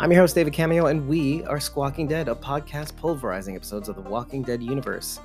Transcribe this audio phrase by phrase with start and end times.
[0.00, 3.96] I'm your host, David Cameo, and we are Squawking Dead, a podcast pulverizing episodes of
[3.96, 5.18] the Walking Dead universe.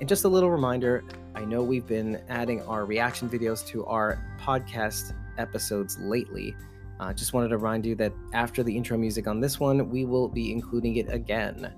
[0.00, 1.04] And just a little reminder
[1.36, 6.56] I know we've been adding our reaction videos to our podcast episodes lately.
[6.98, 9.88] I uh, just wanted to remind you that after the intro music on this one,
[9.90, 11.72] we will be including it again.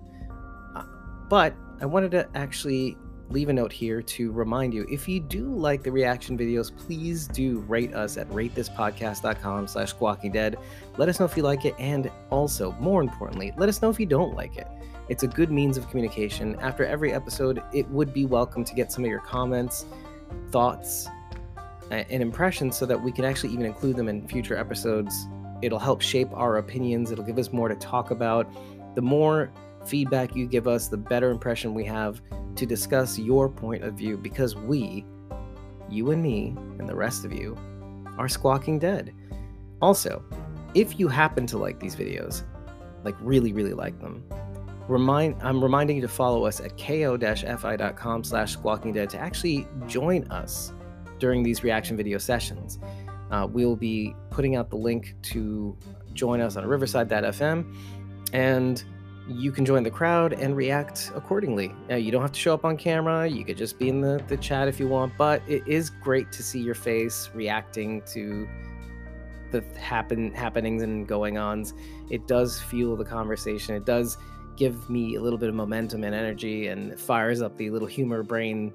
[0.75, 0.85] Uh,
[1.29, 2.97] but I wanted to actually
[3.31, 7.29] leave a note here to remind you if you do like the reaction videos please
[7.29, 10.57] do rate us at ratethispodcast.com slash squawking dead.
[10.97, 14.01] Let us know if you like it and also more importantly let us know if
[14.01, 14.67] you don't like it.
[15.09, 16.57] It's a good means of communication.
[16.61, 19.85] After every episode it would be welcome to get some of your comments
[20.51, 21.09] thoughts
[21.91, 25.27] and impressions so that we can actually even include them in future episodes.
[25.63, 27.11] It'll help shape our opinions.
[27.11, 28.47] It'll give us more to talk about.
[28.95, 29.51] The more
[29.89, 32.21] feedback you give us the better impression we have
[32.57, 35.05] to discuss your point of view because we,
[35.89, 37.57] you and me, and the rest of you,
[38.19, 39.15] are squawking dead.
[39.81, 40.25] Also,
[40.75, 42.43] if you happen to like these videos,
[43.05, 44.25] like really, really like them,
[44.89, 50.25] remind I'm reminding you to follow us at ko-fi.com slash squawking dead to actually join
[50.31, 50.73] us
[51.19, 52.79] during these reaction video sessions.
[53.31, 55.77] Uh, we'll be putting out the link to
[56.15, 57.75] join us on riverside.fm
[58.33, 58.85] and
[59.29, 61.75] you can join the crowd and react accordingly.
[61.89, 63.27] Now, you don't have to show up on camera.
[63.27, 66.33] You could just be in the, the chat if you want, but it is great
[66.33, 68.49] to see your face reacting to
[69.51, 71.75] the happen happenings and going ons.
[72.11, 73.75] It does fuel the conversation.
[73.75, 74.17] It does
[74.57, 78.23] give me a little bit of momentum and energy and fires up the little humor
[78.23, 78.73] brain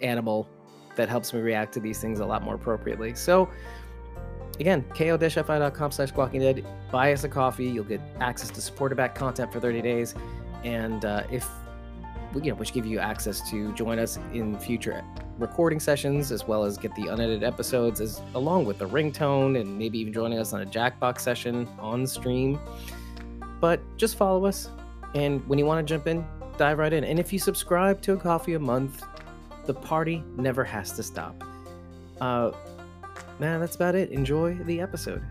[0.00, 0.48] animal
[0.96, 3.14] that helps me react to these things a lot more appropriately.
[3.14, 3.48] So
[4.62, 6.64] Again, ko-fi.com slash dead.
[6.92, 7.64] Buy us a coffee.
[7.64, 10.14] You'll get access to supporter back content for 30 days.
[10.62, 11.48] And uh, if,
[12.32, 15.02] you know, which give you access to join us in future
[15.36, 19.76] recording sessions, as well as get the unedited episodes, as along with the ringtone and
[19.76, 22.60] maybe even joining us on a Jackbox session on stream.
[23.60, 24.68] But just follow us.
[25.16, 26.24] And when you want to jump in,
[26.56, 27.02] dive right in.
[27.02, 29.02] And if you subscribe to a coffee a month,
[29.66, 31.42] the party never has to stop.
[32.20, 32.52] Uh,
[33.38, 34.10] man, that's about it.
[34.10, 35.22] Enjoy the episode.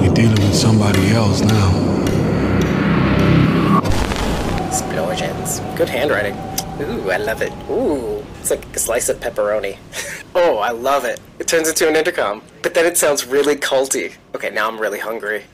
[0.00, 2.02] We're dealing with somebody else now.
[4.68, 5.60] Explosions.
[5.76, 6.55] Good handwriting.
[6.80, 7.52] Ooh, I love it.
[7.70, 9.78] Ooh, it's like a slice of pepperoni.
[10.38, 11.18] Oh, I love it.
[11.38, 12.42] It turns into an intercom.
[12.60, 14.12] But then it sounds really culty.
[14.34, 15.44] Okay, now I'm really hungry.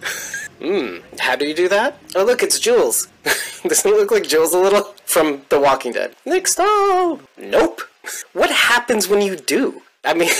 [0.58, 1.98] Mmm, how do you do that?
[2.16, 3.06] Oh, look, it's Jules.
[3.62, 4.82] Doesn't it look like Jules a little?
[5.04, 6.16] From The Walking Dead.
[6.26, 7.20] Nick Stahl!
[7.38, 7.82] Nope.
[8.32, 9.82] What happens when you do?
[10.04, 10.30] I mean,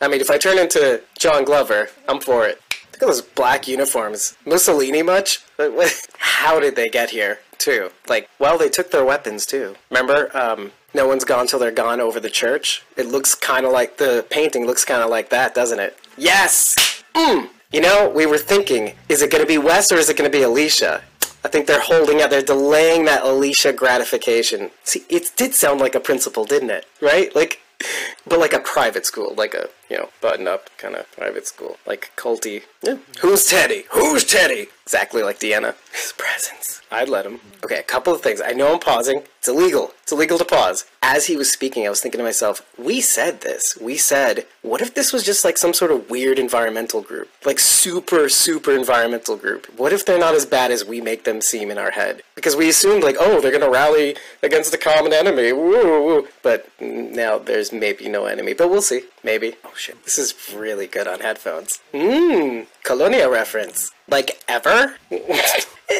[0.00, 2.60] I mean, if I turn into John Glover, I'm for it.
[2.98, 4.36] Look at those black uniforms.
[4.44, 5.44] Mussolini much?
[6.18, 7.90] How did they get here, too?
[8.08, 9.76] Like, well, they took their weapons, too.
[9.88, 12.82] Remember, um, no one's gone till they're gone over the church.
[12.96, 15.96] It looks kind of like the painting looks kind of like that, doesn't it?
[16.16, 17.04] Yes.
[17.14, 17.50] Mm.
[17.70, 20.28] You know, we were thinking, is it going to be Wes or is it going
[20.28, 21.04] to be Alicia?
[21.44, 22.30] I think they're holding out.
[22.30, 24.72] They're delaying that Alicia gratification.
[24.82, 26.84] See, it did sound like a principal, didn't it?
[27.00, 27.32] Right?
[27.36, 27.60] Like,
[28.26, 32.12] but like a private school, like a you know button-up kind of private school, like
[32.16, 32.62] culty.
[32.82, 32.98] Yeah.
[33.20, 33.84] Who's Teddy?
[33.90, 34.68] Who's Teddy?
[34.84, 35.74] Exactly like Deanna.
[35.92, 36.80] His presence.
[36.90, 37.40] I'd let him.
[37.62, 38.40] Okay, a couple of things.
[38.40, 39.22] I know I'm pausing.
[39.38, 39.92] It's illegal.
[40.02, 40.86] It's illegal to pause.
[41.02, 43.76] As he was speaking, I was thinking to myself, we said this.
[43.78, 47.28] We said, what if this was just like some sort of weird environmental group?
[47.44, 49.66] Like super, super environmental group.
[49.76, 52.22] What if they're not as bad as we make them seem in our head?
[52.34, 55.52] Because we assumed like, oh, they're gonna rally against the common enemy.
[55.52, 56.28] Woo, woo.
[56.42, 58.54] But now there's maybe no enemy.
[58.54, 59.02] But we'll see.
[59.22, 59.56] Maybe.
[59.64, 60.04] Oh shit.
[60.04, 61.80] This is really good on headphones.
[61.92, 62.66] Mmm.
[62.82, 63.90] Colonia reference.
[64.08, 64.96] Like ever?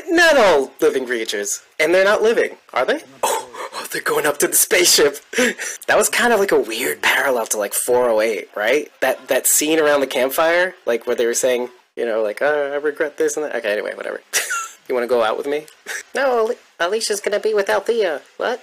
[0.09, 1.63] not all living creatures.
[1.79, 3.03] And they're not living, are they?
[3.23, 5.19] Oh, oh, they're going up to the spaceship.
[5.87, 8.91] that was kind of like a weird parallel to like 408, right?
[9.01, 12.73] That that scene around the campfire, like where they were saying, you know, like, oh,
[12.73, 13.57] I regret this and that.
[13.57, 14.21] Okay, anyway, whatever.
[14.89, 15.67] you want to go out with me?
[16.15, 18.23] no, Alicia's gonna be with Althea.
[18.37, 18.63] What?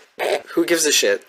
[0.53, 1.25] Who gives a shit?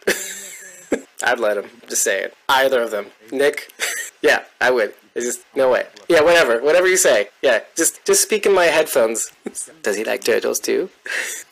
[1.23, 1.71] I'd let him.
[1.89, 2.31] Just saying.
[2.49, 3.07] Either of them.
[3.33, 3.73] Nick?
[4.23, 4.95] yeah, I would.
[5.15, 5.87] It's just no way.
[6.09, 6.61] Yeah, whatever.
[6.63, 7.31] Whatever you say.
[7.43, 9.33] Yeah, just just speak in my headphones.
[9.83, 10.91] Does he like turtles too?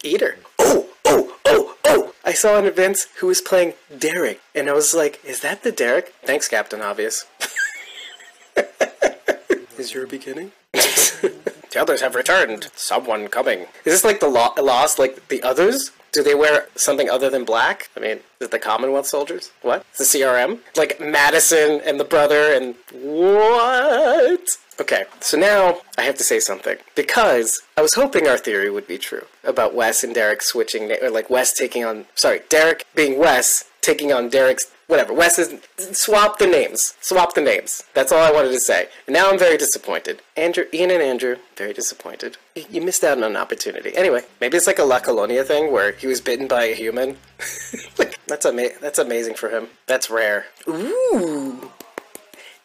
[0.02, 0.36] Eater.
[0.58, 2.14] Oh, oh, oh, oh!
[2.24, 5.72] I saw an event who was playing Derek, and I was like, "Is that the
[5.72, 7.24] Derek?" Thanks, Captain Obvious.
[9.78, 10.52] Is your beginning?
[10.72, 12.70] the others have returned.
[12.76, 13.60] Someone coming.
[13.84, 15.90] Is this like the lo- Lost, like the others?
[16.14, 17.90] Do they wear something other than black?
[17.96, 19.50] I mean, is it the Commonwealth soldiers?
[19.62, 19.84] What?
[19.98, 20.60] The CRM?
[20.76, 24.56] Like Madison and the brother and what?
[24.80, 28.88] Okay, so now I have to say something because I was hoping our theory would
[28.88, 33.18] be true about Wes and Derek switching, or like Wes taking on, sorry, Derek being
[33.18, 35.12] Wes taking on Derek's, whatever.
[35.12, 35.60] Wes is
[35.92, 37.84] swap the names, swap the names.
[37.94, 38.88] That's all I wanted to say.
[39.06, 40.22] And now I'm very disappointed.
[40.36, 42.36] Andrew, Ian, and Andrew, very disappointed.
[42.56, 43.96] You, you missed out on an opportunity.
[43.96, 47.16] Anyway, maybe it's like a La Colonia thing where he was bitten by a human.
[47.98, 49.68] like, that's ama- That's amazing for him.
[49.86, 50.46] That's rare.
[50.66, 51.70] Ooh.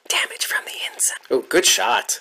[0.09, 1.19] Damage from the inside.
[1.31, 2.19] Oh, good shot.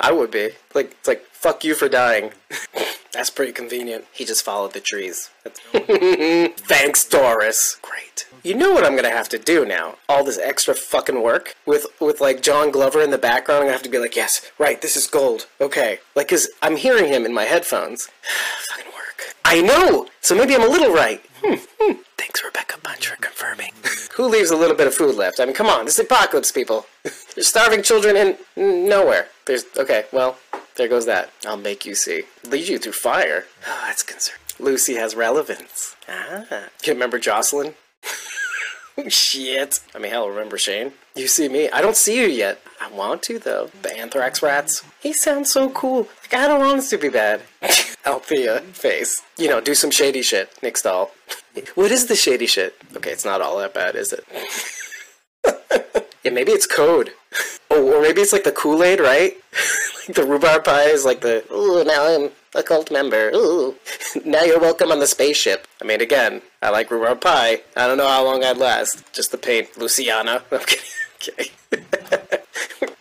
[0.00, 0.50] I would be.
[0.74, 2.30] Like, it's like, fuck you for dying.
[3.12, 4.06] That's pretty convenient.
[4.12, 5.30] He just followed the trees.
[5.72, 7.78] Thanks, Doris.
[7.82, 8.26] Great.
[8.42, 9.96] You know what I'm gonna have to do now?
[10.08, 13.60] All this extra fucking work with with like John Glover in the background.
[13.60, 15.46] I'm gonna have to be like, yes, right, this is gold.
[15.60, 18.10] Okay, like, cause I'm hearing him in my headphones.
[18.68, 19.34] fucking work.
[19.44, 20.08] I know.
[20.20, 21.24] So maybe I'm a little right.
[22.16, 23.72] Thanks, Rebecca Bunch, for confirming.
[24.16, 25.40] Who leaves a little bit of food left?
[25.40, 26.86] I mean, come on, this is apocalypse, people.
[27.34, 28.16] There's starving children
[28.56, 29.28] in nowhere.
[29.46, 30.04] There's okay.
[30.12, 30.38] Well,
[30.76, 31.30] there goes that.
[31.46, 32.22] I'll make you see.
[32.48, 33.44] Lead you through fire.
[33.66, 34.38] Oh, that's concerned.
[34.58, 35.96] Lucy has relevance.
[36.08, 36.68] Ah.
[36.84, 37.74] You remember Jocelyn?
[39.08, 39.80] Shit.
[39.94, 40.92] I mean, hell, remember Shane?
[41.14, 41.68] You see me.
[41.70, 42.60] I don't see you yet.
[42.80, 43.70] I want to, though.
[43.82, 44.84] The anthrax rats.
[45.00, 46.08] He sounds so cool.
[46.22, 47.42] Like, I don't want this to be bad.
[48.06, 49.20] Althea face.
[49.36, 50.50] You know, do some shady shit.
[50.62, 51.10] Nick Stahl.
[51.74, 52.76] what is the shady shit?
[52.96, 54.24] Okay, it's not all that bad, is it?
[56.24, 57.12] yeah, maybe it's code.
[57.70, 59.36] Oh, or maybe it's like the Kool-Aid, right?
[60.06, 63.30] like the rhubarb pie is like the, ooh, now I'm a cult member.
[63.34, 63.74] Ooh.
[64.24, 65.66] now you're welcome on the spaceship.
[65.82, 67.62] I mean, again, I like rhubarb pie.
[67.76, 69.12] I don't know how long I'd last.
[69.12, 69.76] Just the paint.
[69.76, 70.42] Luciana.
[71.26, 71.52] Okay.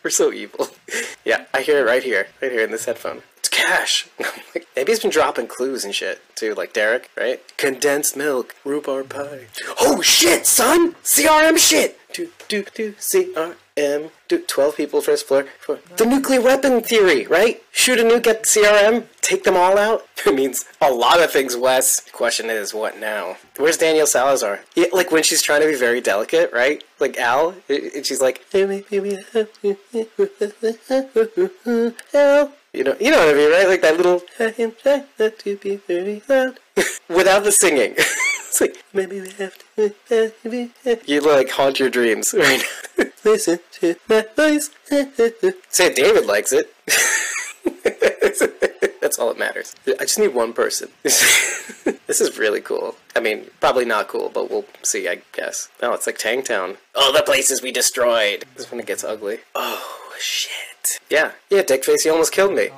[0.01, 0.69] We're so evil.
[1.25, 2.27] Yeah, I hear it right here.
[2.41, 3.21] Right here in this headphone.
[3.37, 4.07] It's cash.
[4.75, 7.41] Maybe he's been dropping clues and shit, too, like Derek, right?
[7.57, 9.47] Condensed milk, rhubarb pie.
[9.79, 10.93] Oh shit, son!
[11.03, 11.99] CRM shit!
[12.13, 13.55] Do, do, do, CRM.
[13.75, 14.11] Do,
[14.47, 15.47] 12 people first floor.
[15.97, 17.61] The nuclear weapon theory, right?
[17.71, 20.05] Shoot a nuke at CRM, take them all out?
[20.25, 21.99] It means a lot of things, Wes.
[22.11, 23.35] Question is, what now?
[23.57, 24.61] Where's Daniel Salazar?
[24.73, 26.81] Yeah, like when she's trying to be very delicate, right?
[26.97, 28.81] Like Al, and she's like, Al.
[32.73, 33.67] You know, you know what I mean, right?
[33.67, 34.21] Like that little.
[35.61, 36.21] be very.
[37.09, 37.95] Without the singing.
[37.97, 39.93] it's like maybe we have to.
[41.05, 42.63] You like haunt your dreams, right?
[43.23, 44.69] Listen to my voice.
[45.69, 46.73] Say David likes it.
[49.01, 49.75] That's all that matters.
[49.87, 50.89] I just need one person.
[51.03, 52.95] this is really cool.
[53.15, 55.69] I mean, probably not cool, but we'll see, I guess.
[55.81, 56.77] Oh, it's like Tangtown.
[56.95, 58.45] All the places we destroyed.
[58.55, 59.39] This is when it gets ugly.
[59.55, 60.99] Oh, shit.
[61.09, 62.69] Yeah, yeah, Dickface, you almost killed me.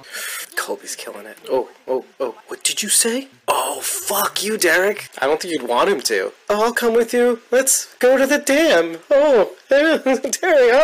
[0.56, 1.38] Colby's killing it.
[1.50, 2.36] Oh, oh, oh.
[2.48, 3.28] What did you say?
[3.48, 5.10] Oh, fuck you, Derek.
[5.22, 6.32] I don't think you'd want him to.
[6.50, 7.42] Oh, I'll come with you.
[7.52, 8.98] Let's go to the dam.
[9.12, 10.06] Oh, Derek,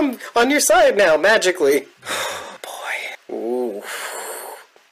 [0.01, 1.87] I'm on your side now, magically.
[2.07, 2.57] Oh,
[3.29, 3.35] boy.
[3.35, 3.83] Ooh.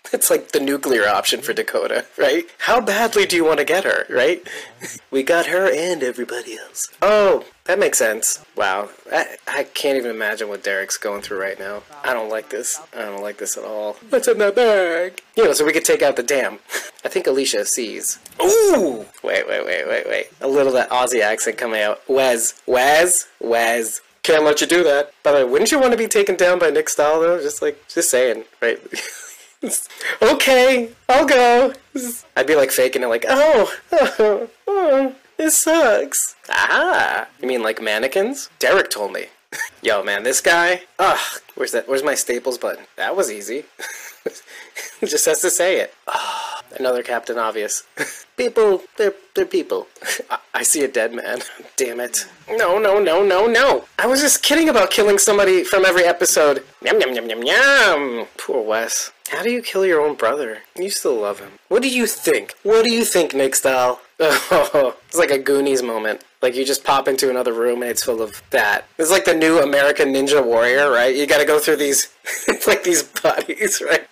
[0.19, 2.45] It's like the nuclear option for Dakota, right?
[2.57, 4.41] How badly do you want to get her, right?
[5.11, 6.89] we got her and everybody else.
[7.01, 8.43] Oh, that makes sense.
[8.55, 8.89] Wow.
[9.13, 11.83] I, I can't even imagine what Derek's going through right now.
[12.03, 12.81] I don't like this.
[12.95, 13.97] I don't like this at all.
[14.09, 15.21] What's in that bag?
[15.37, 16.57] You know, so we could take out the dam.
[17.05, 18.17] I think Alicia sees.
[18.41, 19.05] Ooh!
[19.23, 20.27] Wait, wait, wait, wait, wait.
[20.41, 22.01] A little of that Aussie accent coming out.
[22.09, 22.59] Wes.
[22.65, 23.27] Wes.
[23.39, 24.01] Wes.
[24.23, 25.13] Can't let you do that.
[25.23, 27.39] By the way, wouldn't you want to be taken down by Nick Stahl, though?
[27.41, 28.79] Just like, just saying, right?
[30.21, 31.73] okay, I'll go.
[32.35, 36.35] I'd be like faking it, like, oh, oh, oh, this sucks.
[36.49, 38.49] Ah, you mean like mannequins?
[38.59, 39.25] Derek told me.
[39.81, 40.83] Yo, man, this guy.
[40.99, 41.87] Ugh, where's that?
[41.87, 42.85] Where's my Staples button?
[42.95, 43.65] That was easy.
[45.01, 45.93] Just has to say it.
[46.07, 46.38] Ah,
[46.77, 47.83] another Captain Obvious.
[48.37, 49.87] people, they're they're people.
[50.29, 51.39] I, I see a dead man.
[51.77, 52.25] Damn it.
[52.49, 53.85] No, no, no, no, no.
[53.97, 56.63] I was just kidding about killing somebody from every episode.
[56.83, 58.27] Yum, yum, yum, yum, yum.
[58.37, 59.11] Poor Wes.
[59.29, 60.59] How do you kill your own brother?
[60.75, 61.51] You still love him.
[61.67, 62.55] What do you think?
[62.63, 64.01] What do you think, Nick Stahl?
[64.19, 66.23] Oh, it's like a Goonies moment.
[66.41, 68.85] Like you just pop into another room and it's full of that.
[68.97, 71.13] It's like the new American Ninja Warrior, right?
[71.13, 72.13] You gotta go through these,
[72.47, 74.07] it's like these bodies, right?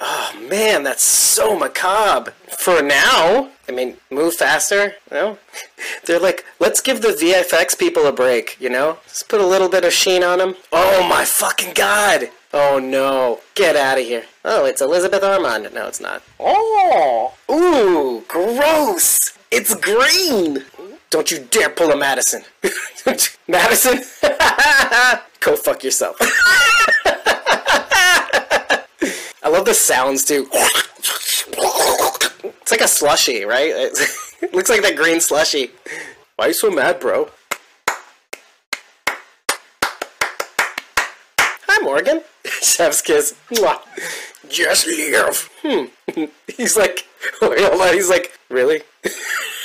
[0.00, 2.32] Oh man, that's so macabre.
[2.58, 5.38] For now, I mean, move faster, you know?
[6.06, 8.98] They're like, let's give the VFX people a break, you know?
[9.06, 10.54] Just put a little bit of sheen on them.
[10.72, 12.30] Oh my fucking god!
[12.54, 13.40] Oh no.
[13.54, 14.24] Get out of here.
[14.44, 15.68] Oh, it's Elizabeth Armand.
[15.72, 16.22] No, it's not.
[16.38, 17.32] Oh!
[17.50, 19.32] Ooh, gross!
[19.50, 20.64] It's green!
[21.12, 22.42] Don't you dare pull a Madison.
[23.46, 23.98] Madison?
[25.40, 26.16] Go fuck yourself.
[29.42, 30.48] I love the sounds too.
[30.50, 33.70] It's like a slushy, right?
[33.74, 35.72] it looks like that green slushy.
[36.36, 37.28] Why are you so mad, bro?
[41.38, 42.22] Hi, Morgan.
[42.46, 43.34] Chef's kiss.
[43.50, 43.80] Mwah.
[44.48, 45.50] Just leave.
[45.60, 45.84] Hmm.
[46.56, 47.06] He's like.
[47.42, 48.80] He's like, really?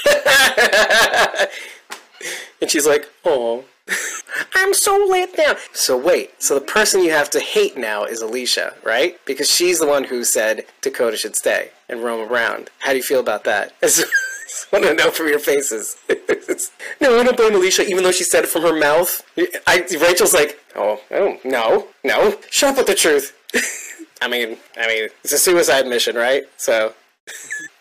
[2.61, 3.65] and she's like, oh.
[4.53, 5.55] I'm so lit now.
[5.73, 9.17] So wait, so the person you have to hate now is Alicia, right?
[9.25, 12.69] Because she's the one who said Dakota should stay and roam around.
[12.79, 13.73] How do you feel about that?
[13.83, 13.87] I
[14.71, 15.97] want to know from your faces.
[16.09, 19.23] no, I don't blame Alicia, even though she said it from her mouth.
[19.67, 23.33] I, Rachel's like, oh, oh, no, no, shut up with the truth.
[24.21, 26.43] I mean, I mean, it's a suicide mission, right?
[26.57, 26.93] So,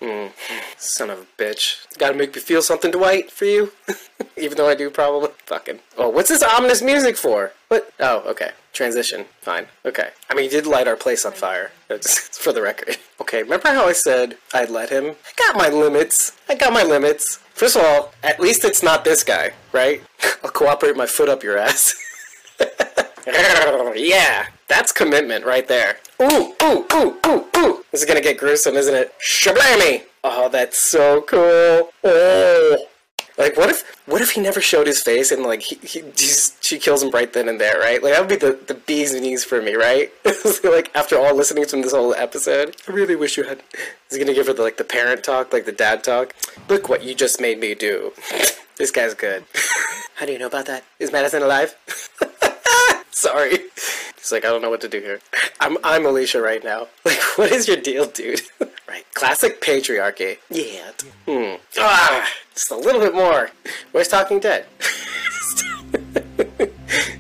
[0.01, 0.33] mm,
[0.77, 1.87] son of a bitch.
[1.99, 3.73] Gotta make me feel something, Dwight, for you.
[4.37, 5.31] Even though I do probably.
[5.47, 5.81] Fucking.
[5.97, 7.53] Oh, what's this ominous music for?
[7.69, 7.93] What?
[8.01, 8.51] Oh, okay.
[8.73, 9.25] Transition.
[9.41, 9.67] Fine.
[9.85, 10.11] Okay.
[10.29, 11.73] I mean, he did light our place on fire.
[11.91, 12.99] It's for the record.
[13.21, 15.05] Okay, remember how I said I'd let him?
[15.27, 16.33] I got my limits.
[16.49, 17.39] I got my limits.
[17.55, 20.03] First of all, at least it's not this guy, right?
[20.45, 21.95] I'll cooperate my foot up your ass.
[23.97, 25.99] yeah, that's commitment right there.
[26.23, 27.85] Ooh, ooh, ooh, ooh, ooh.
[27.91, 29.13] This is gonna get gruesome, isn't it?
[29.21, 30.05] Shablammy!
[30.25, 31.91] Oh, that's so cool.
[32.05, 32.87] Oh.
[33.39, 36.79] Like, what if, what if he never showed his face and like he, he she
[36.79, 38.03] kills him right then and there, right?
[38.03, 40.11] Like that would be the the bee's knees for me, right?
[40.65, 43.63] like after all listening to this whole episode, I really wish you had.
[44.09, 46.35] He's gonna give her the, like the parent talk, like the dad talk.
[46.69, 48.13] Look what you just made me do.
[48.79, 49.45] this guy's good.
[50.15, 50.85] How do you know about that?
[50.99, 51.77] Is Madison alive?
[53.11, 53.59] Sorry.
[54.27, 55.21] He's like, I don't know what to do here.
[55.61, 56.89] I'm I'm Alicia right now.
[57.05, 58.43] Like, what is your deal, dude?
[58.89, 59.07] right.
[59.15, 60.39] Classic patriarchy.
[60.51, 60.91] Yeah.
[61.27, 61.63] Hmm.
[61.79, 63.51] Ah, just a little bit more.
[63.93, 64.67] Where's Talking Dead?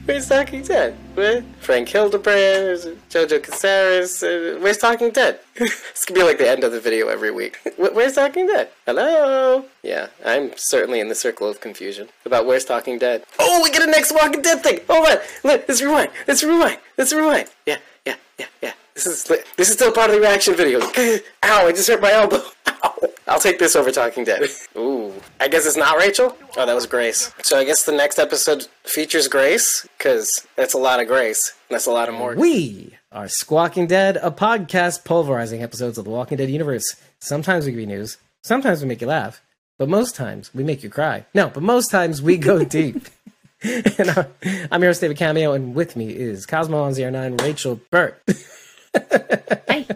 [0.06, 0.96] Where's Talking Dead?
[1.14, 1.42] Where?
[1.58, 4.22] Frank Hildebrand, Jojo Caceres.
[4.22, 5.40] Uh, where's Talking Dead?
[5.58, 7.58] this could be like the end of the video every week.
[7.76, 8.68] Where's Talking Dead?
[8.86, 9.64] Hello?
[9.82, 13.24] Yeah, I'm certainly in the circle of confusion about where's Talking Dead.
[13.40, 14.78] Oh, we get a next Walking Dead thing.
[14.88, 15.16] Hold on.
[15.42, 16.10] Let's rewind.
[16.28, 16.78] Let's rewind.
[16.96, 17.48] Let's rewind.
[17.66, 18.72] Yeah, yeah, yeah, yeah.
[18.94, 19.24] This is
[19.56, 20.80] this is still part of the reaction video.
[21.44, 21.66] Ow!
[21.66, 22.42] I just hurt my elbow.
[22.68, 22.94] Ow.
[23.28, 24.48] I'll take this over Talking Dead.
[24.76, 25.12] Ooh.
[25.40, 26.36] I guess it's not Rachel?
[26.56, 27.32] Oh, that was Grace.
[27.42, 31.52] So I guess the next episode features Grace, because that's a lot of Grace.
[31.68, 32.36] That's a lot of more.
[32.36, 36.84] We are Squawking Dead, a podcast pulverizing episodes of the Walking Dead universe.
[37.18, 39.42] Sometimes we give you news, sometimes we make you laugh,
[39.76, 41.26] but most times we make you cry.
[41.34, 43.08] No, but most times we go deep.
[43.62, 44.24] and uh,
[44.70, 48.22] I'm your host, David Cameo, and with me is Cosmo on 09, Rachel Burt.
[48.94, 49.86] Hi.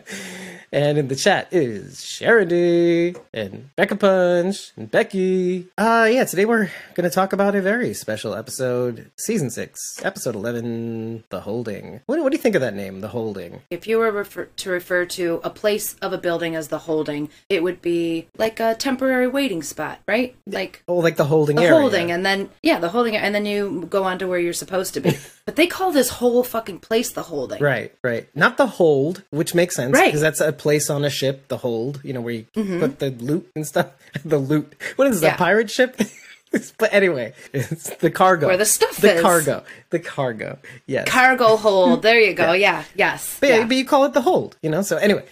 [0.72, 5.66] And in the chat is Charity and Becca Punch and Becky.
[5.76, 11.24] Uh yeah, today we're gonna talk about a very special episode, season six, episode eleven,
[11.30, 12.02] The Holding.
[12.06, 13.62] What, what do you think of that name, The Holding?
[13.68, 17.30] If you were refer- to refer to a place of a building as the holding,
[17.48, 20.36] it would be like a temporary waiting spot, right?
[20.46, 21.80] Like Oh, like the holding the area.
[21.80, 24.94] holding, and then yeah, the holding, and then you go on to where you're supposed
[24.94, 25.16] to be.
[25.50, 27.60] but they call this whole fucking place the holding.
[27.60, 28.28] Right, right.
[28.36, 30.04] Not the hold, which makes sense Right.
[30.04, 32.78] because that's a place on a ship, the hold, you know, where you mm-hmm.
[32.78, 33.90] put the loot and stuff.
[34.24, 34.72] the loot.
[34.94, 35.26] What is that?
[35.26, 35.36] Yeah.
[35.36, 36.00] Pirate ship?
[36.78, 38.46] but anyway, it's the cargo.
[38.46, 39.22] Where the stuff is The is.
[39.22, 39.64] cargo.
[39.90, 40.58] The cargo.
[40.86, 41.08] Yes.
[41.08, 42.02] Cargo hold.
[42.02, 42.52] There you go.
[42.60, 42.84] Yeah.
[42.94, 43.38] Yes.
[43.40, 43.56] But, yeah.
[43.56, 43.64] yeah.
[43.64, 44.82] but you call it the hold, you know.
[44.82, 45.24] So anyway,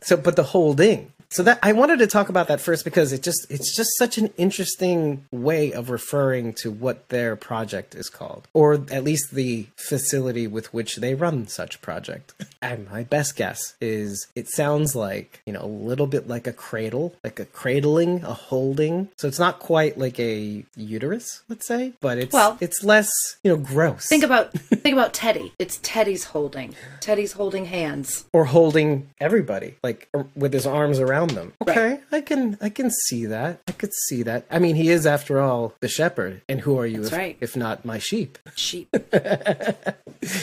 [0.00, 1.12] so but the holding.
[1.28, 4.16] So that I wanted to talk about that first because it just it's just such
[4.16, 9.66] an interesting way of referring to what their project is called, or at least the
[9.76, 12.32] facility with which they run such project.
[12.62, 16.52] And my best guess is it sounds like you know a little bit like a
[16.52, 19.08] cradle, like a cradling, a holding.
[19.16, 23.10] So it's not quite like a uterus, let's say, but it's Well- it's less
[23.42, 24.06] you know gross.
[24.06, 24.52] Think about
[24.84, 25.52] think about Teddy.
[25.58, 26.74] It's Teddy's holding.
[27.00, 28.24] Teddy's holding hands.
[28.32, 31.76] or holding everybody like um, with his arms around them Right.
[31.78, 35.06] okay i can i can see that i could see that i mean he is
[35.06, 37.38] after all the shepherd and who are you if, right.
[37.40, 38.94] if not my sheep Sheep.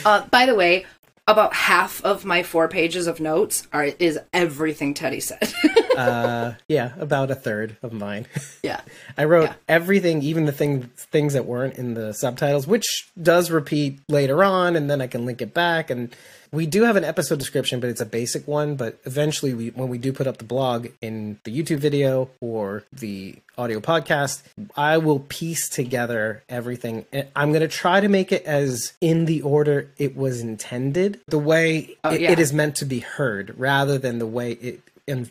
[0.06, 0.86] uh, by the way,
[1.28, 5.54] about half of my four pages of notes are is everything Teddy said.
[5.98, 8.26] uh yeah about a third of mine
[8.64, 8.82] yeah.
[9.18, 9.54] i wrote Yeah.
[9.70, 12.86] everything even the thing things that weren't in the subtitles which
[13.22, 16.14] does repeat later on and then i can link it back and
[16.54, 19.90] we do have an episode description but it's a basic one but eventually we when
[19.90, 24.44] we do put up the blog in the youtube video or the audio podcast
[24.78, 27.06] i will piece together everything
[27.36, 31.40] i'm going to try to make it as in the order it was intended the
[31.40, 32.32] way Oh, it, yeah.
[32.32, 34.80] it is meant to be heard rather than the way it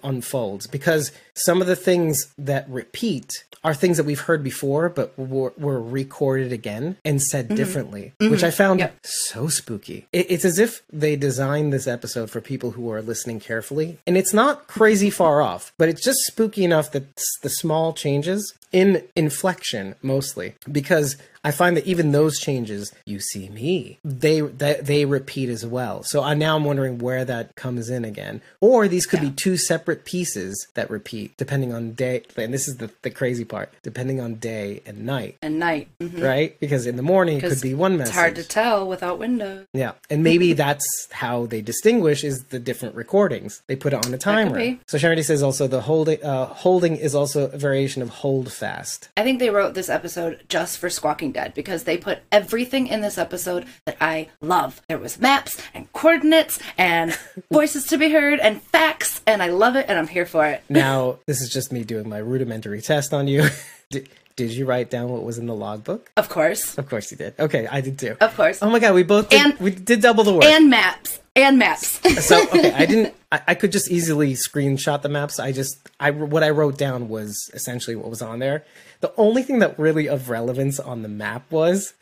[0.04, 5.16] unfolds because some of the things that repeat are things that we've heard before, but
[5.16, 7.54] were, were recorded again and said mm-hmm.
[7.54, 8.32] differently, mm-hmm.
[8.32, 8.96] which I found Yep.
[9.02, 10.06] so spooky.
[10.12, 14.16] It, it's as if they designed this episode for people who are listening carefully, and
[14.16, 19.02] it's not crazy far off, but it's just spooky enough that the small changes in
[19.14, 25.04] inflection mostly because I find that even those changes, you see me, they they, they
[25.04, 26.02] repeat as well.
[26.04, 29.56] So I now I'm wondering where that comes in again, or these could be two
[29.56, 32.22] separate pieces that repeat depending on day.
[32.36, 35.88] And this is the the crazy part, depending on day and night, and night.
[36.00, 36.22] Mhm.
[36.22, 36.58] right?
[36.60, 38.10] Because in the morning it could be one message.
[38.12, 39.66] It's hard to tell without windows.
[39.72, 43.62] Yeah, and maybe that's how they distinguish is the different recordings.
[43.66, 44.76] They put it on a timer.
[44.86, 49.08] So Charity says also the holding uh, holding is also a variation of hold fast.
[49.16, 53.00] I think they wrote this episode just for Squawking Dead because they put everything in
[53.00, 54.80] this episode that I love.
[54.88, 57.16] There was maps and coordinates and
[57.52, 60.62] voices to be heard and facts, and I love it, and I'm here for it.
[60.68, 63.48] Now this is just me doing my rudimentary test on you.
[63.90, 66.10] did, did you write down what was in the logbook?
[66.16, 67.34] Of course, Of course you did.
[67.38, 68.16] Okay, I did too.
[68.20, 70.44] of course, Oh my god, we both did, And- we did double the work.
[70.44, 72.00] and maps and maps.
[72.26, 73.14] so okay, I didn't.
[73.30, 75.38] I, I could just easily screenshot the maps.
[75.40, 78.64] I just I what I wrote down was essentially what was on there.
[79.00, 81.94] The only thing that really of relevance on the map was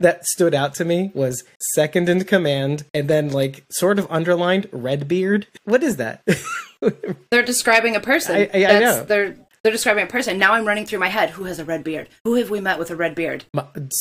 [0.00, 4.68] that stood out to me was second in command, and then like sort of underlined
[4.72, 5.46] Redbeard.
[5.64, 6.22] What is that?
[7.30, 8.36] They're describing a person.
[8.36, 9.04] I- I- I know.
[9.04, 10.38] They're they're describing a person.
[10.38, 11.30] Now I'm running through my head.
[11.30, 12.08] Who has a red beard?
[12.24, 13.44] Who have we met with a red beard?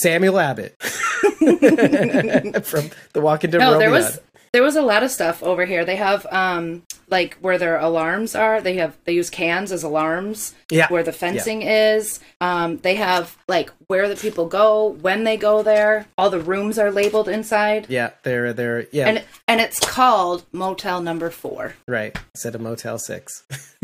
[0.01, 3.59] Samuel Abbott from The Walking Dead.
[3.59, 4.19] No, there was
[4.51, 5.85] there was a lot of stuff over here.
[5.85, 6.83] They have um
[7.17, 8.59] like where their alarms are.
[8.59, 10.53] They have they use cans as alarms.
[10.69, 10.87] Yeah.
[10.89, 12.19] Where the fencing is.
[12.41, 15.95] Um they have like where the people go, when they go there.
[16.17, 17.85] All the rooms are labeled inside.
[17.89, 21.75] Yeah, they're they're yeah And and it's called Motel Number 4.
[21.87, 22.17] right.
[22.35, 23.43] Instead of Motel Six.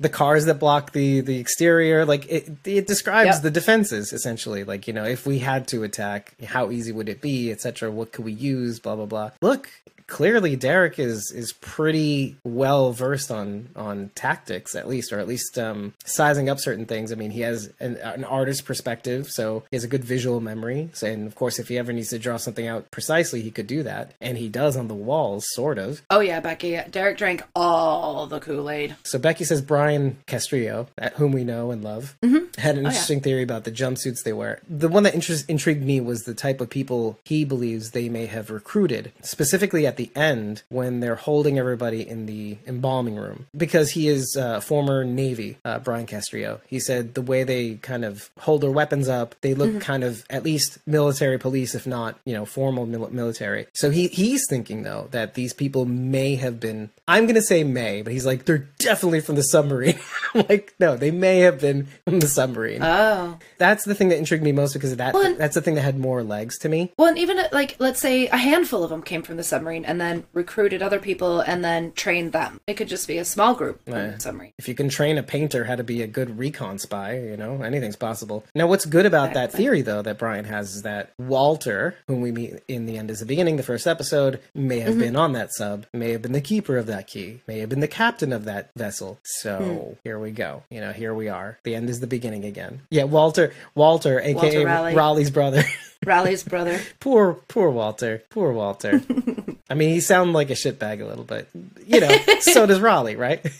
[0.00, 3.42] the cars that block the the exterior like it it describes Yep.
[3.42, 7.20] the defenses essentially like you know if we had to attack how easy would it
[7.20, 9.68] be etc what could we use blah blah blah look
[10.06, 15.58] clearly Derek is is pretty well versed on on tactics at least or at least
[15.58, 19.76] um sizing up certain things I mean he has an, an artist perspective so he
[19.76, 22.36] has a good visual memory so, and of course if he ever needs to draw
[22.36, 26.02] something out precisely he could do that and he does on the walls sort of
[26.10, 26.80] Oh yeah, Becky.
[26.90, 28.96] Derek drank all the Kool-Aid.
[29.02, 32.16] so Becky says Brian Castrillo, at whom we know and love,
[32.58, 34.60] had an interesting theory about the jumpsuits they wear.
[34.68, 38.26] The one that interest, intrigued me was the type of people he believes they may
[38.26, 43.46] have recruited, specifically at the end when they're holding everybody in the embalming room.
[43.56, 46.60] Because he is uh, former Navy, uh, Brian Castrillo.
[46.66, 50.24] He said the way they kind of hold their weapons up, they look kind of
[50.30, 53.66] at least military police, if not, you know, formal mil- military.
[53.74, 56.90] So he he's thinking though that these people may have been.
[57.08, 59.98] I'm gonna say may, but he's like they're definitely from the submarine.
[60.34, 62.82] I'm like no, they may have been from the submarine.
[62.82, 63.38] Oh.
[63.58, 65.14] that's the thing that intrigued me most because of that.
[65.14, 66.92] Well, that's the thing that had more legs to me.
[66.96, 69.84] Well, and even uh, like let's say a handful of them came from the submarine
[69.86, 72.60] and then recruited other people and then trained them.
[72.66, 74.18] It could just be a small group Yeah.
[74.18, 74.52] submarine.
[74.58, 77.62] If you can train a painter how to be a good recon spy, you know,
[77.62, 78.44] anything's possible.
[78.54, 82.32] Now, what's good about that theory, though, that Brian has is that Walter, whom we
[82.32, 85.00] meet in the end as the beginning, the first episode, may have mm-hmm.
[85.00, 87.80] been on that sub, may have been the keeper of that key, may have been
[87.80, 89.18] the captain of that vessel.
[89.22, 89.92] So hmm.
[90.04, 90.62] here we go.
[90.70, 91.58] You know, here we are.
[91.64, 92.82] The end is the beginning again.
[92.90, 94.94] Yeah, Walter, Walter, aka Walter Raleigh.
[94.94, 95.64] Raleigh's brother.
[96.04, 96.80] Raleigh's brother.
[97.00, 98.22] poor, poor Walter.
[98.30, 99.02] Poor Walter.
[99.68, 101.48] I mean, he sounded like a shitbag a little bit.
[101.86, 103.44] You know, so does Raleigh, right?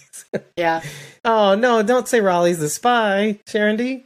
[0.57, 0.83] Yeah.
[1.25, 1.83] Oh no!
[1.83, 4.05] Don't say Raleigh's the spy, Sharon D.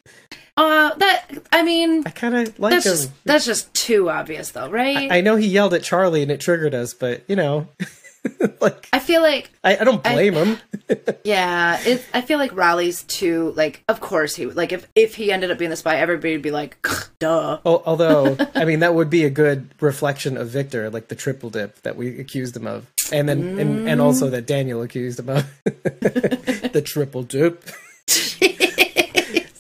[0.56, 2.92] Uh that I mean I kind of like that's him.
[2.92, 5.10] just that's just too obvious though, right?
[5.10, 7.66] I, I know he yelled at Charlie and it triggered us, but you know,
[8.61, 10.59] like I feel like I, I don't blame him.
[11.24, 15.33] yeah, it I feel like Raleigh's too like of course he like if if he
[15.33, 16.76] ended up being the spy, everybody would be like,
[17.18, 17.59] duh.
[17.64, 21.50] Al- Although, I mean, that would be a good reflection of Victor, like the triple
[21.50, 25.30] dip that we accused him of, and then and, and also that Daniel accused him
[25.30, 27.64] of the triple dip.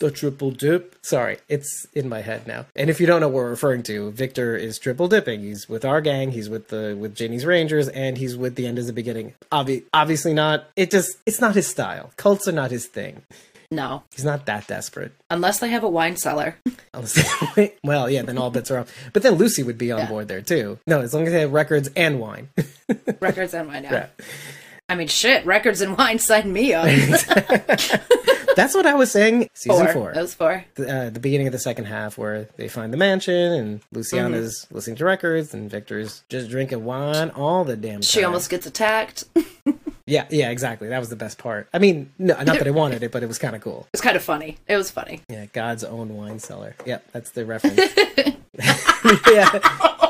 [0.00, 0.96] The triple dip.
[1.02, 2.66] Sorry, it's in my head now.
[2.74, 5.40] And if you don't know what we're referring to, Victor is triple dipping.
[5.40, 6.32] He's with our gang.
[6.32, 9.34] He's with the with Janie's Rangers, and he's with the end as the beginning.
[9.52, 10.64] Obvi- obviously not.
[10.76, 12.10] It just it's not his style.
[12.16, 13.22] Cults are not his thing.
[13.72, 14.02] No.
[14.12, 15.12] He's not that desperate.
[15.30, 16.56] Unless they have a wine cellar.
[16.94, 18.92] Unless- well, yeah, then all bets are off.
[19.12, 20.08] But then Lucy would be on Yeah.
[20.08, 20.78] board there too.
[20.88, 22.48] No, as long as they have records and wine.
[23.20, 23.92] Records and wine, yeah.
[24.18, 24.24] Yeah.
[24.88, 26.86] I mean shit, records and wine sign me up.
[28.56, 29.48] That's what I was saying.
[29.54, 29.92] Season four.
[29.92, 30.12] four.
[30.14, 30.64] Those four.
[30.74, 34.64] the, uh, the beginning of the second half where they find the mansion and Luciana's
[34.64, 34.74] Mm-hmm.
[34.74, 38.02] listening to records and Victor's just drinking wine all the damn time.
[38.02, 39.24] She almost gets attacked.
[40.06, 40.88] Yeah, yeah, exactly.
[40.88, 41.68] That was the best part.
[41.72, 43.86] I mean, no, not that I wanted it, but it was kind of cool.
[43.92, 44.58] It's kind of funny.
[44.66, 45.20] It was funny.
[45.28, 46.74] Yeah, God's own wine cellar.
[46.84, 47.76] Yep, that's the reference.
[48.58, 49.60] yeah,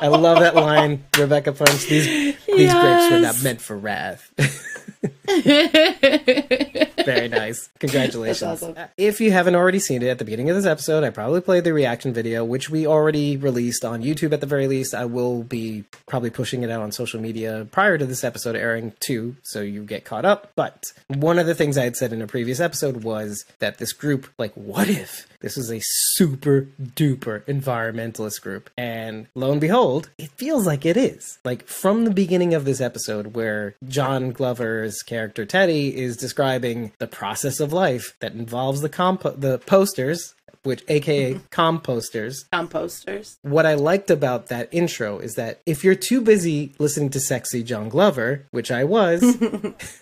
[0.01, 1.05] I love that line.
[1.19, 1.87] Rebecca Punch.
[1.87, 2.07] These
[2.47, 4.33] these grapes were not meant for wrath.
[7.05, 7.69] Very nice.
[7.79, 8.63] Congratulations.
[8.63, 8.77] Awesome.
[8.97, 11.65] If you haven't already seen it at the beginning of this episode, I probably played
[11.65, 14.95] the reaction video, which we already released on YouTube at the very least.
[14.95, 18.93] I will be probably pushing it out on social media prior to this episode airing
[19.01, 20.53] too, so you get caught up.
[20.57, 23.93] But one of the things I had said in a previous episode was that this
[23.93, 28.69] group, like, what if this was a super duper environmentalist group?
[28.77, 31.39] And lo and behold, it feels like it is.
[31.45, 37.07] Like from the beginning of this episode, where John Glover's character Teddy is describing the
[37.07, 41.47] process of life that involves the compo- the posters, which aka mm-hmm.
[41.49, 42.49] composters.
[42.53, 43.37] Composters.
[43.43, 47.63] What I liked about that intro is that if you're too busy listening to sexy
[47.63, 49.23] John Glover, which I was,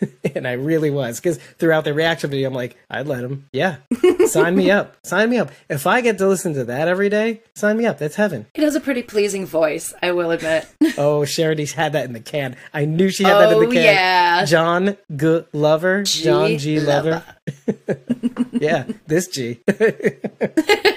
[0.35, 3.49] and I really was, because throughout the reaction video, I'm like, I'd let him.
[3.53, 3.77] Yeah,
[4.27, 4.97] sign me up.
[5.09, 5.51] Sign me up.
[5.71, 7.99] If I get to listen to that every day, sign me up.
[7.99, 8.47] That's heaven.
[8.55, 10.67] He has a pretty pleasing voice, I will admit.
[10.99, 12.57] Oh, Charity's had that in the can.
[12.75, 13.85] I knew she had that in Oh, the can.
[13.85, 14.45] yeah.
[14.45, 15.41] John G.
[15.53, 16.03] Lover.
[16.03, 16.25] G.
[16.25, 16.81] John G.
[16.81, 17.11] Lover.
[17.11, 17.25] Lover.
[18.53, 19.61] yeah, this G.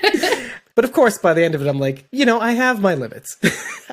[0.82, 2.96] but of course, by the end of it, I'm like, you know, I have my
[2.96, 3.38] limits.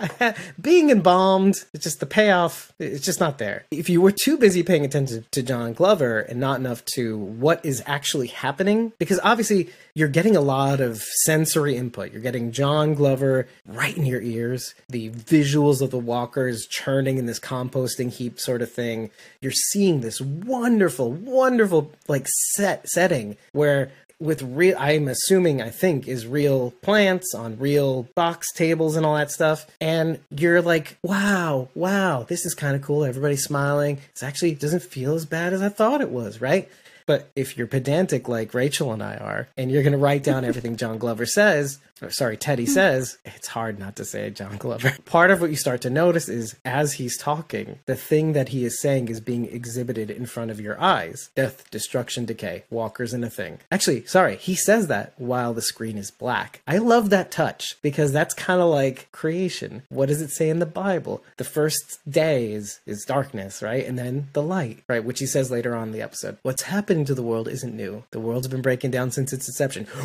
[0.58, 3.66] Being embalmed, it's just the payoff, it's just not there.
[3.70, 7.62] If you were too busy paying attention to John Glover and not enough to what
[7.62, 12.10] is actually happening, because obviously you're getting a lot of sensory input.
[12.10, 17.26] You're getting John Glover right in your ears, the visuals of the walkers churning in
[17.26, 19.10] this composting heap sort of thing.
[19.42, 26.08] You're seeing this wonderful, wonderful like set setting where with real i'm assuming i think
[26.08, 29.66] is real plants on real box tables and all that stuff.
[29.80, 33.04] And you're like wow wow this is kind of cool.
[33.04, 33.98] Everybody's smiling.
[34.10, 36.68] It's actually it doesn't feel as bad as i thought it was right?
[37.08, 40.44] But if you're pedantic like Rachel and I are, and you're going to write down
[40.44, 42.72] everything John Glover says, sorry, Teddy hmm.
[42.72, 44.96] says, it's hard not to say John Glover.
[45.04, 48.64] Part of what you start to notice is as he's talking, the thing that he
[48.64, 53.24] is saying is being exhibited in front of your eyes death, destruction, decay, walkers in
[53.24, 53.58] a thing.
[53.70, 56.62] Actually, sorry, he says that while the screen is black.
[56.66, 59.82] I love that touch because that's kind of like creation.
[59.88, 61.22] What does it say in the Bible?
[61.36, 63.84] The first day is, is darkness, right?
[63.84, 65.04] And then the light, right?
[65.04, 66.38] Which he says later on in the episode.
[66.42, 68.04] What's happening to the world isn't new.
[68.10, 69.86] The world's been breaking down since its inception.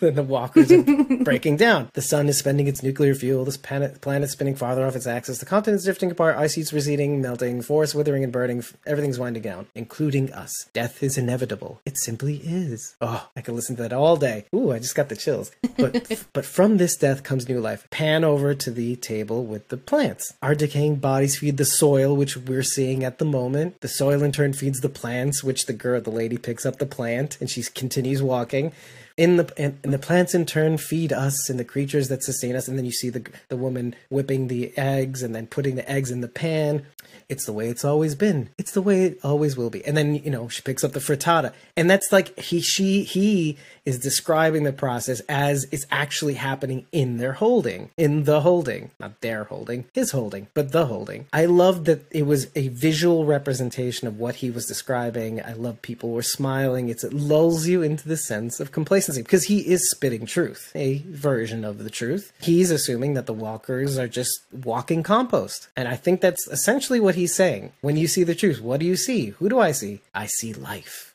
[0.14, 0.82] then the walkers are
[1.24, 1.90] breaking down.
[1.92, 3.44] The sun is spending its nuclear fuel.
[3.44, 5.38] This planet, planet spinning farther off its axis.
[5.38, 6.36] The continents drifting apart.
[6.36, 7.62] Ice sheets receding, melting.
[7.62, 8.64] Forests withering and burning.
[8.86, 10.66] Everything's winding down, including us.
[10.72, 11.80] Death is inevitable.
[11.84, 12.96] It simply is.
[13.00, 14.46] Oh, I could listen to that all day.
[14.54, 15.50] Ooh, I just got the chills.
[15.76, 17.88] But but from this death comes new life.
[17.90, 20.34] Pan over to the table with the plants.
[20.42, 23.80] Our decaying bodies feed the soil, which we're seeing at the moment.
[23.80, 26.86] The soil in turn feeds the plants, which the girl, the lady, picks up the
[26.86, 28.72] plant and she continues walking.
[29.16, 32.56] In the and, and the plants in turn feed us and the creatures that sustain
[32.56, 35.88] us, and then you see the the woman whipping the eggs and then putting the
[35.88, 36.84] eggs in the pan.
[37.28, 38.50] It's the way it's always been.
[38.58, 39.84] It's the way it always will be.
[39.84, 43.56] And then you know she picks up the frittata, and that's like he she he
[43.84, 49.20] is describing the process as it's actually happening in their holding, in the holding, not
[49.20, 51.26] their holding, his holding, but the holding.
[51.32, 55.40] I love that it was a visual representation of what he was describing.
[55.40, 56.88] I love people were smiling.
[56.88, 60.98] It's, it lulls you into the sense of complacency because he is spitting truth, a
[61.08, 62.32] version of the truth.
[62.40, 65.68] He's assuming that the walkers are just walking compost.
[65.76, 67.72] And I think that's essentially what he's saying.
[67.80, 69.26] When you see the truth, what do you see?
[69.26, 70.00] Who do I see?
[70.14, 71.14] I see life.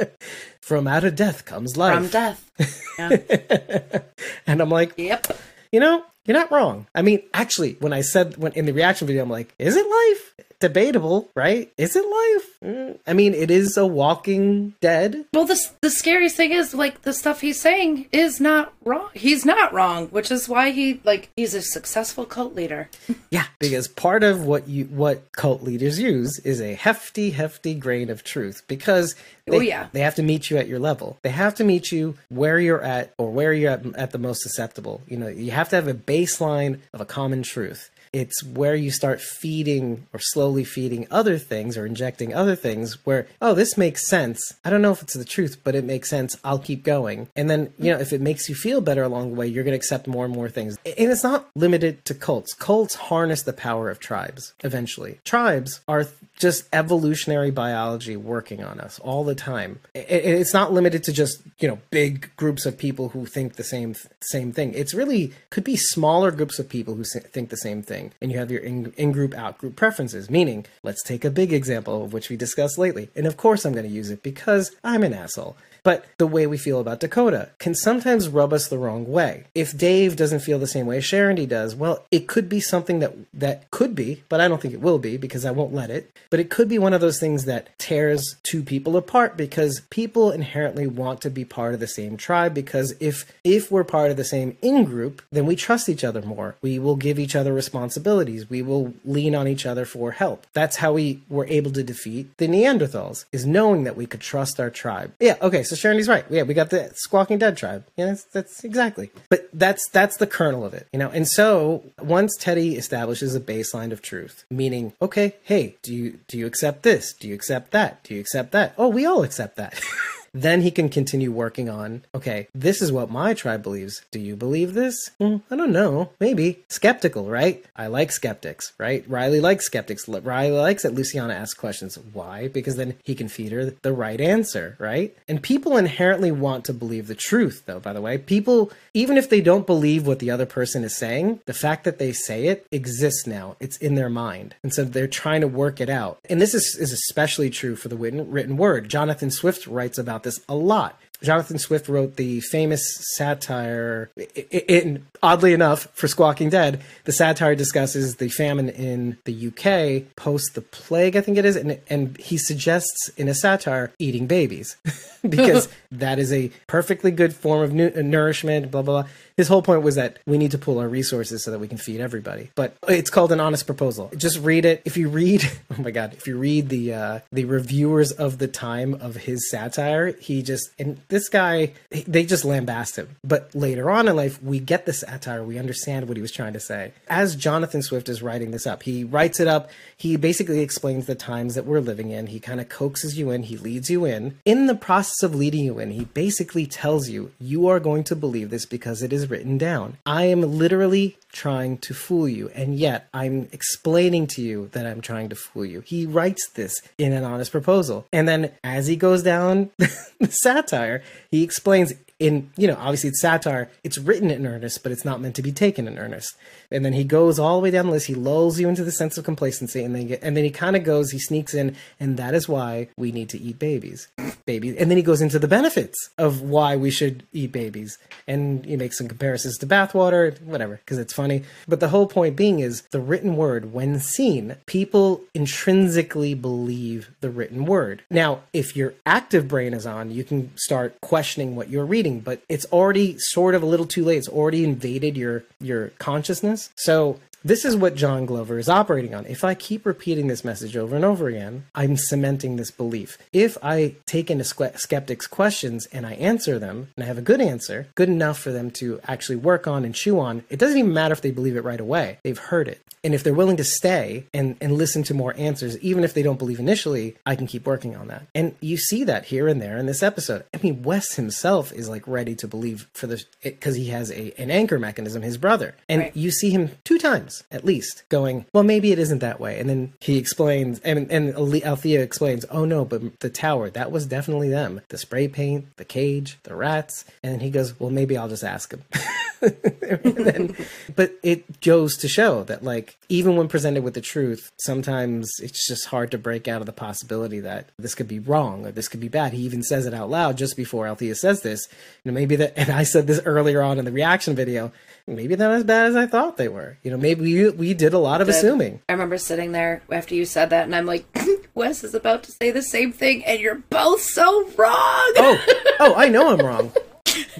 [0.60, 1.94] From out of death comes life.
[1.94, 2.50] From death.
[2.96, 4.02] Yeah.
[4.46, 5.26] and I'm like, yep.
[5.72, 6.86] you know, you're not wrong.
[6.94, 9.84] I mean, actually, when I said when in the reaction video, I'm like, is it
[9.84, 10.43] life?
[10.60, 11.72] Debatable, right?
[11.76, 12.58] Is it life?
[12.64, 15.24] Mm, I mean, it is a walking dead.
[15.32, 19.08] Well, the the scariest thing is like the stuff he's saying is not wrong.
[19.14, 22.88] He's not wrong, which is why he like he's a successful cult leader.
[23.30, 28.08] Yeah, because part of what you what cult leaders use is a hefty, hefty grain
[28.08, 29.88] of truth because they, Oh, yeah.
[29.92, 31.18] they have to meet you at your level.
[31.22, 34.42] They have to meet you where you're at or where you're at, at the most
[34.42, 35.02] susceptible.
[35.08, 37.90] You know, you have to have a baseline of a common truth.
[38.14, 43.26] It's where you start feeding or slowly feeding other things or injecting other things where,
[43.42, 44.54] oh, this makes sense.
[44.64, 46.36] I don't know if it's the truth, but it makes sense.
[46.44, 47.26] I'll keep going.
[47.34, 49.72] And then, you know, if it makes you feel better along the way, you're going
[49.72, 50.76] to accept more and more things.
[50.86, 52.54] And it's not limited to cults.
[52.54, 55.18] Cults harness the power of tribes eventually.
[55.24, 56.06] Tribes are
[56.38, 59.80] just evolutionary biology working on us all the time.
[59.94, 63.94] It's not limited to just, you know, big groups of people who think the same
[64.20, 64.72] same thing.
[64.74, 68.03] It's really could be smaller groups of people who think the same thing.
[68.20, 72.12] And you have your in, in-group, out-group preferences, meaning, let's take a big example of
[72.12, 73.10] which we discussed lately.
[73.14, 75.56] And of course I'm going to use it because I'm an asshole.
[75.84, 79.44] But the way we feel about Dakota can sometimes rub us the wrong way.
[79.54, 83.14] If Dave doesn't feel the same way Sharondy does, well, it could be something that
[83.32, 86.10] that could be, but I don't think it will be because I won't let it.
[86.30, 90.32] But it could be one of those things that tears two people apart because people
[90.32, 94.16] inherently want to be part of the same tribe because if if we're part of
[94.16, 96.56] the same in group, then we trust each other more.
[96.62, 98.48] We will give each other responsibilities.
[98.48, 100.46] We will lean on each other for help.
[100.54, 104.58] That's how we were able to defeat the Neanderthals is knowing that we could trust
[104.58, 105.12] our tribe.
[105.20, 106.24] Yeah, okay, so so Sharondy's right.
[106.30, 107.86] Yeah, we got the Squawking Dead tribe.
[107.96, 109.10] Yeah, that's, that's exactly.
[109.28, 111.10] But that's that's the kernel of it, you know.
[111.10, 116.38] And so once Teddy establishes a baseline of truth, meaning, okay, hey, do you do
[116.38, 117.12] you accept this?
[117.12, 118.02] Do you accept that?
[118.04, 118.74] Do you accept that?
[118.78, 119.80] Oh, we all accept that.
[120.34, 124.02] Then he can continue working on, okay, this is what my tribe believes.
[124.10, 125.10] Do you believe this?
[125.20, 126.10] Mm, I don't know.
[126.18, 126.64] Maybe.
[126.68, 127.64] Skeptical, right?
[127.76, 129.04] I like skeptics, right?
[129.08, 130.08] Riley likes skeptics.
[130.08, 131.96] Riley likes that Luciana asks questions.
[132.12, 132.48] Why?
[132.48, 135.16] Because then he can feed her the right answer, right?
[135.28, 138.18] And people inherently want to believe the truth, though, by the way.
[138.18, 141.98] People, even if they don't believe what the other person is saying, the fact that
[141.98, 143.56] they say it exists now.
[143.60, 144.56] It's in their mind.
[144.64, 146.18] And so they're trying to work it out.
[146.28, 148.88] And this is, is especially true for the written, written word.
[148.88, 150.98] Jonathan Swift writes about this a lot.
[151.22, 152.82] Jonathan Swift wrote the famous
[153.16, 154.10] satire.
[154.50, 160.54] In, oddly enough, for Squawking Dead, the satire discusses the famine in the UK post
[160.54, 164.76] the plague, I think it is, and and he suggests in a satire eating babies
[165.28, 168.70] because that is a perfectly good form of nu- nourishment.
[168.70, 171.50] Blah blah blah his whole point was that we need to pool our resources so
[171.50, 172.50] that we can feed everybody.
[172.54, 174.10] But it's called an honest proposal.
[174.16, 174.82] Just read it.
[174.84, 178.48] If you read, oh my god, if you read the uh, the reviewers of the
[178.48, 183.16] time of his satire, he just and this guy they just lambast him.
[183.22, 185.42] But later on in life, we get the satire.
[185.42, 186.92] We understand what he was trying to say.
[187.08, 189.70] As Jonathan Swift is writing this up, he writes it up.
[189.96, 192.28] He basically explains the times that we're living in.
[192.28, 193.44] He kind of coaxes you in.
[193.44, 194.38] He leads you in.
[194.44, 198.16] In the process of leading you in, he basically tells you you are going to
[198.16, 199.98] believe this because it is written down.
[200.06, 205.00] I am literally trying to fool you, and yet I'm explaining to you that I'm
[205.00, 205.80] trying to fool you.
[205.80, 208.06] He writes this in an honest proposal.
[208.12, 213.20] And then as he goes down the satire, he explains in you know obviously it's
[213.20, 213.70] satire.
[213.82, 216.36] It's written in earnest but it's not meant to be taken in earnest.
[216.70, 218.06] And then he goes all the way down the list.
[218.06, 220.76] He lulls you into the sense of complacency and then get, and then he kind
[220.76, 224.08] of goes he sneaks in and that is why we need to eat babies.
[224.46, 227.98] Babies and then he goes into the benefits of why we should eat babies.
[228.28, 231.42] And he makes some comparisons to bathwater whatever because it's funny.
[231.66, 237.30] But the whole point being is the written word when seen people intrinsically believe the
[237.30, 238.02] written word.
[238.10, 242.42] Now if your active brain is on you can start questioning what you're reading but
[242.48, 244.18] it's already sort of a little too late.
[244.18, 246.70] It's already invaded your your consciousness.
[246.76, 249.26] So this is what John Glover is operating on.
[249.26, 253.18] If I keep repeating this message over and over again, I'm cementing this belief.
[253.34, 257.42] If I take into skeptics' questions and I answer them, and I have a good
[257.42, 260.94] answer, good enough for them to actually work on and chew on, it doesn't even
[260.94, 262.18] matter if they believe it right away.
[262.22, 262.80] They've heard it.
[263.04, 266.22] And if they're willing to stay and, and listen to more answers, even if they
[266.22, 268.26] don't believe initially, I can keep working on that.
[268.34, 270.44] And you see that here and there in this episode.
[270.54, 274.32] I mean, Wes himself is like ready to believe for this because he has a
[274.40, 275.74] an anchor mechanism, his brother.
[275.88, 276.16] And right.
[276.16, 279.58] you see him two times at least going, well, maybe it isn't that way.
[279.58, 284.06] And then he explains, and, and Althea explains, oh no, but the tower, that was
[284.06, 284.80] definitely them.
[284.88, 287.04] The spray paint, the cage, the rats.
[287.22, 288.82] And he goes, well, maybe I'll just ask him.
[289.44, 290.56] then,
[290.96, 295.66] but it goes to show that, like, even when presented with the truth, sometimes it's
[295.66, 298.88] just hard to break out of the possibility that this could be wrong or this
[298.88, 299.32] could be bad.
[299.32, 301.68] He even says it out loud just before Althea says this.
[302.04, 304.72] You know, maybe that, and I said this earlier on in the reaction video
[305.06, 306.78] maybe they're not as bad as I thought they were.
[306.82, 308.80] You know, maybe we, we did a lot of assuming.
[308.88, 311.04] I remember sitting there after you said that, and I'm like,
[311.54, 314.72] Wes is about to say the same thing, and you're both so wrong.
[315.16, 315.44] oh,
[315.80, 316.72] oh, I know I'm wrong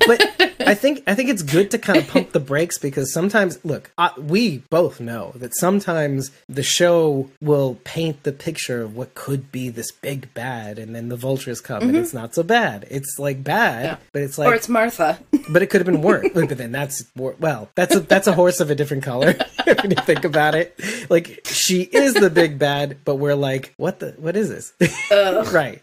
[0.07, 0.23] but
[0.61, 3.91] I think I think it's good to kind of pump the brakes because sometimes, look,
[3.99, 9.51] I, we both know that sometimes the show will paint the picture of what could
[9.51, 11.91] be this big bad, and then the vultures come mm-hmm.
[11.91, 12.87] and it's not so bad.
[12.91, 13.97] It's like bad, yeah.
[14.13, 15.19] but it's like or it's Martha.
[15.49, 16.29] but it could have been worse.
[16.33, 19.35] but then that's well, that's a that's a horse of a different color
[19.67, 20.79] if you think about it.
[21.11, 24.73] Like she is the big bad, but we're like, what the what is this?
[25.53, 25.83] right,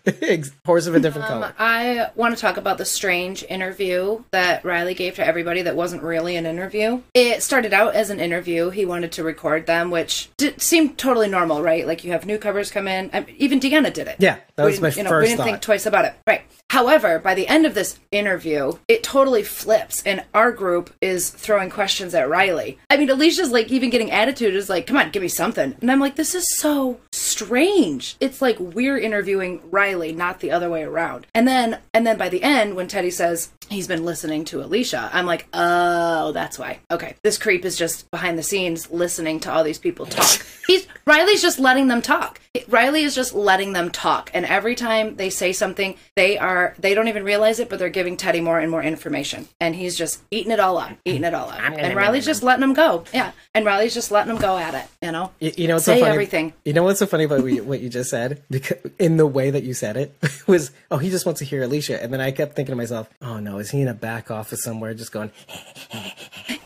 [0.65, 1.55] horse of a different um, color.
[1.57, 6.03] I want to talk about the strange interview that Riley gave to everybody that wasn't
[6.03, 7.01] really an interview.
[7.13, 8.69] It started out as an interview.
[8.69, 11.88] He wanted to record them, which did, seemed totally normal, right?
[11.88, 13.10] Like you have newcomers come in.
[13.13, 14.17] I, even Deanna did it.
[14.19, 15.43] Yeah, that We was my you know, first We didn't thought.
[15.45, 16.15] think twice about it.
[16.27, 16.41] Right.
[16.69, 21.69] However, by the end of this interview, it totally flips, and our group is throwing
[21.69, 22.77] questions at Riley.
[22.89, 25.91] I mean, Alicia's like even getting attitude is like, "Come on, give me something," and
[25.91, 30.84] I'm like, "This is so strange." It's like we're interviewing Riley, not the other way
[30.84, 31.27] around.
[31.36, 35.10] And then, and then by the end, when Teddy says he's been listening to Alicia,
[35.13, 39.52] I'm like, "Oh, that's why." Okay, this creep is just behind the scenes listening to
[39.52, 40.45] all these people talk.
[40.67, 42.39] He's Riley's just letting them talk.
[42.69, 46.93] Riley is just letting them talk, and every time they say something, they are they
[46.93, 50.21] don't even realize it, but they're giving Teddy more and more information, and he's just
[50.32, 51.60] eating it all up, eating it all up.
[51.60, 53.32] And Riley's just letting them go, yeah.
[53.54, 55.32] And Riley's just letting them go at it, you know.
[55.39, 56.13] You, you know what's Say so funny?
[56.13, 56.54] everything.
[56.63, 58.43] You know what's so funny about what you, what you just said?
[58.50, 60.15] Because in the way that you said it
[60.47, 63.10] was, oh, he just wants to hear Alicia, and then I kept thinking to myself,
[63.21, 65.31] oh no, is he in a back office somewhere just going?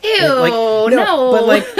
[0.04, 1.66] Ew, like, no, but like.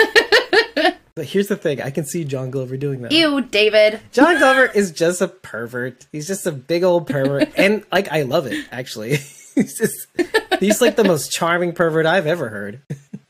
[1.17, 3.11] But here's the thing: I can see John Glover doing that.
[3.11, 4.01] ew, David.
[4.13, 6.07] John Glover is just a pervert.
[6.13, 8.67] He's just a big old pervert, and like I love it.
[8.71, 9.17] Actually,
[9.55, 10.07] he's just
[10.61, 12.83] he's like the most charming pervert I've ever heard.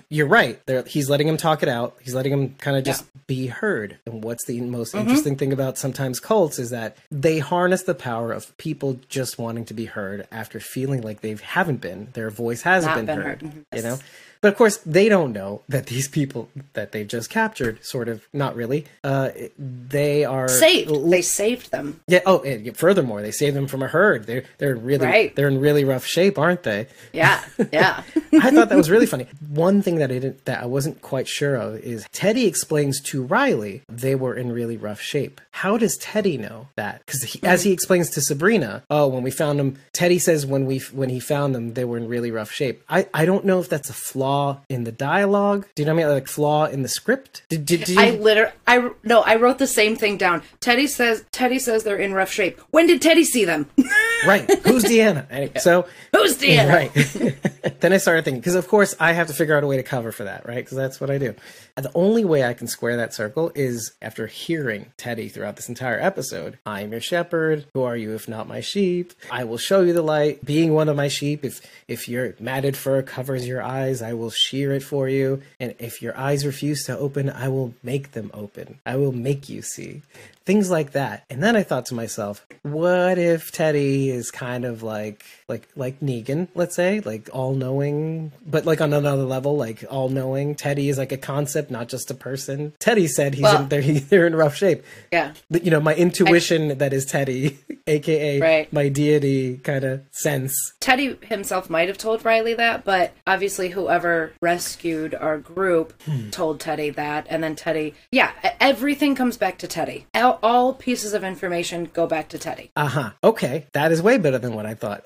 [0.08, 0.64] You're right.
[0.66, 1.96] There, he's letting him talk it out.
[2.00, 3.98] He's letting him kind of just be heard.
[4.06, 5.00] And what's the most Mm-hmm.
[5.08, 9.64] interesting thing about sometimes cults is that they harness the power of people just wanting
[9.64, 12.08] to be heard after feeling like they haven't been.
[12.12, 13.42] Their voice hasn't Not been, been heard.
[13.42, 13.52] heard.
[13.52, 13.64] Mhm.
[13.76, 13.98] You know.
[14.40, 18.26] But of course, they don't know that these people that they've just captured, sort of,
[18.32, 21.10] not really, uh, they are Saved.
[21.10, 22.00] They saved them.
[22.06, 22.20] yeah.
[22.26, 24.26] Oh, and furthermore, they saved them from a herd.
[24.26, 25.34] They're they're really Right.
[25.36, 26.86] they're in really rough shape, aren't they?
[27.12, 28.02] Yeah, yeah.
[28.40, 29.26] I thought that was really funny.
[29.48, 33.22] One thing that I didn't that I wasn't quite sure of is Teddy explains to
[33.22, 35.40] Riley they were in really rough shape.
[35.50, 37.02] How does Teddy know that?
[37.06, 40.78] Because as he explains to Sabrina, oh, when we found them, Teddy says when we
[40.92, 42.82] when he found them, they were in really rough shape.
[42.88, 44.25] I I don't know if that's a flaw
[44.68, 45.66] in the dialogue.
[45.74, 46.14] Do you know what I mean?
[46.14, 47.42] Like flaw in the script.
[47.48, 48.00] Did did, did you?
[48.00, 50.42] I literally, I no, I wrote the same thing down.
[50.60, 52.60] Teddy says, Teddy says they're in rough shape.
[52.70, 53.68] When did Teddy see them?
[54.26, 54.48] right.
[54.64, 55.26] Who's Deanna?
[55.30, 55.86] Anyway, so.
[56.12, 56.72] Who's Deanna?
[56.72, 57.80] Right.
[57.80, 59.82] then I started thinking, because of course I have to figure out a way to
[59.82, 60.64] cover for that, right?
[60.64, 61.34] Because that's what I do.
[61.76, 66.00] The only way I can square that circle is after hearing Teddy throughout this entire
[66.00, 66.58] episode.
[66.64, 67.66] I'm your shepherd.
[67.74, 69.12] Who are you if not my sheep?
[69.30, 70.44] I will show you the light.
[70.44, 74.30] Being one of my sheep, if if your matted fur covers your eyes, I will
[74.30, 75.42] shear it for you.
[75.60, 78.78] And if your eyes refuse to open, I will make them open.
[78.84, 80.02] I will make you see
[80.46, 81.24] things like that.
[81.28, 86.00] And then I thought to myself, what if Teddy is kind of like like like
[86.00, 90.54] Negan, let's say, like all knowing, but like on another level, like all knowing.
[90.54, 92.72] Teddy is like a concept, not just a person.
[92.78, 94.82] Teddy said he's Well- in, they're, they're in rough shape.
[95.12, 95.34] Yeah.
[95.50, 98.72] But, You know, my intuition that is Teddy, aka Right.
[98.72, 100.54] my deity kind of sense.
[100.80, 106.30] Teddy himself might have told Riley that, but obviously whoever rescued our group Hmm.
[106.30, 108.30] told Teddy that, and then Teddy, yeah,
[108.60, 110.06] everything comes back to Teddy.
[110.14, 112.70] All, all pieces of information go back to Teddy.
[112.76, 113.10] Uh huh.
[113.22, 115.04] Okay, that is way better than what I thought.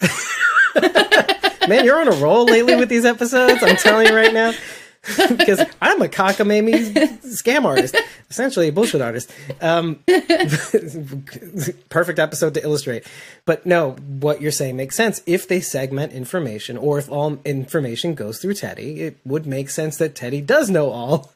[1.69, 3.63] Man, you're on a roll lately with these episodes.
[3.63, 4.53] I'm telling you right now.
[5.29, 7.97] because I'm a cockamamie scam artist,
[8.29, 9.33] essentially a bullshit artist.
[9.63, 10.01] Um,
[11.89, 13.07] perfect episode to illustrate.
[13.47, 15.23] But no, what you're saying makes sense.
[15.25, 19.97] If they segment information, or if all information goes through Teddy, it would make sense
[19.97, 21.33] that Teddy does know all.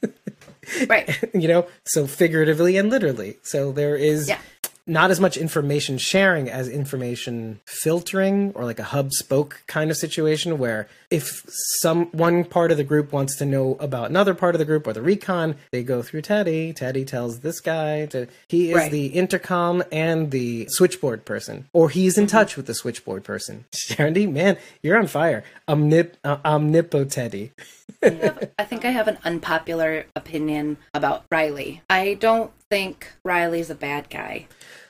[0.88, 1.18] Right.
[1.34, 3.38] you know, so figuratively and literally.
[3.42, 4.38] So there is Yeah.
[4.86, 9.96] Not as much information sharing as information filtering or like a hub spoke kind of
[9.96, 11.42] situation where if
[11.80, 14.86] some one part of the group wants to know about another part of the group
[14.86, 16.72] or the recon, they go through Teddy.
[16.74, 18.90] Teddy tells this guy to he is Right.
[18.90, 23.64] the intercom and the switchboard person, or he's in touch with the switchboard person.
[23.74, 25.44] Sharon, man, you're on fire.
[25.66, 27.52] Omnip uh, omnipo Teddy.
[28.02, 31.82] I think I have an unpopular opinion about Riley.
[31.88, 34.46] I don't think Riley's a bad guy.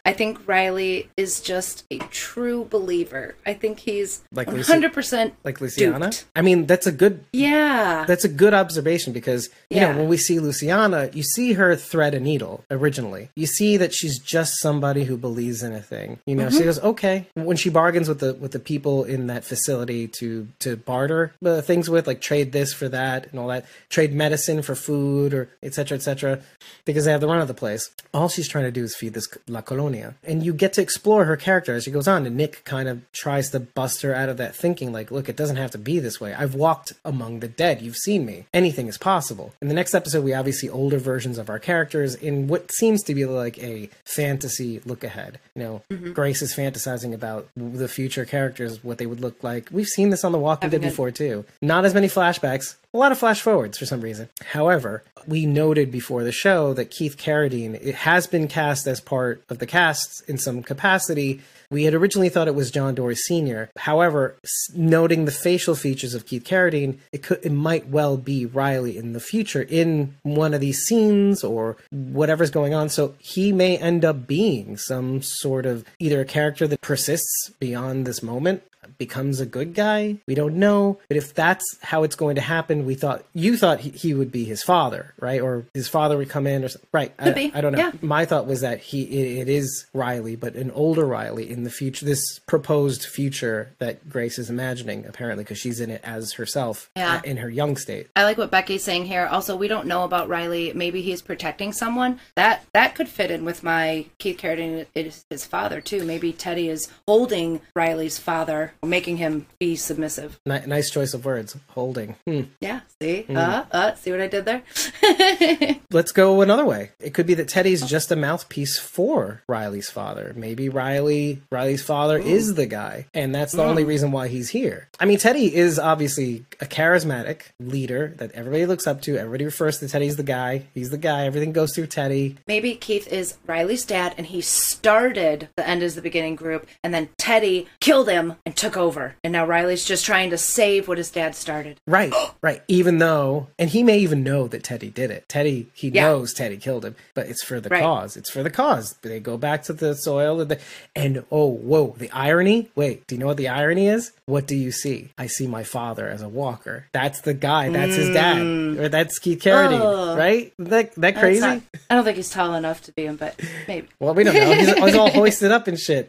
[0.07, 3.37] I think Riley is just a true believer.
[3.47, 6.11] I think he's Like 100% Like Luciana.
[6.11, 6.25] duped.
[6.37, 8.05] I mean, that's a good Yeah.
[8.07, 9.93] That's a good observation because you Yeah.
[9.93, 13.31] know when we see Luciana, you see her thread a needle originally.
[13.35, 16.19] You see that she's just somebody who believes in a thing.
[16.27, 16.59] You know, Mm-hmm.
[16.59, 20.49] she goes okay when she bargains with the with the people in that facility to
[20.59, 24.61] to barter uh, things with, like trade this for that and all that, trade medicine
[24.61, 25.85] for food or etc.
[25.85, 26.15] Cetera, etc.
[26.15, 26.43] Cetera,
[26.85, 27.91] because they have the run of the place.
[28.13, 29.94] All she's trying to do is feed this La Colonia.
[29.95, 30.17] La Colonia.
[30.25, 32.27] And you get to explore her character as she goes on.
[32.27, 35.37] And Nick kind of tries to bust her out of that thinking, like, look, it
[35.37, 36.35] doesn't have to be this way.
[36.35, 37.83] I've walked among the dead.
[37.83, 38.47] You've seen me.
[38.53, 39.53] Anything is possible.
[39.61, 43.15] In the next episode, we obviously older versions of our characters in what seems to
[43.15, 45.39] be like a fantasy look ahead.
[45.55, 46.13] You know, mm-hmm.
[46.13, 49.69] Grace is fantasizing about the future characters, what they would look like.
[49.71, 51.45] We've seen this on The Walking Dead before too.
[51.61, 54.29] Not as many flashbacks, a lot of flash forwards for some reason.
[54.53, 59.59] However, we noted before the show that Keith Carradine has been cast as part of
[59.59, 61.43] the cast in some capacity.
[61.71, 63.69] We had originally thought it was John Dorie Sr.
[63.77, 64.37] However,
[64.77, 69.13] noting the facial features of Keith Carradine, it could it might well be Riley in
[69.13, 72.91] the future in one of these scenes or whatever's going on.
[72.91, 78.07] So he may end up being some sort of either a character that persists beyond
[78.07, 78.63] this moment
[78.99, 80.17] becomes a good guy.
[80.27, 80.99] We don't know.
[81.09, 84.33] But if that's how it's going to happen, we thought you thought he, he would
[84.33, 85.41] be his father, right?
[85.41, 86.89] Or his father would come in or something.
[86.93, 87.13] Right.
[87.19, 87.79] I, Could be, I don't know.
[87.79, 87.93] yeah.
[88.03, 91.71] My thought was that he it, it is Riley, but an older Riley in the
[91.71, 96.91] future, this proposed future that Grace is imagining, apparently, because she's in it as herself
[96.97, 97.17] Yeah.
[97.17, 98.09] uh, in her young state.
[98.17, 99.27] I like what Becky's saying here.
[99.27, 100.73] Also, we don't know about Riley.
[100.75, 102.21] Maybe he's protecting someone.
[102.37, 106.05] That that could fit in with my Keith Carradine is his father too.
[106.05, 110.39] Maybe Teddy is holding Riley's father, making him be submissive.
[110.47, 111.57] Ni- nice choice of words.
[111.69, 112.17] Holding.
[112.27, 112.43] Hmm.
[112.61, 112.81] Yeah.
[113.01, 114.63] See, uh, uh, see what I did there?
[115.91, 116.91] Let's go another way.
[117.01, 120.33] It could be that Teddy's just a mouthpiece for Riley's father.
[120.37, 124.89] Maybe Riley Riley's father is the guy, and that's the only reason why he's here.
[124.99, 129.17] I mean, Teddy is obviously a charismatic leader that everybody looks up to.
[129.19, 130.65] Everybody refers to Teddy's the guy.
[130.75, 131.27] He's the guy.
[131.27, 132.37] Everything goes through Teddy.
[132.47, 136.95] Maybe Keith is Riley's dad, and he started the end is the beginning group, and
[136.95, 140.97] then Teddy killed him and took over, and now Riley's just trying to save what
[140.99, 141.79] his dad started.
[141.87, 142.13] Right,
[142.43, 142.63] right.
[142.69, 145.29] Even though, and he may even know that Teddy did it.
[145.29, 146.05] Teddy, he Yeah.
[146.09, 147.83] knows Teddy killed him, but it's for the Right.
[147.83, 148.17] cause.
[148.17, 148.95] It's for the cause.
[149.03, 150.59] They go back to the soil, and, the,
[150.97, 152.71] and oh, whoa, the irony.
[152.75, 154.13] Wait, do you know what the irony is?
[154.27, 155.11] What do you see?
[155.19, 156.87] I see my father as a walker.
[156.93, 157.69] That's the guy.
[157.69, 160.17] That's his dad, or that's Keith Carradine, Oh.
[160.17, 160.53] right?
[160.59, 161.41] That that crazy.
[161.41, 161.61] not-
[161.91, 163.39] I don't think he's tall enough to be him, but
[163.69, 163.89] maybe.
[164.01, 164.55] Well, we don't know.
[164.55, 166.09] He's, he's all hoisted up and shit.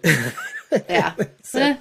[0.89, 1.13] Yeah.
[1.53, 1.75] Eh,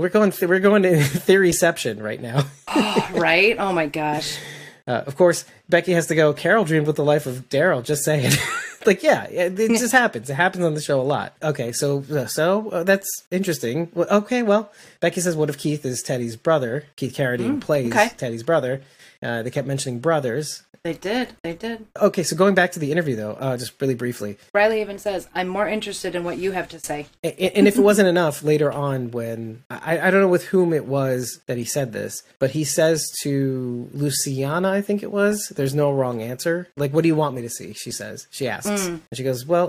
[0.00, 0.32] we're going.
[0.32, 2.46] Th- we're going to theoryception right now.
[3.12, 3.56] right?
[3.58, 4.38] Oh my gosh.
[4.86, 6.32] Uh, of course, Becky has to go.
[6.32, 7.84] Carol dreamed with the life of Daryl.
[7.84, 8.32] Just saying.
[8.86, 10.30] like, yeah, it, it just happens.
[10.30, 11.34] It happens on the show a lot.
[11.42, 13.90] Okay, so so uh, that's interesting.
[13.94, 16.84] Well, okay, well, Becky says, "What if Keith is Teddy's brother?
[16.96, 18.10] Keith Carradine plays okay.
[18.16, 18.82] Teddy's brother."
[19.22, 20.62] Uh, they kept mentioning brothers.
[20.82, 21.34] They did.
[21.42, 21.86] They did.
[22.00, 25.28] Okay, so going back to the interview though, uh, just really briefly, Riley even says,
[25.34, 27.06] I'm more interested in what you have to say.
[27.22, 30.46] A- a- and if it wasn't enough later on when I, I don't know with
[30.46, 35.12] whom it was that he said this but he says to luciana i think it
[35.12, 36.68] was there's no wrong answer.
[36.76, 37.72] Like what do you want me to see?
[37.74, 38.26] she says.
[38.30, 38.86] She asks.
[38.86, 39.68] And she goes well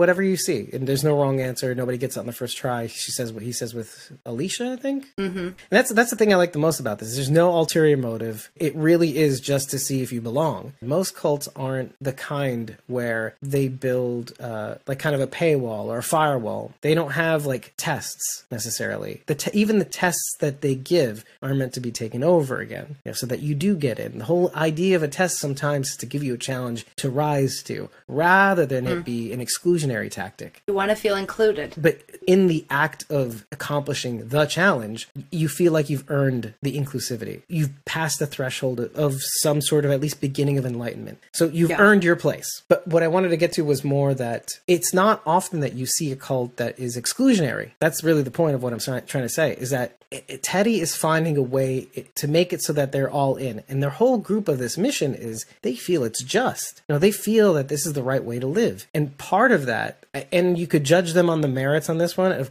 [0.00, 0.68] whatever you see.
[0.72, 1.74] And there's no wrong answer.
[1.74, 2.88] Nobody gets it on the first try.
[2.88, 5.06] She says what he says with alicia i think.
[5.16, 5.38] Mm-hmm.
[5.38, 8.50] and that's that's the thing i like the most about this there's no ulterior motive.
[8.56, 10.39] It really is just to see if you belong
[10.80, 15.98] most cults aren't the kind where they build uh, like kind of a paywall or
[15.98, 16.72] a firewall.
[16.80, 19.22] They don't have like tests necessarily.
[19.26, 22.96] The te- even the tests that they give are meant to be taken over again
[23.04, 24.18] you know, so that you do get in.
[24.18, 27.62] The whole idea of a test sometimes is to give you a challenge to rise
[27.64, 30.62] to rather than it be an exclusionary tactic.
[30.66, 31.74] You want to feel included.
[31.76, 37.42] but in the act of accomplishing the challenge, you feel like you've earned the inclusivity.
[37.48, 41.18] You've passed the threshold of some sort of at least beginning of enlightenment.
[41.32, 41.78] So you've Yeah.
[41.80, 42.62] earned your place.
[42.68, 45.86] But what I wanted to get to was more that it's not often that you
[45.86, 47.70] see a cult that is exclusionary.
[47.80, 50.80] That's really the point of what I'm trying to say is that it- it- Teddy
[50.80, 53.62] is finding a way it- to make it so that they're all in.
[53.68, 56.82] And their whole group of this mission is they feel it's just.
[56.88, 58.86] You know, they feel that this is the right way to live.
[58.94, 62.48] And part of that, and you could judge them on the merits on this one.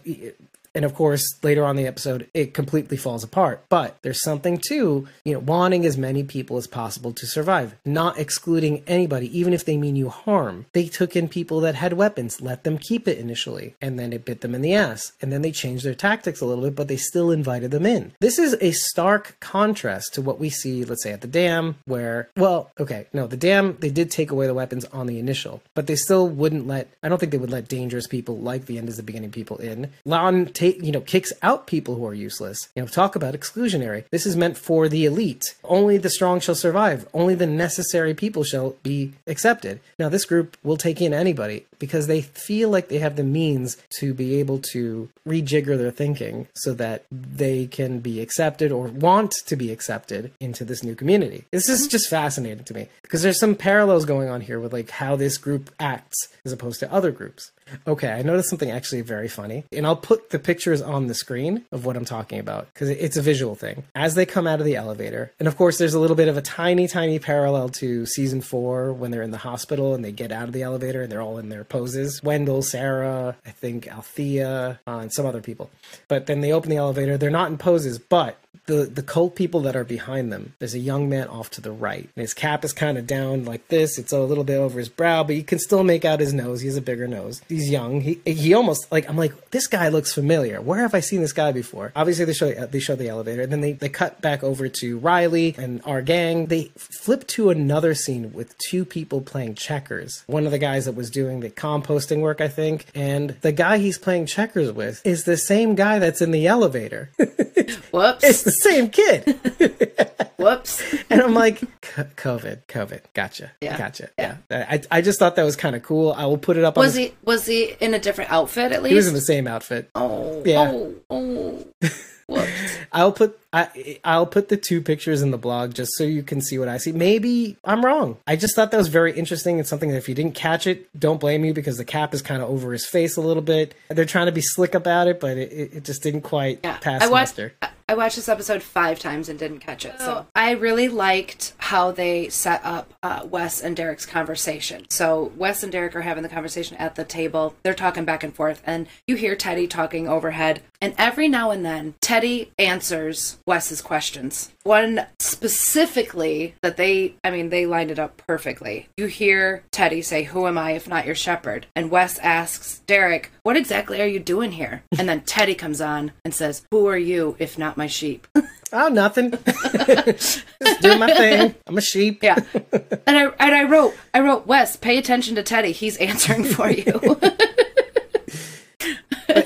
[0.79, 3.65] And of course, later on in the episode, it completely falls apart.
[3.67, 8.17] But there's something to, you know, wanting as many people as possible to survive, not
[8.17, 10.67] excluding anybody, even if they mean you harm.
[10.71, 14.23] They took in people that had weapons, let them keep it initially, and then it
[14.23, 15.11] bit them in the ass.
[15.21, 18.13] And then they changed their tactics a little bit, but they still invited them in.
[18.21, 22.29] This is a stark contrast to what we see, let's say, at the dam, where,
[22.37, 25.87] well, okay, no, the dam, they did take away the weapons on the initial, but
[25.87, 28.87] they still wouldn't let, I don't think they would let dangerous people like the end
[28.87, 29.91] is the beginning people in.
[30.05, 32.69] Lon, take, you know, kicks out people who are useless.
[32.75, 34.05] You know, talk about exclusionary.
[34.09, 35.55] This is meant for the elite.
[35.63, 37.07] Only the strong shall survive.
[37.13, 39.79] Only the necessary people shall be accepted.
[39.97, 43.77] Now, this group will take in anybody because they feel like they have the means
[43.99, 49.31] to be able to rejigger their thinking so that they can be accepted or want
[49.45, 51.45] to be accepted into this new community.
[51.51, 51.89] This is mm-hmm.
[51.89, 55.37] just fascinating to me because there's some parallels going on here with like how this
[55.37, 57.51] group acts as opposed to other groups.
[57.87, 61.63] Okay, I noticed something actually very funny, and I'll put the pictures on the screen
[61.71, 63.83] of what I'm talking about because it's a visual thing.
[63.93, 66.37] As they come out of the elevator, and of course, there's a little bit of
[66.37, 70.31] a tiny, tiny parallel to season four when they're in the hospital and they get
[70.31, 72.19] out of the elevator and they're all in their poses.
[72.23, 75.69] Wendell, Sarah, I think Althea, uh, and some other people.
[76.07, 77.15] But then they open the elevator.
[77.15, 78.35] They're not in poses, but
[78.69, 80.53] the the cult people that are behind them.
[80.59, 83.43] There's a young man off to the right, and his cap is kind of down
[83.43, 83.97] like this.
[83.97, 86.61] It's a little bit over his brow, but you can still make out his nose.
[86.61, 87.41] He has a bigger nose.
[87.49, 88.01] He's young.
[88.01, 90.61] He he almost like I'm like this guy looks familiar.
[90.61, 91.91] Where have I seen this guy before?
[91.95, 94.99] Obviously, they show they show the elevator, and then they they cut back over to
[94.99, 96.45] Riley and our gang.
[96.45, 100.23] They flip to another scene with two people playing checkers.
[100.27, 103.79] One of the guys that was doing the composting work, I think, and the guy
[103.79, 107.09] he's playing checkers with is the same guy that's in the elevator.
[107.91, 108.58] Whoops.
[108.61, 109.23] Same kid.
[110.37, 110.81] Whoops.
[111.09, 113.77] and I'm like, COVID, COVID, gotcha, Yeah.
[113.77, 114.09] gotcha.
[114.17, 116.13] Yeah, I, I just thought that was kind of cool.
[116.13, 116.77] I will put it up.
[116.77, 118.91] on Was the, he was he in a different outfit at least?
[118.91, 119.89] He was in the same outfit.
[119.95, 120.71] Oh, Yeah.
[120.71, 121.65] oh, oh.
[122.27, 122.77] Whoops.
[122.91, 126.39] I'll put I I'll put the two pictures in the blog just so you can
[126.41, 126.91] see what I see.
[126.91, 128.17] Maybe I'm wrong.
[128.27, 129.57] I just thought that was very interesting.
[129.57, 132.21] and something that if you didn't catch it, don't blame me because the cap is
[132.21, 133.73] kind of over his face a little bit.
[133.89, 136.77] They're trying to be slick about it, but it, it it just didn't quite Yeah.
[136.77, 137.53] pass I watched muster.
[137.61, 139.95] I- I watched this episode five times and didn't catch it.
[139.99, 144.85] So I really liked how they set up uh, Wes and Derek's conversation.
[144.91, 147.55] So Wes and Derek are having the conversation at the table.
[147.63, 150.61] They're talking back and forth, and you hear Teddy talking overhead.
[150.79, 154.53] And every now and then, Teddy answers Wes's questions.
[154.63, 158.87] One specifically that they, I mean, they lined it up perfectly.
[158.95, 161.67] You hear Teddy say, Who am I if not your shepherd?
[161.75, 164.83] And Wes asks Derek, What exactly are you doing here?
[164.97, 168.27] And then Teddy comes on and says, Who are you if not my sheep?
[168.71, 169.31] Oh, nothing.
[169.71, 170.45] just
[170.81, 171.55] doing my thing.
[171.65, 172.21] I'm a sheep.
[172.21, 172.37] Yeah.
[173.07, 175.71] And I and I wrote I wrote Wes, pay attention to Teddy.
[175.71, 177.17] He's answering for you.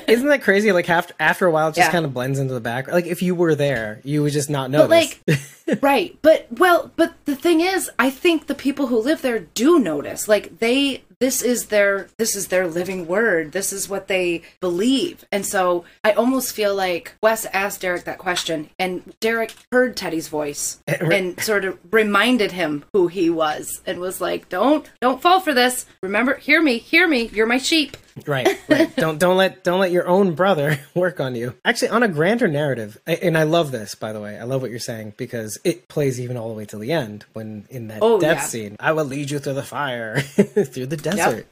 [0.08, 0.72] Isn't that crazy?
[0.72, 1.92] Like after after a while, it just Yeah.
[1.92, 2.94] kind of blends into the background.
[3.02, 5.18] Like if you were there, you would just not but notice.
[5.26, 6.16] like right.
[6.22, 10.28] But well, but the thing is, I think the people who live there do notice.
[10.28, 13.52] Like they this is their this is their living word.
[13.52, 15.24] This is what they believe.
[15.32, 20.28] And so I almost feel like Wes asked Derek that question and Derek heard Teddy's
[20.28, 25.40] voice and sort of reminded him who he was and was like, "Don't don't fall
[25.40, 25.86] for this.
[26.02, 27.28] Remember, hear me, hear me.
[27.32, 27.96] You're my sheep."
[28.28, 28.94] right, right.
[28.94, 31.54] don't don't let don't let your own brother work on you.
[31.64, 34.38] Actually, on a grander narrative, and I love this by the way.
[34.38, 37.24] I love what you're saying because it plays even all the way to the end
[37.32, 38.42] when in that Oh, death yeah.
[38.44, 38.76] scene.
[38.78, 41.46] I will lead you through the fire, through the desert.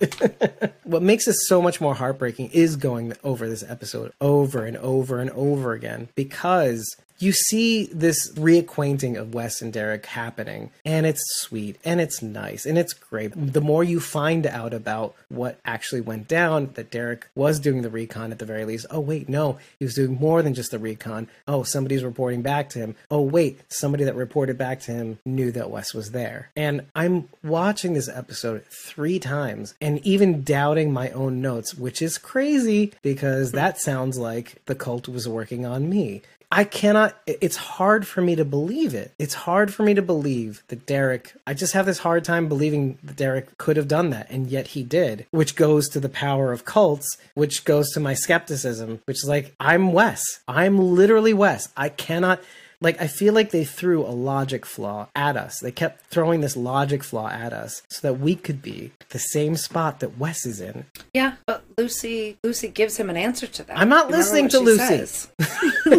[0.85, 5.21] what makes this so much more heartbreaking is going over this episode over and over
[5.21, 11.23] and over again because you see this reacquainting of Wes and Derek happening, and it's
[11.41, 13.33] sweet and it's nice and it's great.
[13.35, 17.91] The more you find out about what actually went down, that Derek was doing the
[17.91, 18.87] recon at the very least.
[18.91, 21.29] Oh, wait, no, he was doing more than just the recon.
[21.47, 22.97] Oh, somebody's reporting back to him.
[23.11, 26.51] Oh, wait, somebody that reported back to him knew that Wes was there.
[26.57, 32.19] And I'm watching this episode three times and even doubting my own notes, which is
[32.19, 36.23] crazy because that sounds like the cult was working on me.
[36.55, 39.15] I cannot, it's hard for me to believe it.
[39.19, 42.99] It's hard for me to believe that Derek, I just have this hard time believing
[43.03, 46.53] that Derek could have done that, and yet he did, which goes to the power
[46.53, 50.23] of cults, which goes to my skepticism, which is like, I'm Wes.
[50.47, 51.71] I'm literally Wes.
[51.75, 52.43] I cannot,
[52.83, 55.61] like, I feel like they threw a logic flaw at us.
[55.61, 59.57] They kept throwing this logic flaw at us so that we could be the same
[59.57, 60.87] spot that Wes is in.
[61.15, 63.79] Yeah, but Lucy Lucy gives him an answer to that.
[63.79, 65.29] I'm not Remember listening to Lucy.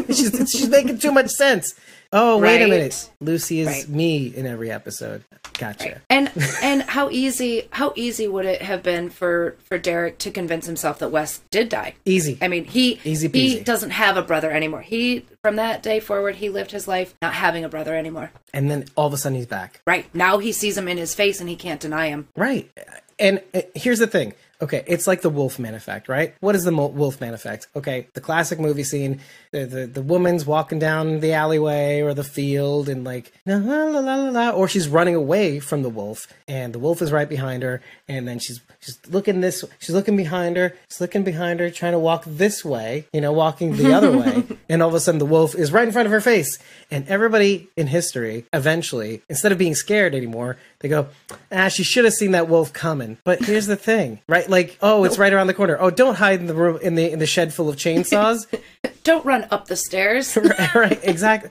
[0.13, 1.73] she's, she's making too much sense.
[2.15, 3.09] Oh, wait a minute.
[3.19, 3.89] Lucy is Right.
[3.89, 5.23] me in every episode.
[5.57, 6.01] Gotcha.
[6.09, 10.65] And and how easy how easy would it have been for for Derek to convince
[10.65, 11.95] himself that Wes did die?
[12.05, 12.37] Easy.
[12.41, 14.81] I mean, he Easy he doesn't have a brother anymore.
[14.81, 18.31] He from that day forward, he lived his life not having a brother anymore.
[18.53, 19.81] And then all of a sudden he's back.
[19.85, 22.27] Right now, he sees him in his face, and he can't deny him.
[22.35, 22.71] Right.
[23.19, 24.33] And uh, here's the thing.
[24.63, 26.33] Okay, it's like the Wolfman effect, right?
[26.39, 27.67] What is the Mo- Wolfman effect?
[27.75, 29.19] Okay, the classic movie scene:
[29.51, 33.83] the, the the woman's walking down the alleyway or the field, and like la la
[33.83, 37.27] la la la, or she's running away from the wolf, and the wolf is right
[37.27, 41.59] behind her, and then she's she's looking this, she's looking behind her, she's looking behind
[41.59, 44.95] her, trying to walk this way, you know, walking the other way, and all of
[44.95, 46.57] a sudden the wolf is right in front of her face,
[46.89, 51.07] and everybody in history, eventually, instead of being scared anymore, they go,
[51.49, 53.17] ah, she should have seen that wolf coming.
[53.23, 54.47] But here's the thing, right?
[54.49, 55.77] Like, oh, it's right around the corner.
[55.79, 58.45] Oh, don't hide in the room in the in the shed full of chainsaws.
[59.05, 60.37] Don't run up the stairs.
[60.37, 61.49] right, right, exactly.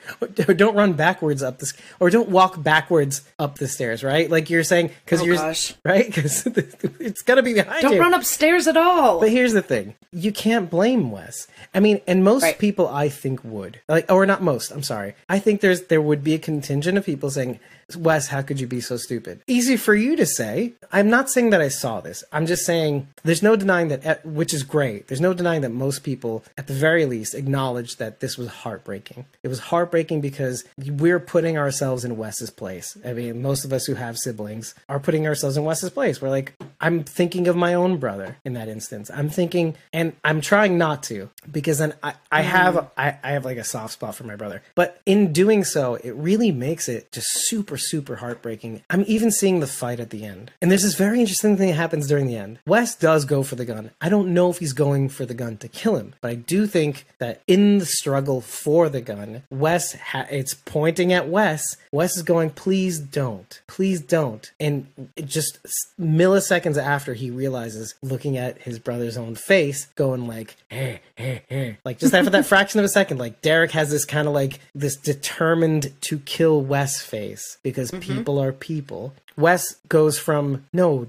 [0.48, 4.02] Or don't run backwards up this, or don't walk backwards up the stairs.
[4.02, 5.74] Right, like you're saying, because Oh, you're gosh.
[5.84, 7.90] right, because it's gonna be behind you.
[7.90, 9.20] Don't run upstairs at all.
[9.20, 11.46] But here's the thing: you can't blame Wes.
[11.74, 12.58] I mean, and most Right.
[12.58, 14.70] people, I think, would like, or not most.
[14.70, 15.14] I'm sorry.
[15.28, 17.60] I think there's there would be a contingent of people saying,
[17.96, 20.72] "Wes, how could you be so stupid?" Easy for you to say.
[20.90, 22.22] I'm not saying that I saw this.
[22.32, 25.08] I'm just saying there's no denying that, which is great.
[25.08, 29.24] There's no denying that most people, at the very least, acknowledge that this was heartbreaking.
[29.42, 32.96] It was heartbreaking because we're putting ourselves in Wes's place.
[33.04, 36.20] I mean, most of us who have siblings are putting ourselves in Wes's place.
[36.20, 39.10] We're like, I'm thinking of my own brother in that instance.
[39.12, 42.50] I'm thinking, and I'm trying not to because then I, I mm-hmm.
[42.50, 44.62] have I, I have like a soft spot for my brother.
[44.74, 48.82] But in doing so, it really makes it just super super heartbreaking.
[48.90, 51.74] I'm even seeing the fight at the end, and there's this very interesting thing that
[51.74, 52.58] happens during the end.
[52.66, 53.90] Wes does go for the gun.
[54.00, 56.66] I don't know if he's going for the gun to kill him, but I do
[56.66, 61.76] think that in the struggle for the gun, Wes ha- it's pointing at Wes.
[61.90, 64.86] Wes is going, please don't, please don't, and
[65.24, 65.58] just
[66.00, 71.72] milliseconds after he realizes, looking at his brother's own face, going like, eh, eh, eh.
[71.84, 74.60] like just after that fraction of a second, like Derek has this kind of like
[74.74, 78.00] this determined to kill Wes face because mm-hmm.
[78.00, 79.14] people are people.
[79.36, 81.06] Wes goes from no.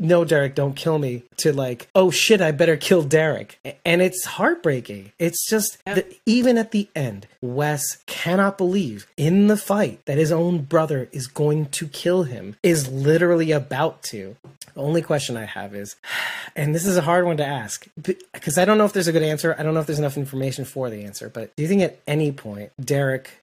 [0.00, 1.24] No, Derek, don't kill me.
[1.38, 3.58] To like, oh shit, I better kill Derek.
[3.84, 5.10] And it's heartbreaking.
[5.18, 10.30] It's just that even at the end, Wes cannot believe in the fight that his
[10.30, 14.36] own brother is going to kill him, is literally about to.
[14.74, 15.96] The only question I have is,
[16.56, 19.12] and this is a hard one to ask because I don't know if there's a
[19.12, 19.56] good answer.
[19.58, 21.98] I don't know if there's enough information for the answer, but do you think at
[22.06, 23.42] any point Derek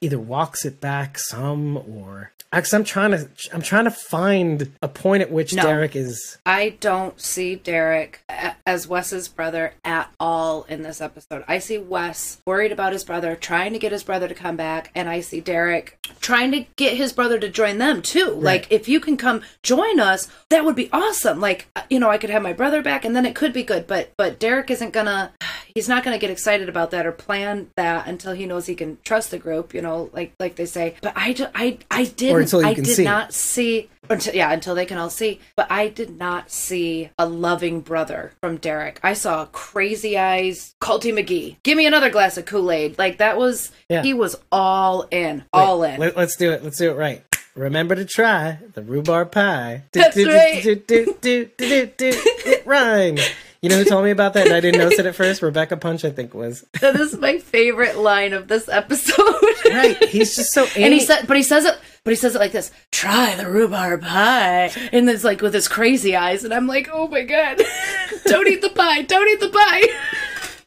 [0.00, 4.88] either walks it back some or because I'm trying to I'm trying to find a
[4.88, 5.62] point at which No.
[5.64, 11.44] Derek is I don't see Derek a- as Wes's brother at all in this episode.
[11.46, 14.90] I see Wes worried about his brother, trying to get his brother to come back,
[14.94, 18.30] and I see Derek trying to get his brother to join them too.
[18.30, 21.40] Like, if you can come join us, that would be awesome.
[21.40, 23.62] Like, uh, you know, I could have my brother back, and then it could be
[23.62, 23.86] good.
[23.86, 25.32] But but Derek isn't gonna.
[25.74, 28.98] He's not gonna get excited about that or plan that until he knows he can
[29.04, 29.72] trust the group.
[29.74, 30.94] You know, like like they say.
[31.02, 32.54] But I I I didn't.
[32.64, 33.04] I did see.
[33.04, 37.26] not see until yeah until they can all see but i did not see a
[37.26, 42.46] loving brother from derek i saw crazy eyes culty mcgee give me another glass of
[42.46, 44.02] kool-aid like that was Yeah.
[44.02, 46.64] he was all in all in Let, us do it.
[46.64, 47.22] Let's do it right.
[47.54, 49.82] Remember to try the rhubarb pie.
[49.92, 50.62] Do, That's do, do, right.
[50.62, 52.10] do, do, do, do, do, do.
[52.46, 53.28] It rhymes.
[53.60, 55.42] You know who told me about that and I didn't notice it at first?
[55.42, 56.64] Rebecca Punch, I think was.
[56.80, 59.18] that is my favorite line of this episode
[59.64, 60.02] Right.
[60.04, 62.52] He's just so and he said but he says it but he says it like
[62.52, 66.88] this try the rhubarb pie and it's like with his crazy eyes and i'm like
[66.90, 67.60] oh my god
[68.24, 69.82] don't eat the pie don't eat the pie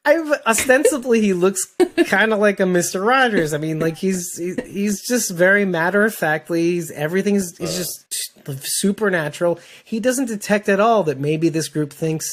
[0.04, 1.76] I've, ostensibly, he looks
[2.08, 3.54] kind of like a Mister Rogers.
[3.54, 4.36] I mean, like he's
[4.66, 6.72] he's just very matter of factly.
[6.72, 7.78] He's everything's is uh.
[7.78, 9.60] just supernatural.
[9.84, 12.32] He doesn't detect at all that maybe this group thinks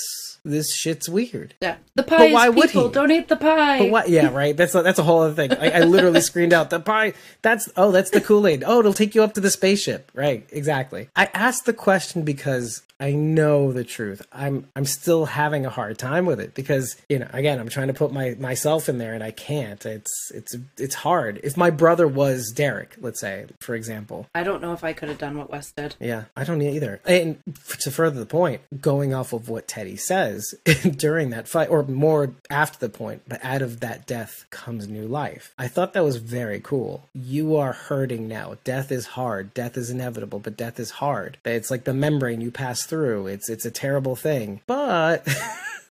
[0.48, 1.54] this shit's weird.
[1.60, 2.94] yeah the pie is why would people he?
[2.94, 4.08] don't eat the pie But what?
[4.08, 4.56] Yeah, right.
[4.56, 5.52] That's a, that's a whole other thing.
[5.52, 7.14] I, I literally screened out the pie.
[7.42, 8.62] That's oh, that's the Kool Aid.
[8.64, 10.10] Oh, it'll take you up to the spaceship.
[10.14, 10.46] Right.
[10.50, 11.08] Exactly.
[11.16, 14.22] I asked the question because I know the truth.
[14.32, 17.88] I'm I'm still having a hard time with it because you know again I'm trying
[17.88, 19.84] to put my myself in there and I can't.
[19.84, 21.40] It's it's it's hard.
[21.42, 25.08] If my brother was Derek, let's say for example, I don't know if I could
[25.08, 25.96] have done what Wes did.
[25.98, 27.00] yeah, I don't either.
[27.04, 27.38] And
[27.80, 30.37] to further the point, going off of what Teddy says
[30.96, 35.06] during that fight, or more after the point, but out of that death comes new
[35.06, 35.52] life.
[35.58, 37.08] I thought that was very cool.
[37.14, 38.56] You are hurting now.
[38.64, 39.54] Death is hard.
[39.54, 41.38] Death is inevitable, but death is hard.
[41.44, 43.26] It's like the membrane you pass through.
[43.26, 45.26] It's it's a terrible thing, but.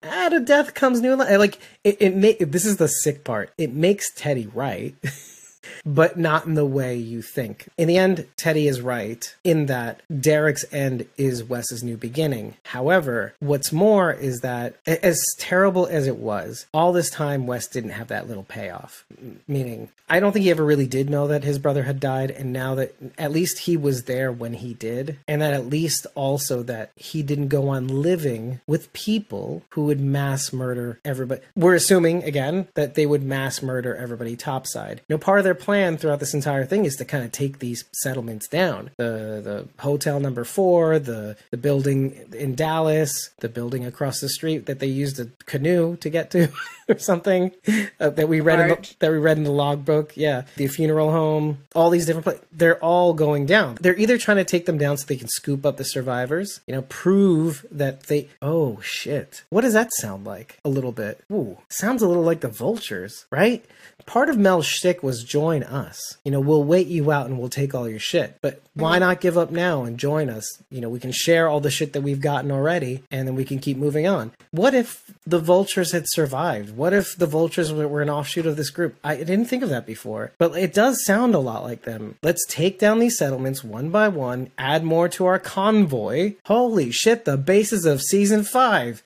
[0.04, 1.40] Out of death comes new life.
[1.40, 3.52] Like it, it this is the sick part.
[3.58, 4.96] It makes Teddy right.
[5.86, 7.68] but not in the way you think.
[7.78, 12.56] In the end, Teddy is right in that Derek's end is Wes's new beginning.
[12.64, 17.92] However, what's more is that as terrible as it was, all this time Wes didn't
[17.92, 19.06] have that little payoff.
[19.48, 22.54] Meaning, I don't think he ever really did know that his brother had died, and
[22.54, 26.64] now that at least he was there when he did, and that at least also
[26.64, 31.42] that he didn't go on living with people who would mass murder everybody.
[31.56, 35.02] We're assuming again that they would mass murder everybody topside.
[35.10, 37.86] No part of their plan throughout this entire thing is to kind of take these
[37.94, 38.92] settlements down.
[38.98, 44.66] The the hotel number four, the the building in Dallas, the building across the street
[44.66, 46.50] that they used a canoe to get to,
[46.90, 47.52] or something
[48.00, 50.16] uh, that we read in the, that we read in the logbook.
[50.16, 52.44] Yeah, the funeral home, all these different places.
[52.52, 53.78] They're all going down.
[53.82, 56.76] They're either trying to take them down so they can scoop up the survivors, you
[56.76, 58.30] know, prove that they.
[58.42, 59.44] Oh shit!
[59.50, 60.60] What does that sound like?
[60.64, 61.24] A little bit.
[61.32, 63.66] Ooh, sounds a little like the vultures, right?
[64.06, 66.18] Part of Mel's shtick was join us.
[66.26, 68.38] You know, we'll wait you out and we'll take all your shit.
[68.42, 69.02] But why mhm.
[69.02, 70.62] not give up now and join us?
[70.70, 73.46] You know, we can share all the shit that we've gotten already and then we
[73.46, 74.34] can keep moving on.
[74.52, 76.76] What if the vultures had survived?
[76.76, 78.98] What if the vultures were, were an offshoot of this group?
[79.06, 82.18] I didn't think of that before, but it does sound a lot like them.
[82.22, 86.36] Let's take down these settlements one by one, add more to our convoy.
[86.46, 89.02] Holy shit, the basis of season five.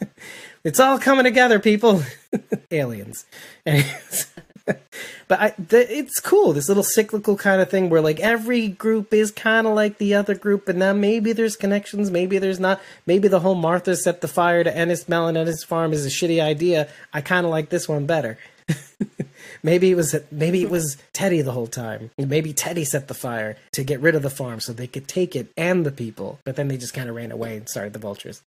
[0.64, 2.02] it's all coming together, people.
[2.70, 3.24] Aliens.
[5.28, 6.52] But I, it's cool.
[6.52, 10.16] This little cyclical kind of thing where like every group is kind of like the
[10.16, 12.80] other group, and now maybe there's connections, maybe there's not.
[13.06, 16.42] Maybe the whole Martha set the fire to Ennis Mellon his farm is a shitty
[16.42, 16.88] idea.
[17.12, 18.38] I kind of like this one better.
[19.62, 22.10] maybe it was maybe it was Teddy the whole time.
[22.18, 25.36] Maybe Teddy set the fire to get rid of the farm so they could take
[25.36, 26.40] it and the people.
[26.44, 28.42] But then they just kind of ran away and started the vultures.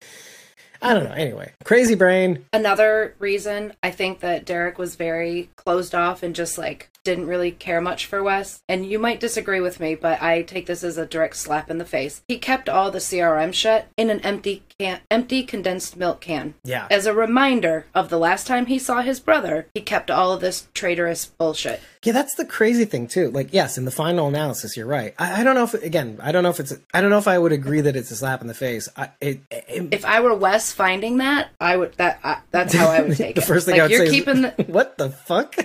[0.83, 1.13] I don't know.
[1.13, 2.45] Anyway, crazy brain.
[2.51, 7.51] Another reason I think that Derek was very closed off and just like didn't really
[7.51, 8.61] care much for Wes.
[8.67, 11.77] And you might disagree with me, but I take this as a direct slap in
[11.77, 12.23] the face.
[12.27, 16.53] He kept all the CRM shit in an empty can, empty condensed milk can.
[16.63, 16.87] Yeah.
[16.89, 20.41] As a reminder of the last time he saw his brother, he kept all of
[20.41, 21.81] this traitorous bullshit.
[22.03, 23.31] Yeah, that's the crazy thing too.
[23.31, 25.13] Like, yes, in the final analysis, you're right.
[25.17, 27.27] I, I don't know if, again, I don't know if it's, I don't know if
[27.27, 28.89] I would agree that it's a slap in the face.
[28.97, 32.89] I, it, it, If I were Wes finding that, I would that I, that's how
[32.89, 33.35] I would take it.
[33.35, 35.55] the first thing like, I would you're say keeping is, the, what the fuck?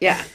[0.00, 0.22] yeah.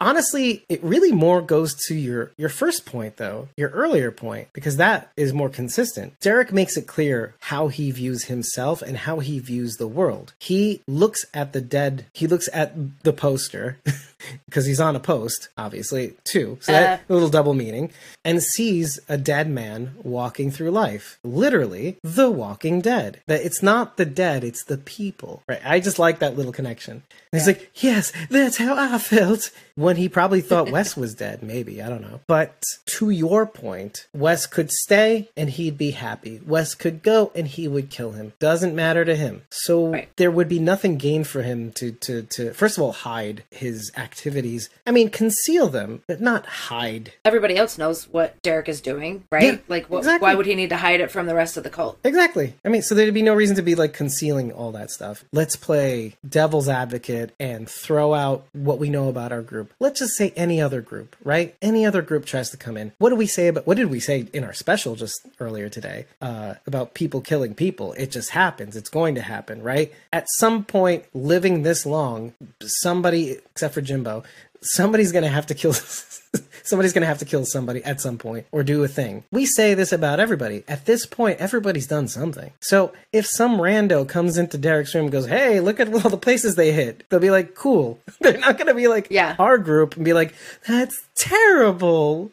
[0.00, 4.76] Honestly, it really more goes to your your first point though, your earlier point, because
[4.76, 6.18] that is more consistent.
[6.20, 10.34] Derek makes it clear how he views himself and how he views the world.
[10.38, 13.78] He looks at the dead, he looks at the poster
[14.46, 16.58] because he's on a post, obviously, too.
[16.60, 17.92] So that a little double meaning,
[18.24, 21.18] and sees a dead man walking through life.
[21.24, 23.20] Literally, the walking dead.
[23.26, 25.42] That it's not the dead, it's the people.
[25.48, 25.60] Right.
[25.64, 27.02] I just like that little connection.
[27.32, 29.50] And he's like, Yes, that's how I felt.
[29.74, 32.20] When he probably thought Wes was dead, maybe, I don't know.
[32.26, 32.60] But
[32.96, 36.40] to your point, Wes could stay and he'd be happy.
[36.44, 38.32] Wes could go and he would kill him.
[38.40, 39.42] Doesn't matter to him.
[39.50, 40.08] So Right.
[40.16, 43.92] there would be nothing gained for him to to to first of all hide his
[44.08, 44.70] activities.
[44.86, 47.12] I mean, conceal them, but not hide.
[47.26, 49.54] Everybody else knows what Derek is doing, right?
[49.54, 50.24] Yeah, like, exactly.
[50.24, 51.98] why would he need to hide it from the rest of the cult?
[52.04, 52.54] Exactly.
[52.64, 55.24] I mean, so there'd be no reason to be like concealing all that stuff.
[55.30, 59.74] Let's play devil's advocate and throw out what we know about our group.
[59.78, 61.54] Let's just say any other group, right?
[61.60, 62.92] Any other group tries to come in.
[62.98, 66.06] What do we say about what did we say in our special just earlier today
[66.22, 67.92] uh, about people killing people?
[67.92, 68.74] It just happens.
[68.74, 69.92] It's going to happen, right?
[70.12, 72.32] At some point, living this long,
[72.62, 74.22] somebody, except for Jimbo,
[74.60, 75.72] somebody's going to have to kill
[76.62, 79.24] somebody's going to have to kill somebody at some point or do a thing.
[79.32, 80.62] We say this about everybody.
[80.68, 82.52] At this point, everybody's done something.
[82.60, 86.16] So if some rando comes into Derek's room and goes, "Hey, look at all the
[86.16, 89.34] places they hit," they'll be like, "Cool." They're not going to be like Yeah.
[89.38, 90.34] our group and be like,
[90.68, 92.30] "That's terrible."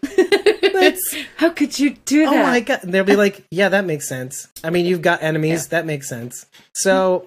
[0.73, 2.33] That's How could you do that?
[2.33, 2.83] oh my god.
[2.83, 5.67] And they'll be like, "Yeah, that makes sense." I mean, you've got enemies.
[5.69, 6.45] That makes sense.
[6.73, 7.25] So.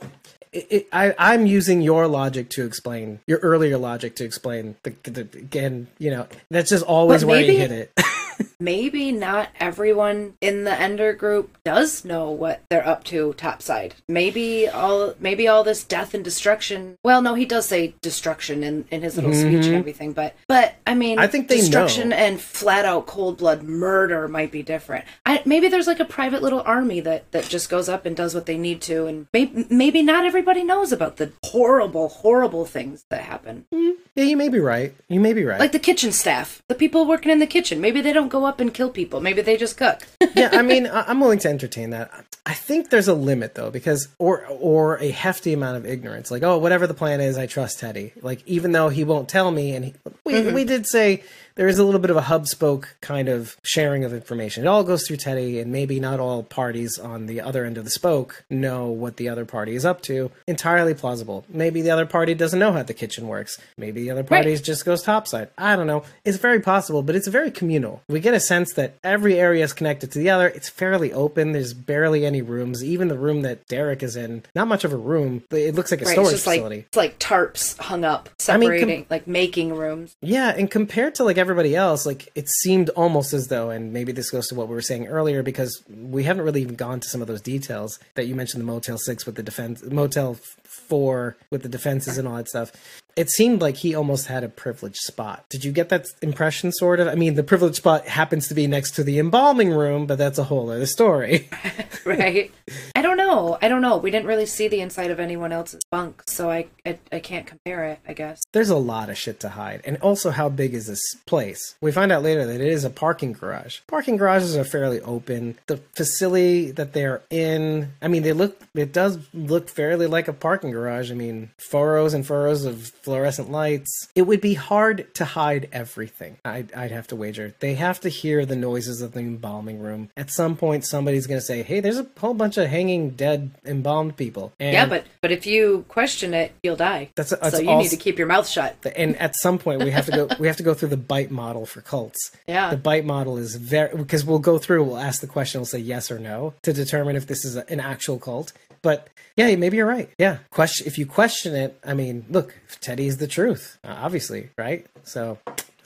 [0.59, 4.95] It, it, I, I'm using your logic to explain your earlier logic to explain the,
[5.05, 5.87] the again.
[5.99, 7.93] You know, that's just always where you hit it.
[8.61, 13.95] Maybe not everyone in the Ender group does know what they're up to topside.
[14.09, 16.97] Maybe all maybe all this death and destruction.
[17.05, 20.75] Well, no, he does say destruction in, in his little speech and everything, but but
[20.87, 21.21] I mean, Mm-hmm.
[21.25, 22.17] I think they destruction know.
[22.17, 25.05] and flat out cold blood murder might be different.
[25.25, 28.35] I, maybe there's like a private little army that that just goes up and does
[28.35, 33.05] what they need to, and maybe maybe not everybody knows about the horrible horrible things
[33.11, 33.67] that happen.
[33.73, 34.95] yeah, you may be right.
[35.09, 35.61] You may be right.
[35.61, 37.81] Like the kitchen staff, the people working in the kitchen.
[37.81, 39.21] Maybe they don't go up and kill people.
[39.21, 40.01] Maybe they just cook.
[40.35, 42.11] yeah, I mean, I'm willing to entertain that.
[42.47, 46.31] I think there's a limit though, because or or a hefty amount of ignorance.
[46.31, 48.13] Like, oh, whatever the plan is, I trust Teddy.
[48.23, 49.95] Like, even though he won't tell me, and he,
[50.25, 50.55] we mm-hmm.
[50.55, 51.23] we did say
[51.59, 54.65] there is a little bit of a hub spoke kind of sharing of information.
[54.65, 57.85] It all goes through Teddy, and maybe not all parties on the other end of
[57.85, 60.31] the spoke know what the other party is up to.
[60.47, 61.45] Entirely plausible.
[61.49, 63.61] Maybe the other party doesn't know how the kitchen works.
[63.77, 64.63] Maybe the other party Right.
[64.63, 65.49] just goes topside.
[65.59, 66.05] I don't know.
[66.25, 68.03] It's very possible, but it's very communal.
[68.09, 70.49] We get a sense that every area is connected to the other.
[70.49, 71.53] It's fairly open.
[71.53, 72.85] There's barely any rooms.
[72.85, 75.43] Even the room that Derek is in, not much of a room.
[75.51, 76.77] but It looks like a Right, storage it's facility.
[76.77, 80.15] like it's like tarps hung up, I mean, com- separating, like making rooms.
[80.23, 84.13] Yeah, and compared to like everybody else, like it seemed almost as though, and maybe
[84.13, 87.09] this goes to what we were saying earlier, because we haven't really even gone to
[87.09, 91.37] some of those details that you mentioned the Motel Six with the defense, Motel Four
[91.51, 92.73] with the defenses and all that stuff.
[93.19, 95.45] It seemed like he almost had a privileged spot.
[95.49, 97.09] Did you get that impression, sort of?
[97.09, 100.39] I mean, the privileged spot happens to be next to the embalming room, but that's
[100.39, 101.49] a whole other story.
[102.05, 102.53] right?
[102.95, 103.59] I don't know.
[103.61, 103.97] I don't know.
[103.97, 107.45] We didn't really see the inside of anyone else's bunk, so I, I I can't
[107.47, 107.99] compare it.
[108.07, 108.41] I guess.
[108.53, 111.75] There's a lot of shit to hide, and also how big is this place?
[111.81, 113.81] We find out later that it is a parking garage.
[113.89, 115.59] Parking garages are fairly open.
[115.67, 118.63] The facility that they're in, I mean, they look.
[118.75, 121.11] It does look fairly like a parking garage.
[121.11, 124.09] I mean, furrows and furrows of fluorescent lights.
[124.15, 126.37] It would be hard to hide everything.
[126.45, 127.55] I'd, I'd have to wager.
[127.61, 130.11] They have to hear the noises of the embalming room.
[130.17, 133.51] At some point, somebody's going to say, "Hey, there's a whole bunch of hanging dead
[133.65, 137.09] embalmed people." And yeah, but but if you question it, you'll die.
[137.15, 138.77] That's- that's so you also- need to keep your mouth shut.
[138.95, 141.31] and at some point we have to go we have to go through the bite
[141.31, 142.71] model for cults Yeah.
[142.71, 145.79] the bite model is very because we'll go through we'll ask the question we'll say
[145.79, 148.53] yes or no to determine if this is a, an actual cult
[148.83, 150.11] but yeah maybe you're right.
[150.19, 154.87] Yeah question if you question it i mean look teddy's the truth obviously right?
[155.05, 155.39] So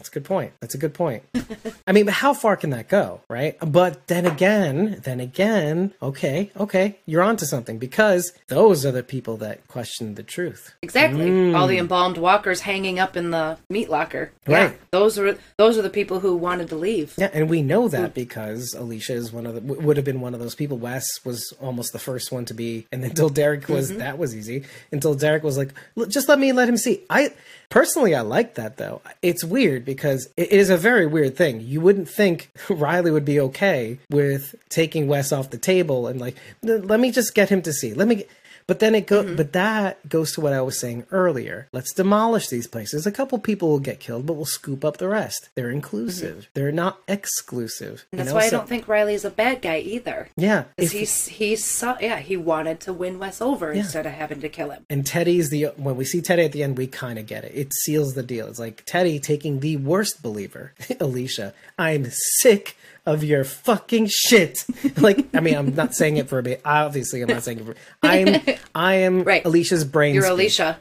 [0.03, 1.23] that's a good point that's a good point
[1.87, 3.57] I mean, but how far can that go, right?
[3.61, 9.37] But then again, then again, okay, okay, you're onto something because those are the people
[9.39, 10.75] that question the truth.
[10.83, 11.29] Exactly.
[11.29, 11.57] Mm.
[11.57, 14.31] All the embalmed walkers hanging up in the meat locker.
[14.47, 14.73] Yeah.
[14.93, 17.15] Those are those are the people who wanted to leave.
[17.17, 20.35] Yeah, and we know that because Alicia is one of the would have been one
[20.35, 20.79] of those people.
[20.79, 23.99] Wes was almost the first one to be, and until Derek was mm-hmm.
[23.99, 24.65] that was easy.
[24.93, 25.75] Until Derek was like,
[26.09, 27.03] just let me let him see.
[27.11, 27.31] I
[27.71, 29.03] personally I like that though.
[29.21, 31.61] It's weird because it is a very weird thing.
[31.61, 36.37] You wouldn't think Riley would be okay with taking Wes off the table and like,
[36.63, 37.95] let me just get him to see.
[37.95, 38.25] Let me.
[38.67, 39.37] But then it go, mm-hmm.
[39.37, 41.69] but that goes to what I was saying earlier.
[41.73, 43.07] Let's demolish these places.
[43.07, 45.49] A couple people will get killed, but we'll scoop up the rest.
[45.55, 45.77] They're mm-hmm.
[45.77, 46.49] inclusive.
[46.55, 48.07] They're not exclusive.
[48.13, 48.35] That's know?
[48.35, 50.29] why I don't think Riley's a bad guy either.
[50.37, 54.13] Yeah, Because if- he's he's saw yeah he wanted to win Wes over instead of
[54.13, 54.85] having to kill him.
[54.91, 57.53] and Teddy's the when we see Teddy at the end, we kind of get it.
[57.55, 58.47] It seals the deal.
[58.49, 61.55] It's like Teddy taking the worst believer, Alicia.
[61.79, 62.77] I'm sick
[63.07, 64.65] of your fucking shit.
[64.99, 66.61] like, I mean, I'm not saying it for a bit.
[66.65, 67.75] Obviously, I'm not saying it for.
[68.03, 68.41] I'm
[68.75, 69.45] I am Right.
[69.45, 70.15] Alicia's brain.
[70.15, 70.33] You're speak.
[70.33, 70.79] Alicia.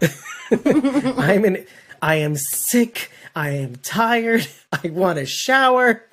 [1.17, 1.65] I'm in.
[2.01, 3.09] I am sick.
[3.35, 4.47] I am tired.
[4.73, 6.03] I want a shower.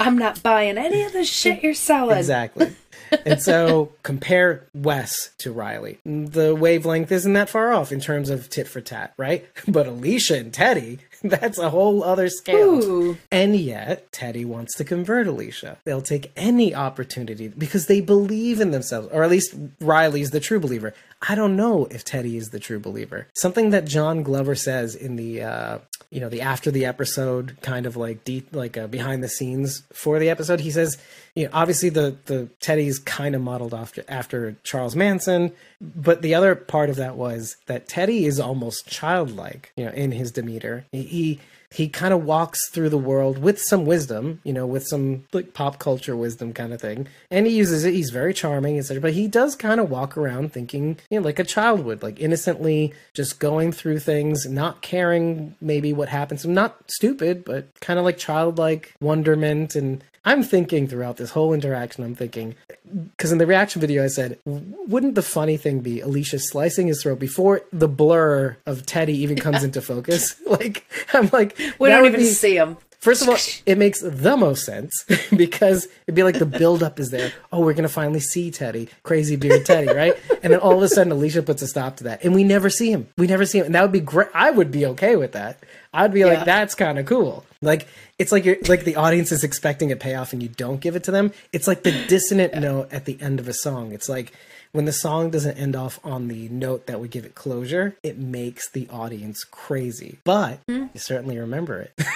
[0.00, 2.18] I'm not buying any of the shit you're selling.
[2.18, 2.74] exactly.
[3.24, 5.98] And so compare Wes to Riley.
[6.04, 9.46] The wavelength isn't that far off in terms of tit for tat, right?
[9.66, 12.84] But Alicia and Teddy, that's a whole other scale.
[12.84, 13.18] Ooh.
[13.30, 15.78] And yet, Teddy wants to convert Alicia.
[15.84, 20.60] They'll take any opportunity because they believe in themselves, or at least Riley's the true
[20.60, 20.94] believer.
[21.20, 23.26] I don't know if Teddy is the true believer.
[23.34, 25.78] Something that John Glover says in the, uh,
[26.10, 29.82] you know, the after the episode kind of like deep, like uh, behind the scenes
[29.92, 30.60] for the episode.
[30.60, 30.96] He says,
[31.34, 36.34] you know, obviously the the Teddy's kind of modeled after after Charles Manson, but the
[36.34, 40.86] other part of that was that Teddy is almost childlike, you know, in his demeanor.
[40.92, 41.40] He he,
[41.70, 45.52] he kind of walks through the world with some wisdom, you know, with some like
[45.52, 47.92] pop culture wisdom kind of thing, and he uses it.
[47.92, 49.00] He's very charming, etc.
[49.00, 52.18] But he does kind of walk around thinking, you know, like a child would, like
[52.20, 56.46] innocently just going through things, not caring maybe what happens.
[56.46, 62.04] Not stupid, but kind of like childlike wonderment and I'm thinking throughout this whole interaction,
[62.04, 62.54] I'm thinking,
[63.16, 67.02] because in the reaction video, I said, wouldn't the funny thing be Alicia slicing his
[67.02, 70.34] throat before the blur of Teddy even comes into focus?
[70.46, 72.76] Like, I'm like, We don't even be- see him.
[72.98, 75.04] First of all, it makes the most sense
[75.36, 77.32] because it'd be like the buildup is there.
[77.52, 80.16] Oh, we're gonna finally see Teddy, crazy beard Teddy, right?
[80.42, 82.68] And then all of a sudden, Alicia puts a stop to that, and we never
[82.68, 83.06] see him.
[83.16, 84.28] We never see him, and that would be great.
[84.34, 85.62] I would be okay with that.
[85.94, 86.26] I'd be Yeah.
[86.26, 87.44] like, that's kind of cool.
[87.62, 87.86] Like
[88.18, 91.04] it's like you're like the audience is expecting a payoff, and you don't give it
[91.04, 91.32] to them.
[91.52, 93.92] It's like the dissonant note at the end of a song.
[93.92, 94.32] It's like
[94.72, 98.18] when the song doesn't end off on the note that would give it closure, it
[98.18, 100.18] makes the audience crazy.
[100.24, 100.86] But hmm?
[100.92, 101.92] you certainly remember it.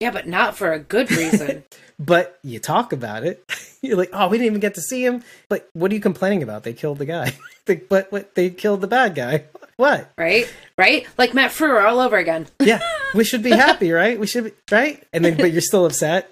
[0.00, 1.64] Yeah, but not for a good reason.
[1.98, 3.42] but you talk about it.
[3.80, 5.22] You're like, oh, we didn't even get to see him.
[5.48, 6.62] But what are you complaining about?
[6.64, 7.32] They killed the guy.
[7.66, 8.34] They- but what?
[8.34, 9.44] They killed the bad guy.
[9.76, 10.12] What?
[10.18, 10.52] right?
[10.76, 11.06] Right?
[11.16, 12.46] Like Matt Frewer all over again.
[12.60, 12.80] Yeah,
[13.14, 14.20] we should be happy, right?
[14.20, 15.02] We should be right.
[15.14, 16.28] And then, but you're still upset.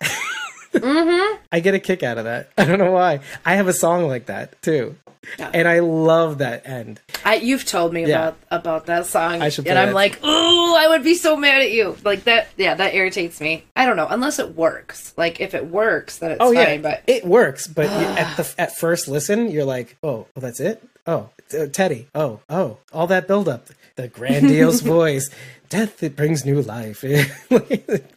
[0.72, 1.42] Mm-hmm.
[1.50, 2.50] I get a kick out of that.
[2.58, 3.20] I don't know why.
[3.44, 4.96] I have a song like that too,
[5.38, 5.50] Yeah.
[5.54, 7.00] and I love that end.
[7.24, 8.28] I, you've told me Yeah.
[8.28, 9.94] about about that song, I should and I'm it.
[9.94, 11.96] like, oh, I would be so mad at you.
[12.04, 13.64] Like that, yeah, that irritates me.
[13.76, 15.12] I don't know, unless it works.
[15.16, 16.82] Like if it works, then it's Oh yeah, fine.
[16.82, 17.66] But it works.
[17.66, 20.82] But at the at first listen, you're like, oh, well, that's it.
[21.06, 22.09] Oh, uh, Teddy.
[22.14, 25.30] Oh, oh, all that buildup, the grandiose voice.
[25.68, 27.00] death it brings new life.
[27.03, 27.30] the,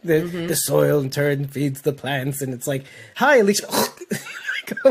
[0.04, 0.46] Mm-hmm.
[0.46, 2.84] the soil in turn feeds the plants, and it's like,
[3.16, 3.66] hi, Alicia.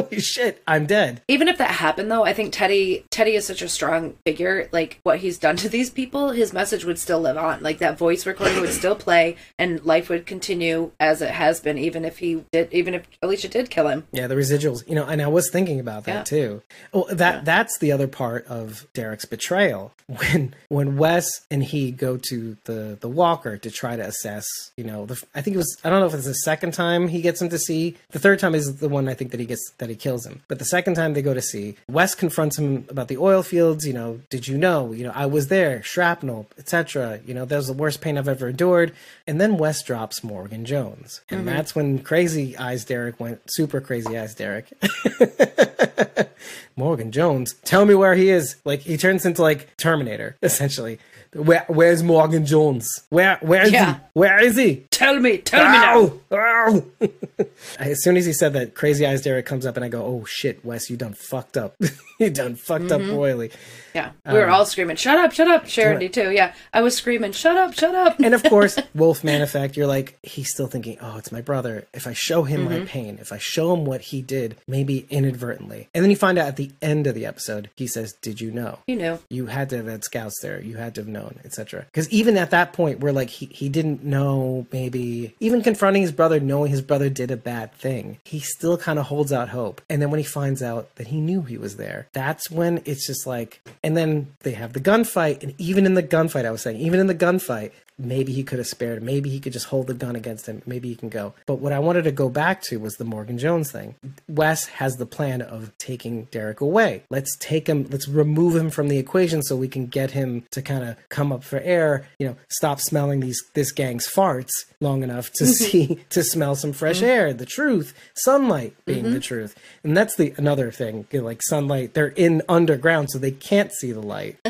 [0.01, 1.21] holy shit, I'm dead.
[1.27, 4.69] Even if that happened, though, I think Teddy Teddy is such a strong figure.
[4.71, 7.61] Like what he's done to these people, his message would still live on.
[7.63, 11.77] Like that voice recording would still play, and life would continue as it has been,
[11.77, 14.07] even if he did, even if Alicia did kill him.
[14.11, 16.23] Yeah, the residuals, you know, and I was thinking about that Yeah.
[16.23, 16.61] too.
[16.93, 22.17] Well, that that's the other part of Derek's betrayal when when Wes and he go
[22.29, 24.45] to the the Walker to try to assess,
[24.77, 27.07] you know, the I think it was I don't know if it's the second time
[27.07, 27.95] he gets him to see.
[28.11, 30.41] The third time is the one I think that he gets that he kills him.
[30.47, 33.85] But the second time they go to see, Wes confronts him about the oil fields,
[33.85, 37.19] you know, did you know, you know, I was there, shrapnel, etc.
[37.25, 38.93] You know, that was the worst pain I've ever endured.
[39.27, 41.21] And then Wes drops Morgan Jones.
[41.29, 41.49] And mm-hmm.
[41.49, 44.71] that's when Crazy Eyes Derek went super crazy eyes Derek.
[46.75, 48.57] Morgan Jones, tell me where he is.
[48.65, 50.99] Like he turns into like Terminator, essentially.
[51.33, 52.89] Where where's Morgan Jones?
[53.09, 53.95] Where where is Yeah.
[53.95, 53.99] he?
[54.13, 54.85] Where is he?
[54.95, 55.97] Tell me, tell me now.
[55.97, 56.19] Ow!
[56.31, 56.83] Ow!
[57.79, 60.23] as soon as he said that, Crazy Eyes Derek comes up and I go, "Oh
[60.25, 61.75] shit, Wes, you done fucked up.
[62.19, 63.51] you done fucked up royally."
[63.93, 66.31] Yeah, we were all screaming, "Shut up, shut up!" Um, too.
[66.31, 70.17] Yeah, I was screaming, "Shut up, shut up!" And of course, Wolfman effect, you're like,
[70.23, 71.85] he's still thinking, oh, it's my brother.
[71.93, 72.79] If I show him Mm-hmm.
[72.79, 75.89] my pain, if I show him what he did, maybe inadvertently.
[75.93, 78.49] And then you find out at the end of the episode, he says, Did you
[78.51, 78.79] know?
[78.87, 79.19] you knew.
[79.29, 80.61] You had to have had scouts there.
[80.61, 81.85] You had to have known, etc.
[81.85, 86.11] Because even at that point, we're like, he, he didn't know, maybe, even confronting his
[86.11, 89.81] brother, knowing his brother did a bad thing, he still kind of holds out hope.
[89.89, 93.07] And then when he finds out that he knew he was there, that's when it's
[93.07, 95.41] just like, and then they have the gunfight.
[95.41, 98.59] And even in the gunfight, I was saying, even in the gunfight, maybe he could
[98.59, 99.01] have spared.
[99.01, 100.61] Maybe he could just hold the gun against him.
[100.65, 101.33] Maybe he can go.
[101.45, 103.95] But what I wanted to go back to was the Morgan Jones thing.
[104.27, 107.03] Wes has the plan of taking Derek away.
[107.09, 110.61] Let's take him, let's remove him from the equation so we can get him to
[110.61, 115.03] kind of come up for air, you know, stop smelling these this gang's farts long
[115.03, 115.51] enough to mm-hmm.
[115.51, 117.05] see to smell some fresh mm-hmm.
[117.05, 119.19] air, the truth, sunlight being the mm-hmm.
[119.19, 119.55] truth.
[119.83, 124.01] And that's the another thing, like sunlight, they're in underground so they can't see the
[124.01, 124.37] light.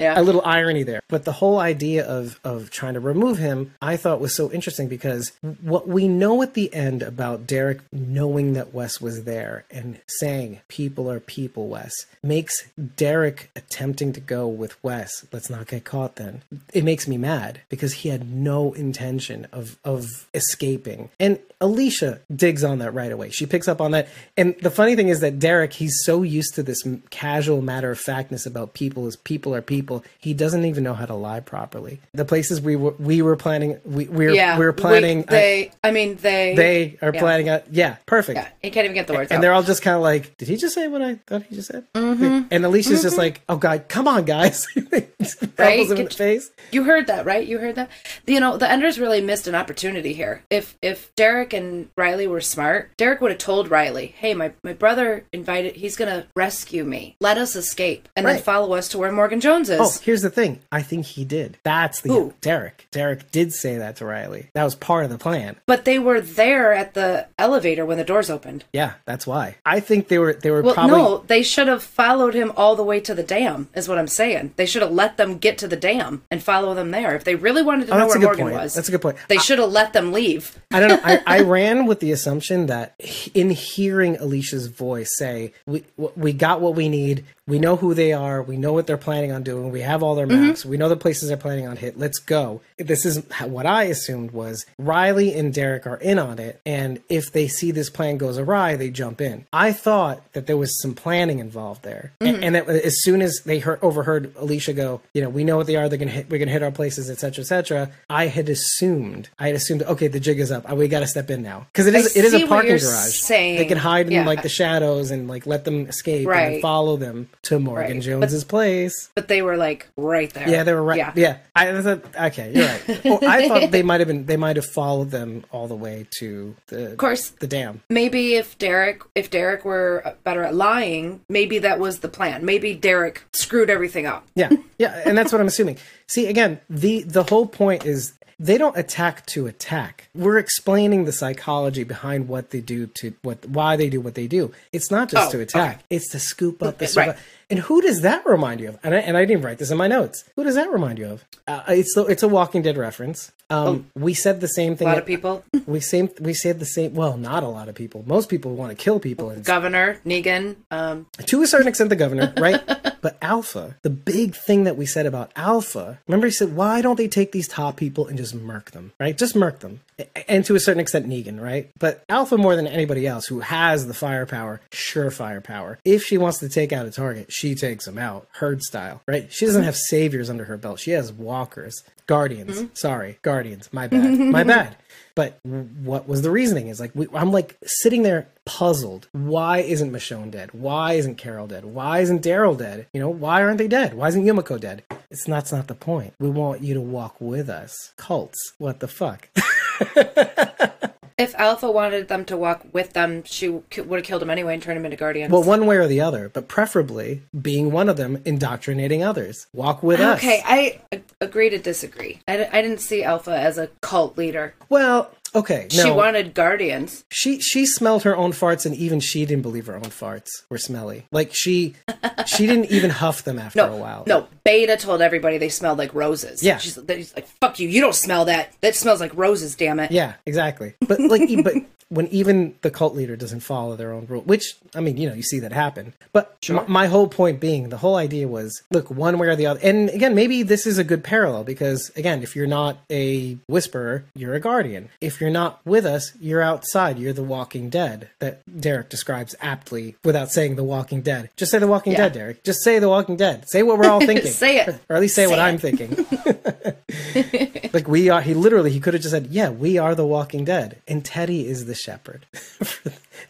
[0.00, 0.20] Yeah.
[0.20, 1.02] A little irony there.
[1.06, 4.88] But the whole idea of of trying to remove him, I thought was so interesting
[4.88, 10.00] because what we know at the end about Derek knowing that Wes was there and
[10.06, 11.92] saying people are people, Wes,
[12.22, 16.42] makes Derek attempting to go with Wes, let's not get caught then.
[16.72, 21.10] It makes me mad because he had no intention of of escaping.
[21.18, 23.30] And Alicia digs on that right away.
[23.30, 24.08] She picks up on that.
[24.36, 27.98] And the funny thing is that Derek, he's so used to this casual matter of
[27.98, 32.00] factness about people as people are people, he doesn't even know how to lie properly.
[32.14, 35.24] The places we were we were planning we we were, Yeah, we were planning We,
[35.24, 37.20] they, I mean, they, they are yeah.
[37.20, 38.38] planning out yeah, perfect.
[38.38, 39.42] Yeah, he can't even get the words And out.
[39.42, 41.68] they're all just kind of like, did he just say what I thought he just
[41.68, 41.84] said?
[41.94, 42.46] Mm-hmm.
[42.52, 44.66] And Alicia's just like, oh God, come on, guys.
[44.76, 46.50] Elbows him in the Get- face.
[46.70, 47.44] You heard that, right?
[47.46, 47.90] You heard that.
[48.26, 50.42] You know, the Enders really missed an opportunity here.
[50.50, 54.72] If if Derek and Riley were smart, Derek would have told Riley, "Hey, my my
[54.72, 55.76] brother invited.
[55.76, 57.16] He's gonna rescue me.
[57.20, 60.30] Let us escape, and then follow us to where Morgan Jones is." Oh, here's the
[60.30, 60.60] thing.
[60.70, 61.58] I think he did.
[61.64, 62.34] That's the Who?
[62.40, 62.86] Derek.
[62.90, 64.50] Derek did say that to Riley.
[64.54, 65.56] That was part of the plan.
[65.66, 68.64] But they were there at the elevator when the doors opened.
[68.72, 69.56] Yeah, that's why.
[69.64, 72.76] I think they were they were Well, probably no, they should have followed him all
[72.76, 73.68] the way to the dam.
[73.74, 74.52] Is what I'm saying.
[74.56, 77.14] They should have let them get to the dam and follow them there.
[77.14, 78.54] If they really wanted to Oh, know where Morgan point.
[78.56, 79.16] was, That's a good point.
[79.28, 80.58] They should have let them leave.
[80.70, 81.00] I don't know.
[81.02, 82.94] I, I ran with the assumption that
[83.34, 87.24] in hearing Alicia's voice say, "We we got what we need.
[87.48, 88.42] We know who they are.
[88.42, 89.70] We know what they're planning on doing.
[89.72, 90.46] We have all their Mm-hmm.
[90.48, 90.64] maps.
[90.66, 91.98] We know the places they're planning on hit.
[91.98, 96.60] Let's go." This is what I assumed was Riley and Derek are in on it,
[96.66, 99.46] and if they see this plan goes awry, they jump in.
[99.52, 102.42] I thought that there was some planning involved there, Mm-hmm.
[102.44, 105.66] and, that as soon as they heard, overheard Alicia go, "You know, we know what
[105.66, 105.88] they are.
[105.88, 106.28] They're gonna hit.
[106.30, 109.28] We're gonna hit our places, etc., etc." I had assumed.
[109.38, 109.82] I had assumed.
[109.82, 110.70] Okay, the jig is up.
[110.70, 112.14] We got to step in now because it is.
[112.16, 113.14] I It is a parking garage.
[113.20, 113.56] saying.
[113.56, 114.26] They can hide in Yeah.
[114.26, 118.02] like the shadows and like let them escape and follow them to Morgan Right.
[118.02, 119.10] Jones's place.
[119.14, 120.48] But they were like right there.
[120.48, 120.98] Yeah, they were right.
[120.98, 121.12] Yeah.
[121.14, 123.04] Yeah, I I thought, okay, you're right.
[123.04, 124.26] Well, I thought they might have been.
[124.26, 127.82] They might have followed them all the way to the, Of course, the dam.
[127.88, 132.44] maybe if Derek if Derek were better at lying, maybe that was the plan.
[132.44, 134.26] Maybe Derek screwed everything up.
[134.34, 135.78] Yeah, yeah, and that's what I'm assuming.
[136.08, 140.08] See, again, the the whole point is they don't attack to attack.
[140.14, 144.26] We're explaining the psychology behind what they do to what why they do what they
[144.26, 144.52] do.
[144.72, 147.16] It's not just Oh, to attack; it's to scoop up the Right.
[147.50, 148.78] And who does that remind you of?
[148.82, 150.24] And I, and I didn't write this in my notes.
[150.36, 151.24] Who does that remind you of?
[151.46, 153.32] Uh, it's the, it's a Walking Dead reference.
[153.50, 154.88] Um, we said the same thing.
[154.88, 155.44] A lot of people.
[155.66, 156.94] We same we said the same.
[156.94, 158.02] Well, not a lot of people.
[158.06, 159.28] Most people want to kill people.
[159.30, 160.56] And Governor Negan.
[160.70, 162.62] Um, to a certain extent the governor right
[163.00, 166.96] but alpha the big thing that we said about alpha remember he said why don't
[166.96, 169.80] they take these top people and just murk them right just murk them
[170.28, 173.86] and to a certain extent negan right but alpha more than anybody else who has
[173.86, 177.98] the firepower sure firepower if she wants to take out a target she takes them
[177.98, 182.58] out herd style right she doesn't have saviors under her belt she has walkers guardians
[182.58, 182.74] mm-hmm.
[182.74, 184.76] sorry guardians my bad my bad
[185.18, 186.68] but what was the reasoning?
[186.68, 189.08] Is like we, I'm like sitting there puzzled.
[189.10, 190.50] Why isn't Michonne dead?
[190.52, 191.64] Why isn't Carol dead?
[191.64, 192.86] Why isn't Daryl dead?
[192.92, 193.94] You know, why aren't they dead?
[193.94, 194.84] Why isn't Yumiko dead?
[195.10, 196.14] It's not, that's not the point.
[196.20, 197.92] We want you to walk with us.
[197.96, 198.52] Cults.
[198.58, 199.28] What the fuck?
[201.18, 204.62] if Alpha wanted them to walk with them, she would have killed him anyway and
[204.62, 205.32] turned him into guardians.
[205.32, 209.48] well, one way or the other, but preferably being one of them indoctrinating others.
[209.52, 210.18] Walk with us.
[210.18, 210.80] okay, I
[211.20, 212.20] agree to disagree.
[212.28, 214.54] I, I didn't see Alpha as a cult leader.
[214.68, 215.66] Well, okay.
[215.74, 215.84] No.
[215.84, 217.04] She wanted guardians.
[217.10, 220.58] she she smelled her own farts and even she didn't believe her own farts were
[220.58, 221.06] smelly.
[221.10, 221.74] Like she
[222.26, 224.04] she didn't even huff them after No, a while.
[224.06, 224.26] no.
[224.44, 226.42] Beta told everybody they smelled like roses.
[226.42, 226.58] Yeah.
[226.58, 227.68] she's he's like, "Fuck you!
[227.68, 228.52] You don't smell that.
[228.62, 229.54] That smells like roses.
[229.54, 230.74] Damn it." Yeah, exactly.
[230.86, 231.54] But like, but
[231.90, 235.14] when even the cult leader doesn't follow their own rule, which I mean, you know,
[235.14, 235.92] you see that happen.
[236.12, 239.46] But m- my whole point being, the whole idea was, look, one way or the
[239.46, 239.60] other.
[239.62, 244.04] And again, maybe this is a good parallel because again, if you're not a whisperer,
[244.14, 244.88] you're a guardian.
[245.00, 246.98] If you're not with us, you're outside.
[246.98, 251.30] You're the Walking Dead that Derek describes aptly without saying the Walking Dead.
[251.36, 251.98] Just say the Walking Yeah.
[251.98, 252.44] Dead, Derek.
[252.44, 253.44] Just say the Walking Dead.
[253.48, 254.30] Say what we're all thinking.
[254.30, 254.68] Say it.
[254.88, 256.06] or at least say, what Say I'm thinking.
[257.72, 260.44] like we are he literally he could have just said yeah we are the walking
[260.44, 262.24] dead and teddy is the shepherd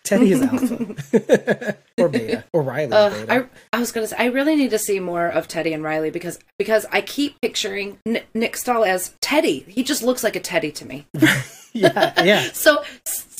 [0.05, 3.33] teddy is alpha or beta or riley Uh, beta
[3.73, 6.11] I I was gonna say I really need to see more of Teddy and Riley
[6.11, 9.61] because because I keep picturing N- Nick Stahl as Teddy.
[9.69, 11.07] He just looks like a Teddy to me.
[11.73, 12.83] yeah yeah So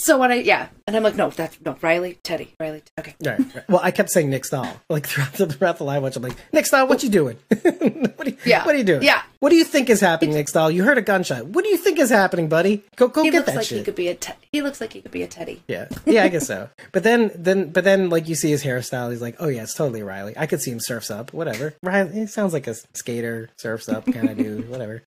[0.01, 2.83] so when I yeah, and I'm like, no, that's no Riley, Teddy, Riley.
[2.99, 3.15] Okay.
[3.25, 3.69] Right, right.
[3.69, 4.81] Well, I kept saying Nick Stahl.
[4.89, 7.37] Like throughout the, throughout the live watch, I'm like, Nick Stahl, what you doing?
[7.49, 8.65] what, are you, Yeah.
[8.65, 9.03] what are you doing?
[9.03, 9.23] Yeah.
[9.41, 10.69] What do you think is happening, Nick Stahl?
[10.69, 11.47] You heard a gunshot.
[11.47, 12.83] What do you think is happening, buddy?
[12.97, 13.79] Go go He get looks that like shit.
[13.79, 15.63] he could be a te- he looks like he could be a Teddy.
[15.69, 16.69] Yeah, yeah, I guess so.
[16.93, 19.75] But then, then, but then, like you see his hairstyle, he's like, oh yeah, it's
[19.75, 20.35] totally Riley.
[20.37, 21.75] I could see him surfs up, whatever.
[21.85, 25.05] Riley, he sounds like a skater, surfs up kind of dude, whatever.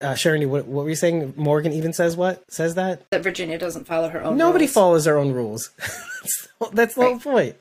[0.00, 1.34] Uh, Sharon, what, what were you saying?
[1.36, 2.50] Morgan even says what?
[2.50, 4.38] Says that That Virginia doesn't follow her own.
[4.38, 4.72] nobody rules.
[4.72, 5.70] follows their own rules.
[5.78, 7.56] that's, that's the whole point.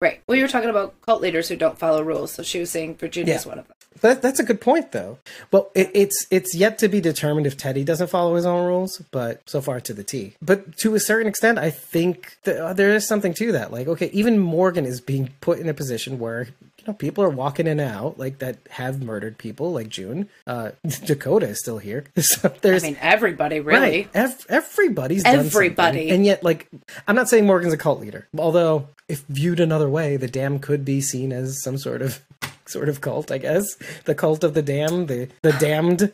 [0.00, 0.20] Right.
[0.26, 2.96] Well, you were talking about cult leaders who don't follow rules, so she was saying
[2.96, 3.48] Virginia's Yeah.
[3.50, 3.76] one of them.
[4.00, 5.18] But that's a good point, though.
[5.50, 9.02] Well, it, it's it's yet to be determined if Teddy doesn't follow his own rules,
[9.10, 10.34] but so far to the T.
[10.42, 13.72] But to a certain extent, I think that, uh, there is something to that.
[13.72, 17.28] Like, okay, even Morgan is being put in a position where you know people are
[17.30, 20.28] walking in and out, like that have murdered people, like June.
[20.46, 20.70] Uh,
[21.04, 23.80] Dakota is still here, so I mean, everybody really.
[23.80, 24.10] Right.
[24.14, 26.10] Ev- everybody's done Everybody.
[26.10, 26.68] And yet, like,
[27.06, 28.28] I'm not saying Morgan's a cult leader.
[28.36, 32.20] Although, if viewed another way, the dam could be seen as some sort of
[32.68, 33.64] sort of cult, I guess.
[34.04, 36.12] The cult of the damned, the the damned.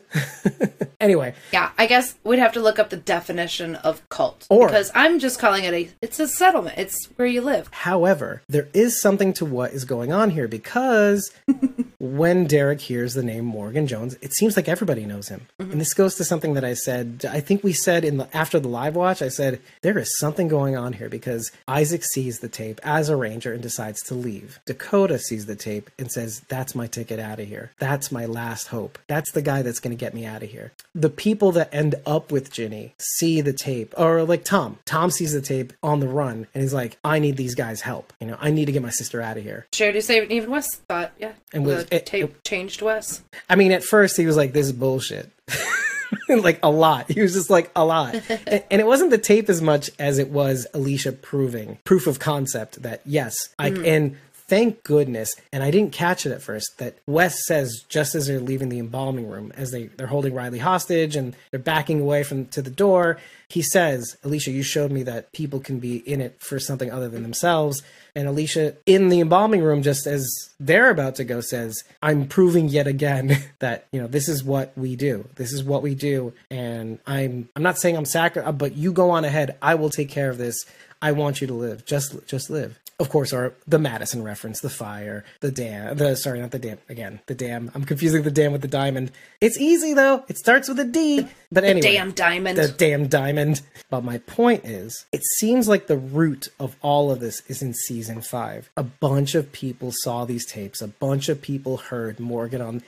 [0.99, 4.91] anyway, Yeah, I guess we'd have to look up the definition of cult Or- because
[4.95, 5.89] I'm just calling it a.
[6.01, 6.77] It's a settlement.
[6.77, 7.69] It's where you live.
[7.71, 11.31] however, there is something to what is going on here because
[12.05, 15.47] when Derek hears the name Morgan Jones, it seems like everybody knows him.
[15.59, 15.71] Mm-hmm.
[15.71, 17.25] And this goes to something that I said.
[17.29, 19.21] I think we said in the after the live watch.
[19.21, 23.15] I said there is something going on here because Isaac sees the tape as a
[23.15, 24.59] ranger and decides to leave.
[24.65, 27.71] Dakota sees the tape and says, "That's my ticket out of here.
[27.79, 28.99] That's my last hope.
[29.07, 31.95] That's the guy that's going to get me out of here." The people that end
[32.05, 34.77] up with Ginny see the tape, or like Tom.
[34.85, 38.13] Tom sees the tape on the run and he's like, "I need these guys' help.
[38.19, 40.51] You know, I need to get my sister out of here." Shared you say even
[40.51, 41.33] Wes thought, yeah.
[41.53, 41.65] And
[41.95, 43.21] it- tape changed Wes.
[43.49, 45.31] I mean, at first he was like, "This is bullshit,"
[46.29, 47.11] like a lot.
[47.11, 50.17] He was just like a lot, and, and it wasn't the tape as much as
[50.19, 53.87] it was Alicia proving proof of concept that yes, I mm.
[53.87, 54.17] and.
[54.47, 56.77] Thank goodness, and I didn't catch it at first.
[56.77, 60.59] That Wes says just as they're leaving the embalming room, as they they're holding Riley
[60.59, 63.17] hostage and they're backing away from to the door,
[63.47, 67.09] he says, "Alicia, you showed me that people can be in it for something other
[67.09, 67.81] than themselves."
[68.17, 70.25] And Alicia, in the embalming room, just as
[70.57, 74.71] they're about to go, says, I'm proving yet again that, you know, this is what
[74.77, 75.27] we do.
[75.35, 76.33] This is what we do.
[76.49, 79.57] And I'm I'm not saying I'm sacri but you go on ahead.
[79.61, 80.65] I will take care of this.
[81.01, 81.85] I want you to live.
[81.85, 82.79] Just just live.
[82.99, 86.77] Of course, are the Madison reference, the fire, the dam, the sorry, not the dam
[86.87, 87.69] again, the dam.
[87.75, 89.11] I'm confusing the dam with the diamond.
[89.41, 90.23] It's easy though.
[90.29, 91.27] It starts with a D.
[91.51, 92.57] But anyway, Damn diamond.
[92.57, 93.61] the damn diamond.
[93.89, 97.73] But my point is, it seems like the root of all of this is in
[97.73, 98.69] season five.
[98.77, 100.81] A bunch of people saw these tapes.
[100.81, 102.81] A bunch of people heard Morgan on.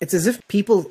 [0.00, 0.90] It's as if people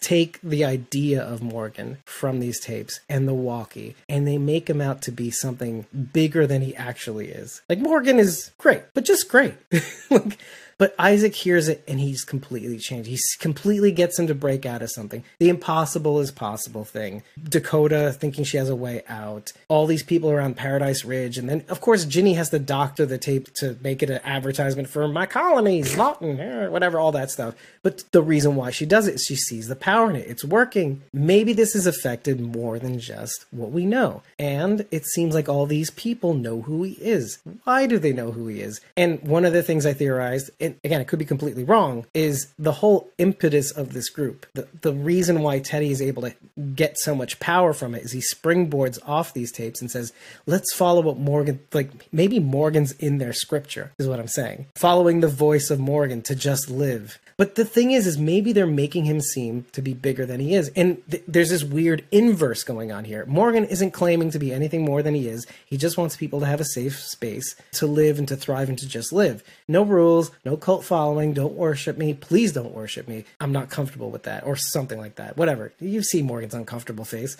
[0.00, 4.80] take the idea of Morgan from these tapes and the walkie, and they make him
[4.80, 7.62] out to be something bigger than he actually is.
[7.68, 9.54] Like Morgan is great, but just great.
[10.10, 10.38] like,
[10.78, 13.08] but Isaac hears it and he's completely changed.
[13.08, 15.24] He completely gets him to break out of something.
[15.38, 17.22] The impossible is possible thing.
[17.42, 19.52] Dakota thinking she has a way out.
[19.68, 21.38] All these people around Paradise Ridge.
[21.38, 24.88] And then, of course, Ginny has to doctor the tape to make it an advertisement
[24.88, 27.54] for my colonies, Lawton, eh, whatever, all that stuff.
[27.82, 30.28] But the reason why she does it is she sees the power in it.
[30.28, 31.02] It's working.
[31.12, 34.22] Maybe this has affected more than just what we know.
[34.38, 37.38] And it seems like all these people know who he is.
[37.64, 38.80] Why do they know who he is?
[38.96, 42.52] And one of the things I theorized, and again, it could be completely wrong, is
[42.58, 44.46] the whole impetus of this group.
[44.54, 46.34] The, the reason why Teddy is able to
[46.74, 50.12] get so much power from it is he springboards off these tapes and says,
[50.46, 54.66] let's follow what Morgan, like maybe Morgan's in their scripture, is what I'm saying.
[54.74, 57.18] Following the voice of Morgan to just live.
[57.36, 60.54] But the thing is, is maybe they're making him seem to be bigger than he
[60.54, 60.70] is.
[60.76, 63.24] And th- there's this weird inverse going on here.
[63.26, 65.46] Morgan isn't claiming to be anything more than he is.
[65.66, 68.78] He just wants people to have a safe space to live and to thrive and
[68.78, 69.42] to just live.
[69.66, 71.32] No rules, no cult following.
[71.32, 72.14] Don't worship me.
[72.14, 73.24] Please don't worship me.
[73.40, 75.36] I'm not comfortable with that or something like that.
[75.36, 75.72] Whatever.
[75.80, 77.36] You see Morgan's uncomfortable face.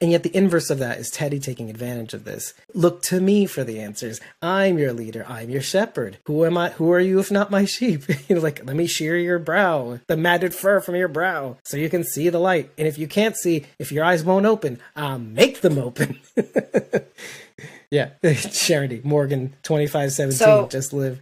[0.00, 2.54] And yet the inverse of that is Teddy taking advantage of this.
[2.74, 4.20] Look to me for the answers.
[4.40, 5.24] I'm your leader.
[5.28, 6.18] I'm your shepherd.
[6.24, 6.70] Who am I?
[6.70, 8.04] Who are you if not my sheep?
[8.28, 11.76] you know, like, let me shear your brow, the matted fur from your brow, so
[11.76, 12.70] you can see the light.
[12.78, 16.20] And if you can't see, if your eyes won't open, I'll make them open.
[17.90, 18.10] yeah.
[18.34, 21.20] Charity, Morgan, 2517, So- just live.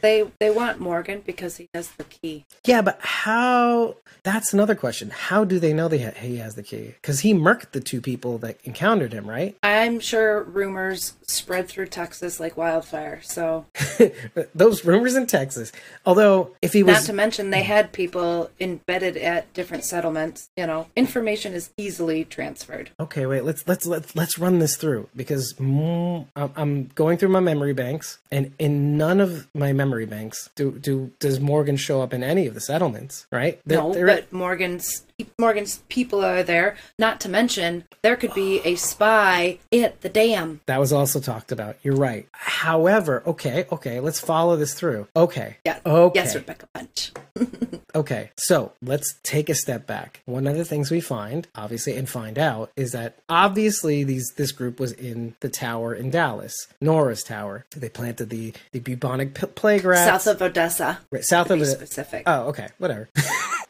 [0.00, 2.44] They they want Morgan because he has the key.
[2.64, 3.96] Yeah, but how?
[4.24, 5.10] That's another question.
[5.10, 6.94] How do they know they ha- he has the key?
[7.00, 9.56] Because he murked the two people that encountered him, right?
[9.62, 13.20] I'm sure rumors spread through Texas like wildfire.
[13.22, 13.66] So
[14.54, 15.72] Those rumors in Texas.
[16.04, 20.50] Although, if he was not to mention they had people embedded at different settlements.
[20.56, 22.90] You know, information is easily transferred.
[23.00, 23.44] okay, wait.
[23.44, 26.26] Let's let's let's let's run this through because I'm-
[26.56, 31.10] I'm going through my memory banks, and in none of my memory banks do do
[31.18, 33.60] does Morgan show up in any of the settlements, right?
[33.66, 35.02] They're- no, they're- but Morgan's
[35.38, 36.76] Morgan's people are there.
[36.98, 40.60] Not to mention there could be a spy at the dam.
[40.66, 41.76] that was also talked about.
[41.82, 42.28] You're right.
[42.32, 45.08] However, okay, okay, let's follow this through.
[45.16, 45.78] Okay, Yeah.
[45.84, 46.20] okay.
[46.20, 47.12] Yes, Rebecca Punch.
[47.94, 50.20] Okay, so let's take a step back.
[50.26, 54.52] One of the things we find, obviously, and find out is that obviously these this
[54.52, 57.64] group was in the tower in Dallas, Nora's tower.
[57.74, 61.00] They planted the the bubonic plague rats South of Odessa.
[61.10, 62.24] right, south of specific.
[62.26, 63.08] Oh, okay, whatever.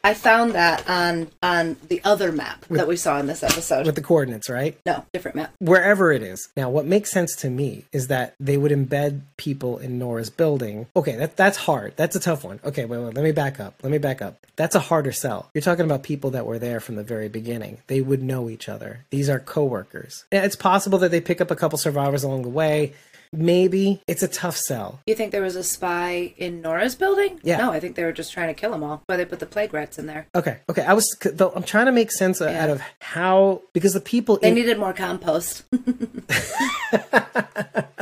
[0.03, 3.85] I found that on on the other map that we saw in this episode.
[3.85, 4.77] With the coordinates, right?
[4.85, 5.53] no, different map.
[5.59, 6.49] wherever it is.
[6.55, 10.87] Now, what makes sense to me is that they would embed people in Nora's building.
[10.95, 11.93] Okay, that that's hard.
[11.95, 12.59] That's a tough one.
[12.63, 13.75] Okay, wait, wait, let me back up.
[13.83, 14.45] Let me back up.
[14.55, 15.49] That's a harder sell.
[15.53, 17.79] You're talking about people that were there from the very beginning.
[17.87, 19.05] They would know each other.
[19.09, 20.25] These are coworkers.
[20.31, 22.93] Yeah, it's possible that they pick up a couple survivors along the way.
[23.31, 24.99] Maybe it's a tough sell.
[25.05, 27.39] You think there was a spy in Nora's building?
[27.43, 27.57] Yeah.
[27.57, 29.03] No, I think they were just trying to kill them all.
[29.05, 30.27] Why they put the plague rats in there?
[30.33, 30.83] Okay, okay.
[30.83, 31.05] I was.
[31.21, 32.63] Though I'm trying to make sense uh, Yeah.
[32.63, 35.63] out of how because the people They in, needed more compost.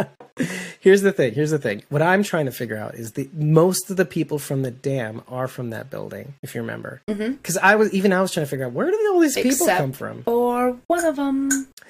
[0.79, 1.33] Here's the thing.
[1.33, 1.83] Here's the thing.
[1.89, 5.21] What I'm trying to figure out is the most of the people from the dam
[5.27, 7.01] are from that building, if you remember.
[7.07, 9.51] Because I was even I was trying to figure out where do all these people
[9.51, 10.23] Except come from.
[10.25, 11.49] Or one of them.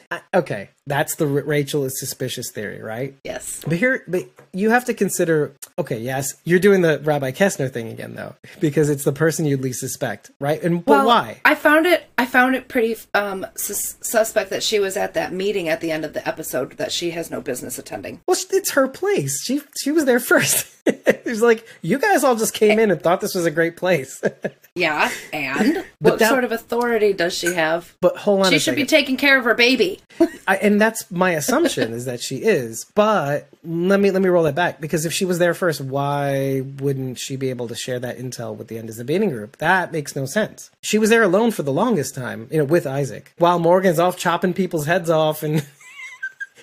[0.10, 3.14] I- okay, that's the Rachel is suspicious theory, right?
[3.26, 3.61] Yes.
[3.68, 5.52] But here, but you have to consider.
[5.78, 9.61] Okay, yes, you're doing the Rabbi Kessner thing again, though, because it's the person you'd
[9.61, 10.64] least suspect, right?
[10.64, 11.41] And but Well, why?
[11.44, 12.06] I found it.
[12.18, 15.91] I found it pretty um, sus- suspect that she was at that meeting at the
[15.91, 18.22] end of the episode that she has no business attending.
[18.26, 19.43] Well, it's her place.
[19.43, 20.68] She she was there first.
[20.85, 24.22] It's like you guys all just came in and thought this was a great place.
[24.77, 27.95] Yeah, and what that- sort of authority does she have?
[27.99, 29.99] but hold on, She should be taking care of her baby.
[30.47, 32.85] I, and that's my assumption is that she is.
[32.93, 36.61] But let me let me roll that back because if she was there first, why
[36.77, 39.57] wouldn't she be able to share that intel with the end of the Debating Group?
[39.57, 40.69] That makes no sense.
[40.81, 44.15] She was there alone for the longest time, you know, with Isaac, while Morgan's off
[44.15, 45.65] chopping people's heads off and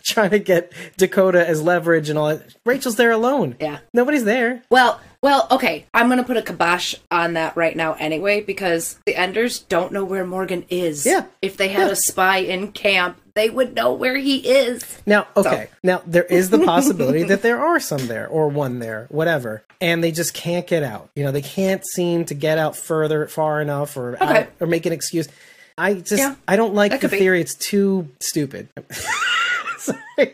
[0.13, 2.55] trying to get Dakota as leverage and all that.
[2.65, 3.57] Rachel's there alone.
[3.61, 3.79] Yeah.
[3.93, 4.63] nobody's there.
[4.71, 8.99] Well, Well, okay, I'm going to put a kibosh on that right now anyway because
[9.07, 11.07] the Enders don't know where Morgan is.
[11.07, 11.25] Yeah.
[11.41, 11.93] If they had Yeah.
[11.93, 14.85] a spy in camp, they would know where he is.
[15.07, 15.69] Now, okay.
[15.83, 20.05] Now there is the possibility that there are some there or one there, whatever, and
[20.05, 21.09] they just can't get out.
[21.17, 24.41] You know, they can't seem to get out further far enough or Okay.
[24.43, 25.27] out, or make an excuse.
[25.79, 27.19] I just Yeah, I don't like the could be.
[27.19, 27.41] theory.
[27.41, 28.69] It's too stupid.
[30.17, 30.33] Sorry.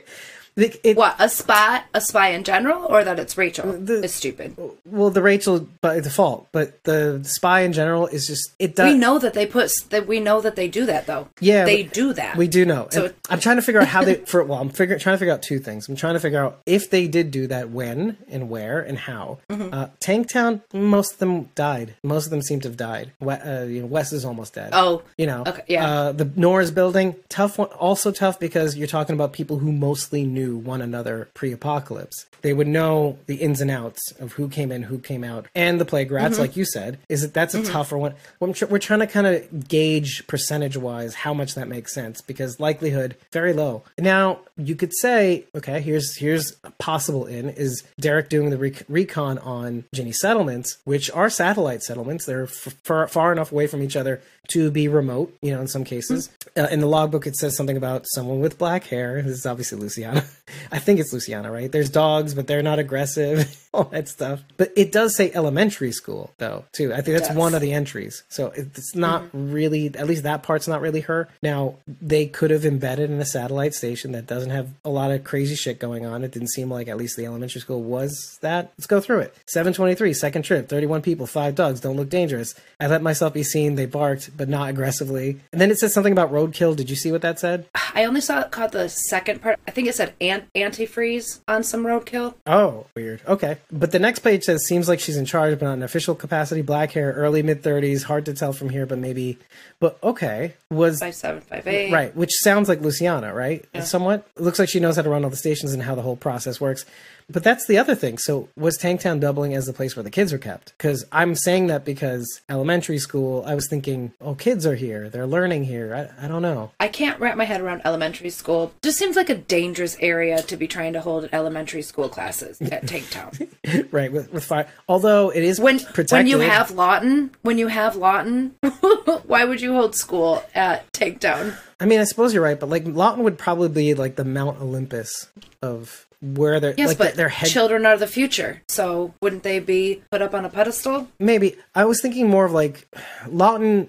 [0.56, 4.56] It- What, a spy, a spy in general, or that it's Rachel The- is stupid?
[4.85, 8.93] well, the Rachel by default, but the spy in general is just it does.
[8.93, 11.28] We know that they put that we know that they do that though.
[11.40, 12.36] Yeah, they do that.
[12.36, 12.89] We do know.
[12.90, 14.14] So I'm trying to figure out how they.
[14.31, 15.89] For well, I'm figure, trying to figure out two things.
[15.89, 19.39] I'm trying to figure out if they did do that, when and where and how.
[19.48, 19.72] Mm-hmm.
[19.72, 21.94] Uh, Tanktown, most of them died.
[22.02, 23.12] Most of them seem to have died.
[23.20, 24.70] Uh, you know, Wes is almost dead.
[24.72, 25.44] Oh, you know.
[25.47, 25.86] okay, yeah.
[25.89, 27.68] Uh, the Nora's building, tough one.
[27.68, 32.26] Also tough because you're talking about people who mostly knew one another pre-apocalypse.
[32.42, 35.78] They would know the ins and outs of who came in, who came out, and
[35.80, 36.40] the plague rats, Mm-hmm.
[36.40, 36.98] like you said.
[37.10, 38.14] Is that that's a tougher one?
[38.40, 42.58] We're, tr- we're trying to kind of gauge percentage-wise how much that makes sense because
[42.58, 43.82] likelihood very low.
[43.98, 48.84] Now you could say, okay, here's here's a possible in is Derek doing the rec-
[48.88, 52.24] recon on Ginny settlements, which are satellite settlements.
[52.24, 55.34] They're f- far, far enough away from each other to be remote.
[55.42, 56.30] You know, in some cases.
[56.56, 59.20] Uh, in the logbook, it says something about someone with black hair.
[59.22, 60.24] This is obviously Luciana.
[60.73, 61.70] I think it's Luciana, right?
[61.70, 63.57] There's dogs, but they're not aggressive.
[63.74, 64.40] All that stuff.
[64.57, 66.93] But it does say elementary school though, too.
[66.93, 67.36] I think that's Yes.
[67.36, 68.24] one of the entries.
[68.28, 69.52] So it's not mm-hmm.
[69.52, 71.28] really, at least that part's not really her.
[71.43, 75.23] Now, they could have embedded in a satellite station that doesn't have a lot of
[75.23, 76.24] crazy shit going on.
[76.24, 78.73] It didn't seem like at least the elementary school was that.
[78.77, 79.36] Let's go through it.
[79.47, 82.55] 723, second trip, 31 people, five dogs, don't look dangerous.
[82.81, 83.77] I let myself be seen.
[83.77, 85.40] They barked, but not aggressively.
[85.52, 86.74] And then it says something about roadkill.
[86.74, 87.66] Did you see what that said?
[87.94, 89.59] I only saw it caught the second part.
[89.69, 92.34] I think it said an- antifreeze on some roadkill.
[92.47, 93.22] Oh, weird.
[93.26, 93.59] Okay.
[93.70, 96.62] But the next page says seems like she's in charge, but not in official capacity.
[96.62, 98.05] Black hair, early mid 30s.
[98.05, 99.38] Hard to tell from here, but maybe.
[99.80, 100.55] But okay.
[100.70, 101.01] Was.
[101.01, 101.92] Five seven five eight.
[101.92, 103.64] Right, which sounds like Luciana, right?
[103.82, 104.26] Somewhat.
[104.36, 106.60] Looks like she knows how to run all the stations and how the whole process
[106.60, 106.84] works.
[107.32, 108.18] But that's the other thing.
[108.18, 110.72] So was Tanktown doubling as the place where the kids are kept?
[110.76, 115.09] Because I'm saying that because elementary school, I was thinking, oh, kids are here.
[115.09, 116.10] They're learning here.
[116.20, 116.72] I, I don't know.
[116.80, 118.72] I can't wrap my head around elementary school.
[118.82, 122.85] Just seems like a dangerous area to be trying to hold elementary school classes at
[122.87, 123.49] Tanktown.
[123.93, 124.66] right, with, with fire.
[124.89, 126.12] Although it is when protected.
[126.12, 128.55] when you have Lawton, when you have Lawton,
[129.27, 131.57] why would you hold school at Tanktown?
[131.78, 134.61] I mean, I suppose you're right, but like Lawton would probably be like the Mount
[134.61, 135.28] Olympus
[135.62, 137.49] of where they're Yes, like but their head.
[137.49, 141.09] children are the future, so wouldn't they be put up on a pedestal?
[141.19, 142.87] Maybe I was thinking more of like
[143.27, 143.89] Lawton,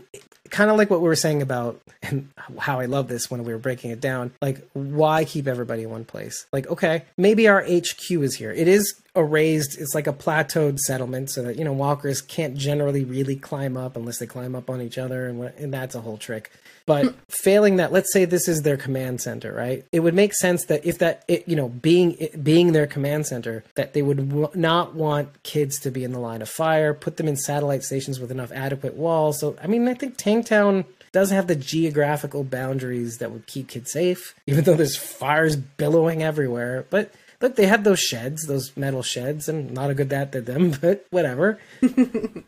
[0.51, 2.29] kind of like what we were saying about and
[2.59, 4.31] how I love this when we were breaking it down.
[4.41, 6.45] Like, why keep everybody in one place?
[6.51, 8.51] Like, okay, maybe our HQ is here.
[8.51, 12.55] It is a raised, it's like a plateaued settlement, so that you know walkers can't
[12.55, 15.95] generally really climb up unless they climb up on each other, and what, and that's
[15.95, 16.51] a whole trick.
[16.85, 17.17] But hmm.
[17.29, 19.85] failing that, let's say this is their command center, right?
[19.91, 23.27] It would make sense that if that, it, you know, being it, being their command
[23.27, 26.93] center, that they would w- not want kids to be in the line of fire,
[26.93, 29.39] put them in satellite stations with enough adequate walls.
[29.39, 33.91] So, I mean, I think Tanktown doesn't have the geographical boundaries that would keep kids
[33.91, 36.85] safe, even though there's fires billowing everywhere.
[36.89, 40.45] But look, they had those sheds, those metal sheds, and not a good that did
[40.45, 41.59] them, but whatever.
[41.83, 41.87] I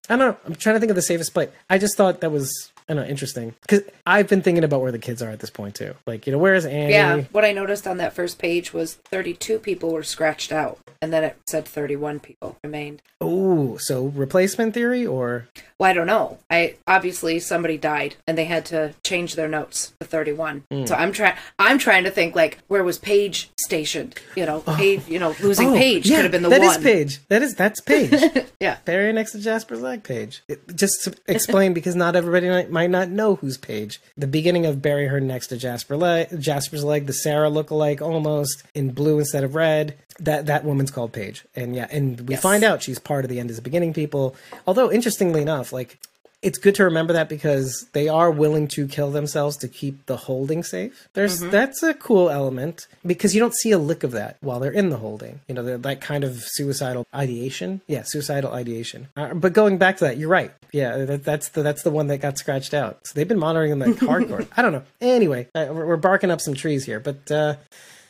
[0.08, 0.38] don't know.
[0.46, 1.50] I'm trying to think of the safest place.
[1.70, 5.00] I just thought that was I know interesting because I've been thinking about where the
[5.00, 5.96] kids are at this point too.
[6.06, 6.94] Like you know, where's Annie?
[6.94, 11.12] Yeah, what I noticed on that first page was 32 people were scratched out, and
[11.14, 13.02] then it said 31 people remained.
[13.22, 15.48] Oh, so replacement theory or
[15.80, 16.40] Well, I don't know.
[16.50, 20.66] I obviously somebody died, and they had to change their notes to 31.
[20.70, 20.86] Hmm.
[20.86, 21.36] So I'm trying.
[21.58, 24.16] I'm trying to think like where was Paige stationed?
[24.36, 25.08] You know, Paige.
[25.08, 26.70] You know, losing Oh, Paige yeah, could have been the that one.
[26.70, 27.20] is Paige.
[27.30, 28.14] That is that's Paige.
[28.60, 28.78] Yeah.
[28.86, 30.42] Very next to Jasper's leg page.
[30.48, 34.02] It, just to explain, because not everybody might, not know who's Paige.
[34.18, 38.64] The beginning of bury her next to Jasper leg, Jasper's leg, the Sarah lookalike, almost
[38.74, 39.96] in blue instead of red.
[40.20, 42.42] That that woman's called Paige, and yeah, and we Yes.
[42.44, 44.36] find out she's part of the end is the beginning people.
[44.68, 45.98] Although interestingly enough, like
[46.44, 50.18] it's good to remember that because they are willing to kill themselves to keep the
[50.18, 51.08] holding safe.
[51.14, 54.72] There's that's a cool element because you don't see a lick of that while they're
[54.72, 55.40] in the holding.
[55.48, 57.82] You know, that- that kind of suicidal ideation.
[57.88, 59.08] Yeah, suicidal ideation.
[59.18, 60.52] Uh, but going back to that, you're right.
[60.72, 63.00] Yeah, that, that's the that's the one that got scratched out.
[63.08, 64.48] So they've been monitoring them like hardcore.
[64.56, 64.84] I don't know.
[65.02, 67.32] Anyway, uh, we're, we're barking up some trees here, but.
[67.32, 67.56] uh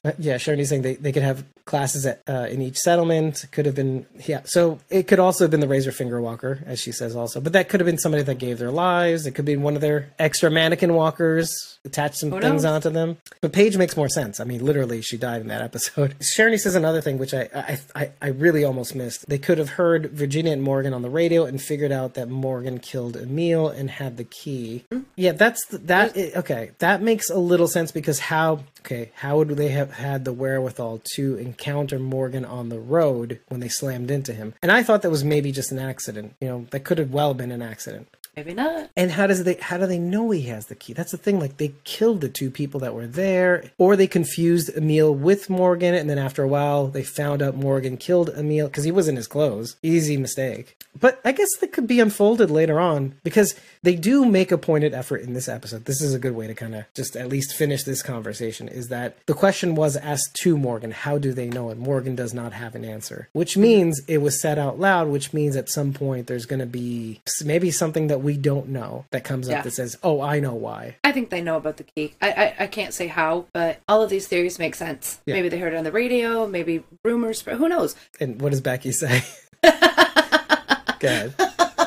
[0.05, 3.45] Uh, yeah, Sharony's saying they, they could have classes at, uh, in each settlement.
[3.51, 4.41] Could have been yeah.
[4.43, 7.39] So it could also have been the Razor Finger Walker, as she says also.
[7.39, 9.25] But that could have been somebody that gave their lives.
[9.25, 13.17] It could be one of their extra mannequin walkers, attached some things onto them.
[13.39, 14.39] But Paige makes more sense.
[14.41, 16.15] I mean, literally, she died in that episode.
[16.37, 19.29] Sharony says another thing, which I, I I I really almost missed.
[19.29, 22.79] They could have heard Virginia and Morgan on the radio and figured out that Morgan
[22.79, 24.83] killed Emil and had the key.
[25.15, 26.17] Yeah, that's that.
[26.17, 28.63] i- Okay, that makes a little sense because how?
[28.81, 33.59] Okay, how would they have had the wherewithal to encounter Morgan on the road when
[33.59, 34.53] they slammed into him?
[34.61, 36.35] And I thought that was maybe just an accident.
[36.41, 38.07] You know, that could have well been an accident.
[38.35, 38.89] Maybe not.
[38.95, 40.93] And how does they how do they know he has the key?
[40.93, 41.39] That's the thing.
[41.39, 45.93] Like they killed the two people that were there, or they confused Emil with Morgan,
[45.93, 49.15] and then after a while they found out Morgan killed Emil because he was in
[49.15, 49.75] his clothes.
[49.83, 50.77] Easy mistake.
[50.99, 54.93] But I guess that could be unfolded later on because they do make a pointed
[54.93, 55.85] effort in this episode.
[55.85, 58.67] This is a good way to kind of just at least finish this conversation.
[58.67, 60.91] Is that the question was asked to Morgan?
[60.91, 61.77] How do they know it?
[61.77, 65.07] Morgan does not have an answer, which means it was said out loud.
[65.07, 69.05] Which means at some point there's going to be maybe something that we don't know
[69.11, 69.57] that comes Yeah.
[69.59, 72.13] up that says, "Oh, I know why." I think they know about the key.
[72.21, 75.19] I, I I can't say how, but all of these theories make sense.
[75.25, 75.35] Yeah.
[75.35, 76.47] Maybe they heard it on the radio.
[76.47, 77.43] Maybe rumors.
[77.43, 77.95] But who knows?
[78.19, 79.21] And what does Becky say?
[79.63, 81.33] Go ahead.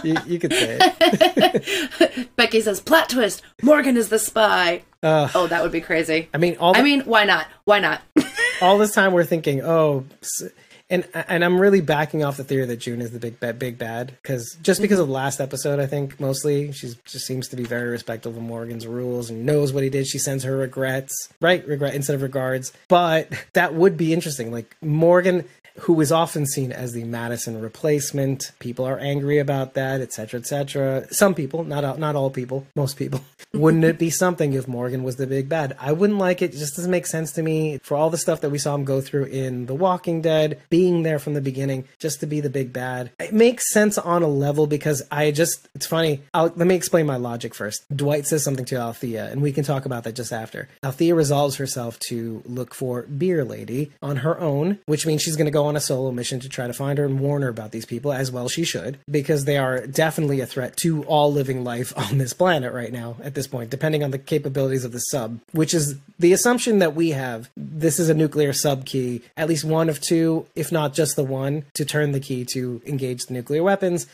[0.05, 2.29] You, you could say it.
[2.37, 6.29] Becky says, "Plot twist: Morgan is the spy." Uh, Oh, that would be crazy.
[6.35, 7.47] I mean, all the, I mean, why not?
[7.65, 8.03] Why not?
[8.61, 10.05] all this time we're thinking, oh,
[10.89, 14.13] and and I'm really backing off the theory that June is the big big bad,
[14.23, 17.65] because just because of the last episode, I think mostly she just seems to be
[17.65, 20.07] very respectful of Morgan's rules and knows what he did.
[20.07, 22.73] She sends her regrets, right, regret instead of regards.
[22.89, 24.53] But that would be interesting.
[24.53, 25.45] Like Morgan,
[25.81, 31.07] who is often seen as the Madison replacement, people are angry about that, etc., etc.
[31.11, 33.21] Some people, not all, not all people, most people.
[33.53, 35.77] Wouldn't it be something if Morgan was the big bad?
[35.81, 36.55] I wouldn't like it.
[36.55, 37.79] It just doesn't make sense to me.
[37.83, 41.03] For all the stuff that we saw him go through in The Walking Dead, being
[41.03, 44.29] there from the beginning, just to be the big bad, it makes sense on a
[44.29, 46.23] level because I just, it's funny.
[46.35, 47.85] I'll, let me explain my logic first.
[47.95, 50.69] Dwight says something to Althea, and we can talk about that just after.
[50.85, 55.47] Althea resolves herself to look for Beer Lady on her own, which means she's going
[55.47, 57.73] to go on a solo mission to try to find her and warn her about
[57.73, 61.65] these people, as well she should, because they are definitely a threat to all living
[61.65, 64.99] life on this planet right now at this point, depending on the capabilities of the
[64.99, 67.51] sub, which is the assumption that we have.
[67.57, 71.25] This is a nuclear sub key, at least one of two, if not just the
[71.25, 74.07] one, to turn the key to engage the nuclear weapons.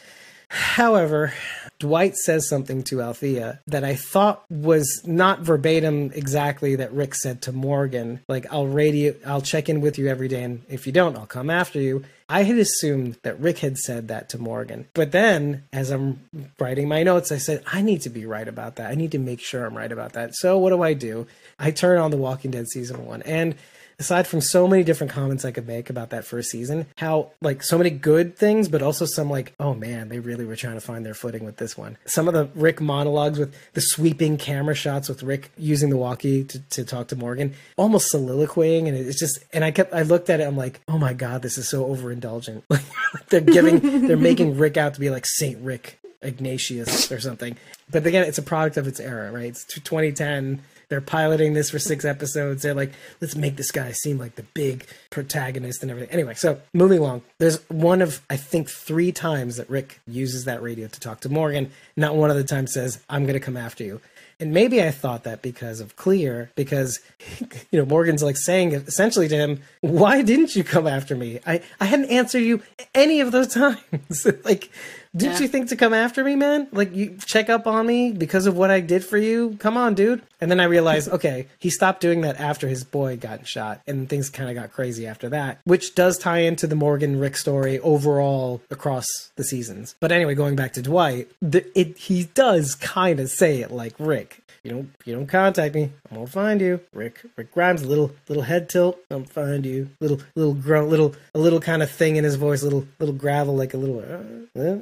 [0.53, 1.33] However,
[1.79, 7.41] Dwight says something to Althea that I thought was not verbatim exactly that Rick said
[7.43, 8.21] to Morgan.
[8.29, 11.25] Like, I'll radio, I'll check in with you every day, and if you don't, I'll
[11.25, 12.05] come after you.
[12.29, 14.89] I had assumed that Rick had said that to Morgan.
[14.93, 16.21] But then, as I'm
[16.59, 18.91] writing my notes, I said, I need to be right about that.
[18.91, 20.35] I need to make sure I'm right about that.
[20.35, 21.27] So, what do I do?
[21.59, 23.23] I turn on The Walking Dead season one.
[23.23, 23.55] And
[24.03, 27.63] aside from so many different comments I could make about that first season, how like
[27.63, 30.81] so many good things, but also some like, oh man, they really were trying to
[30.81, 31.97] find their footing with this one.
[32.05, 36.43] Some of the Rick monologues with the sweeping camera shots with Rick using the walkie
[36.43, 40.29] to, to talk to Morgan, almost soliloquying, and it's just and I kept I looked
[40.31, 42.63] at it, I'm like, oh my god, this is so overindulgent.
[43.15, 47.57] Like they're giving they're making Rick out to be like Saint Rick Ignatius or something.
[47.91, 49.49] But again, it's a product of its era, right?
[49.49, 50.63] It's 2010.
[50.93, 52.61] They're piloting this for six episodes.
[52.61, 52.93] They're like,
[53.23, 56.11] let's make this guy seem like the big protagonist and everything.
[56.13, 57.23] Anyway, so moving along.
[57.39, 61.31] There's one of, I think, three times that Rick uses that radio to talk to
[61.31, 61.71] Morgan.
[61.97, 64.03] Not one of the times says, I'm going to come after you.
[64.39, 67.01] And maybe I thought that because of Clear, because
[67.71, 71.39] you know Morgan's like saying essentially to him, "Why didn't you come after me?
[71.47, 72.61] I I hadn't answered you
[72.93, 74.27] any of those times.
[74.45, 74.69] like,
[75.15, 75.41] didn't Yeah.
[75.41, 76.69] you think to come after me, man?
[76.73, 79.57] Like you check up on me because of what I did for you?
[79.59, 83.17] Come on, dude." And then I realized, okay, he stopped doing that after his boy
[83.17, 86.75] got shot, and things kind of got crazy after that, which does tie into the
[86.75, 89.07] Morgan Rick story overall across
[89.37, 89.95] the seasons.
[90.01, 93.95] But anyway, going back to Dwight, the, it he does kind of say it like
[93.99, 94.39] Rick.
[94.65, 96.79] You don't you don't contact me, I'm gonna find you.
[96.93, 99.91] Rick Rick Grimes, a little little head tilt, I'm find you.
[100.01, 103.57] Little little grunt, little a little kind of thing in his voice, little little gravel,
[103.57, 103.99] like a little.
[103.99, 104.79] Uh, uh.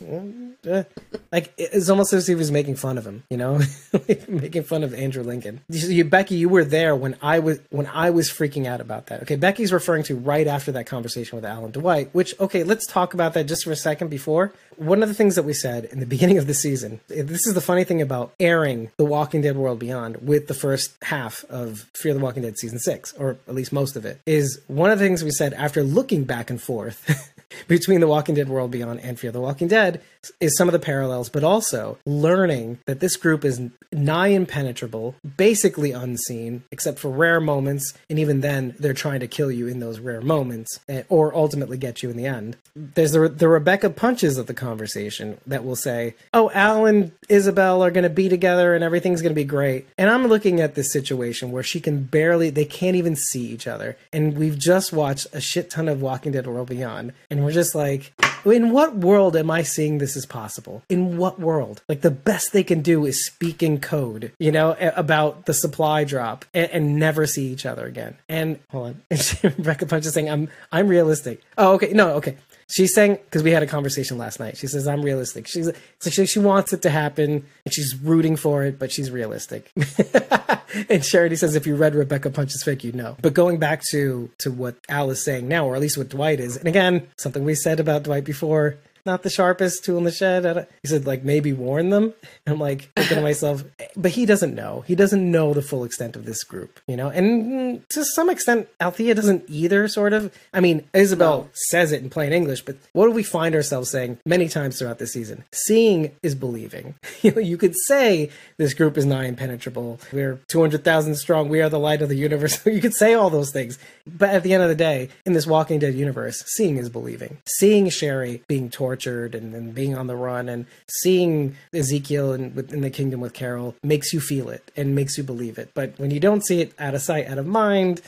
[1.32, 3.60] like it's almost as if he was making fun of him, you know,
[4.28, 5.60] making fun of Andrew Lincoln.
[5.68, 9.06] You, you, Becky, you were there when I was when I was freaking out about
[9.06, 9.22] that.
[9.22, 12.10] Okay, Becky's referring to right after that conversation with Alan Dwight.
[12.12, 14.08] Which okay, let's talk about that just for a second.
[14.08, 17.46] Before one of the things that we said in the beginning of the season, this
[17.46, 21.44] is the funny thing about airing The Walking Dead World Beyond with the first half
[21.48, 24.90] of Fear the Walking Dead season six, or at least most of it, is one
[24.90, 27.30] of the things we said after looking back and forth.
[27.68, 30.00] between The Walking Dead World Beyond and Fear the Walking Dead
[30.40, 33.60] is some of the parallels, but also learning that this group is
[33.92, 39.50] nigh impenetrable, basically unseen, except for rare moments, and even then, they're trying to kill
[39.50, 42.56] you in those rare moments, eh, or ultimately get you in the end.
[42.74, 47.82] There's the, the Rebecca punches of the conversation that will say, "Oh, Al and Isabel
[47.82, 50.74] are going to be together, and everything's going to be great." And I'm looking at
[50.74, 54.92] this situation where she can barely, they can't even see each other, and we've just
[54.92, 58.12] watched a shit ton of Walking Dead World Beyond, and we're just like,
[58.50, 60.82] in what world am I seeing this as possible?
[60.88, 61.82] In what world?
[61.88, 66.04] Like the best they can do is speak in code, you know, about the supply
[66.04, 68.16] drop and, and never see each other again.
[68.28, 69.02] And hold on,
[69.42, 72.36] Rebecca Punch is saying, "I'm I'm realistic." Oh, okay, no, okay.
[72.68, 74.56] She's saying because we had a conversation last night.
[74.56, 75.46] She says I'm realistic.
[75.46, 79.10] She's so she, she wants it to happen and she's rooting for it, but she's
[79.10, 79.70] realistic.
[80.88, 83.16] and Charity says if you read Rebecca Punch's fake, you know.
[83.20, 86.40] But going back to to what Al is saying now, or at least what Dwight
[86.40, 88.76] is, and again something we said about Dwight before
[89.06, 90.66] not the sharpest tool in the shed.
[90.82, 92.14] He said, like, maybe warn them.
[92.46, 93.64] I'm like, thinking to myself,
[93.96, 94.82] but he doesn't know.
[94.86, 97.08] He doesn't know the full extent of this group, you know?
[97.08, 100.34] And to some extent, Althea doesn't either, sort of.
[100.52, 101.48] I mean, Isabel no.
[101.52, 104.98] says it in plain English, but what do we find ourselves saying many times throughout
[104.98, 105.44] the season?
[105.52, 106.94] Seeing is believing.
[107.22, 110.00] you know, you could say this group is nigh impenetrable.
[110.12, 111.48] We're 200,000 strong.
[111.48, 112.64] We are the light of the universe.
[112.66, 113.78] you could say all those things.
[114.06, 117.38] But at the end of the day, in this Walking Dead universe, seeing is believing.
[117.46, 122.66] Seeing Sherry being tortured tortured and, and being on the run and seeing Ezekiel in,
[122.70, 125.70] in the kingdom with Carol makes you feel it and makes you believe it.
[125.74, 128.00] But when you don't see it out of sight, out of mind,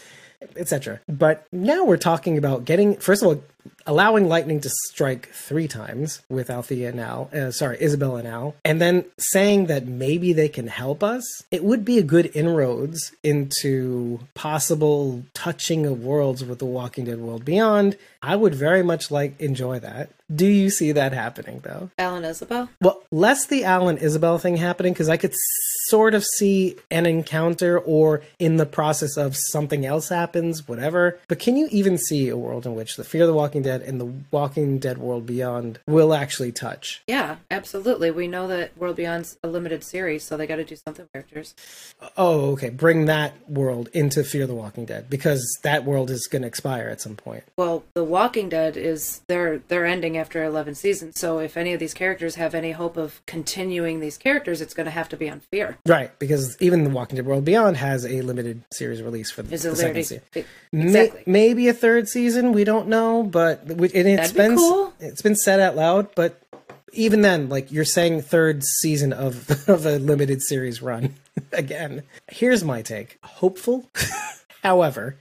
[0.56, 1.00] etc.
[1.08, 3.42] But now we're talking about getting, first of all,
[3.86, 8.54] allowing lightning to strike three times with Althea and Al, uh, sorry, Isabel and Al,
[8.64, 13.12] and then saying that maybe they can help us, it would be a good inroads
[13.22, 17.96] into possible touching of worlds with the Walking Dead world beyond.
[18.22, 20.10] I would very much like enjoy that.
[20.34, 21.90] Do you see that happening though?
[21.98, 22.68] Alan Isabel?
[22.80, 25.34] Well, less the Alan Isabel thing happening because I could
[25.86, 31.20] sort of see an encounter or in the process of something else happens, whatever.
[31.28, 33.82] But can you even see a world in which the Fear of the Walking Dead
[33.82, 37.02] and the Walking Dead World Beyond will actually touch?
[37.06, 38.10] Yeah, absolutely.
[38.10, 41.12] We know that World Beyond's a limited series, so they got to do something with
[41.12, 41.54] characters.
[42.16, 42.70] Oh, okay.
[42.70, 46.88] Bring that world into Fear the Walking Dead because that world is going to expire
[46.88, 47.44] at some point.
[47.56, 51.18] Well, the Walking Dead is they're they're ending after 11 seasons.
[51.18, 54.86] So if any of these characters have any hope of continuing these characters, it's going
[54.86, 55.78] to have to be on Fear.
[55.86, 59.50] Right, because even the Walking Dead World Beyond has a limited series release for the,
[59.50, 60.22] the second season.
[60.34, 60.44] Exactly.
[60.72, 64.92] May, maybe a third season, we don't know, but it, it's That'd been cool.
[65.00, 66.40] it's been said out loud, but
[66.92, 71.14] even then, like you're saying, third season of of a limited series run
[71.52, 72.02] again.
[72.28, 73.90] Here's my take: hopeful.
[74.62, 75.16] However,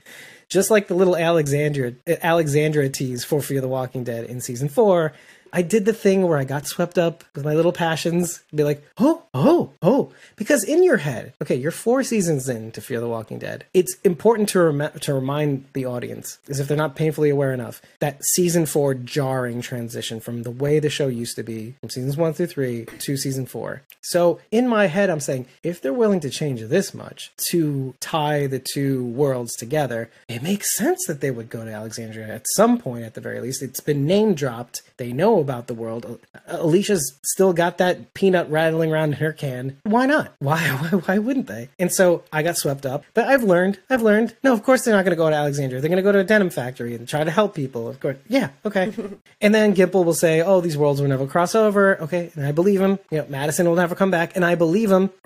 [0.48, 5.12] just like the little Alexandria Alexandria tease for Fear the Walking Dead in season four,
[5.56, 8.62] I did the thing where I got swept up with my little passions, and be
[8.62, 13.00] like, oh, oh, oh, because in your head, okay, you're four seasons in to Fear
[13.00, 13.64] the Walking Dead.
[13.72, 17.80] It's important to rem- to remind the audience, as if they're not painfully aware enough,
[18.00, 22.18] that season four jarring transition from the way the show used to be from seasons
[22.18, 23.80] one through three to season four.
[24.02, 28.46] So in my head, I'm saying if they're willing to change this much to tie
[28.46, 32.76] the two worlds together, it makes sense that they would go to Alexandria at some
[32.76, 33.62] point, at the very least.
[33.62, 34.82] It's been name dropped.
[34.98, 36.18] They know about the world.
[36.48, 39.78] Alicia's still got that peanut rattling around in her can.
[39.84, 40.32] Why not?
[40.40, 41.68] Why, why, why wouldn't they?
[41.78, 43.04] And so I got swept up.
[43.14, 45.80] But I've learned, I've learned, no, of course they're not going to go to Alexandria.
[45.80, 47.88] They're going to go to a denim factory and try to help people.
[47.88, 48.16] Of course.
[48.28, 48.92] Yeah, okay.
[49.40, 52.02] and then Gimple will say, oh, these worlds will never cross over.
[52.02, 52.32] Okay.
[52.34, 52.98] And I believe him.
[53.10, 54.34] You know, Madison will never come back.
[54.34, 55.10] And I believe him.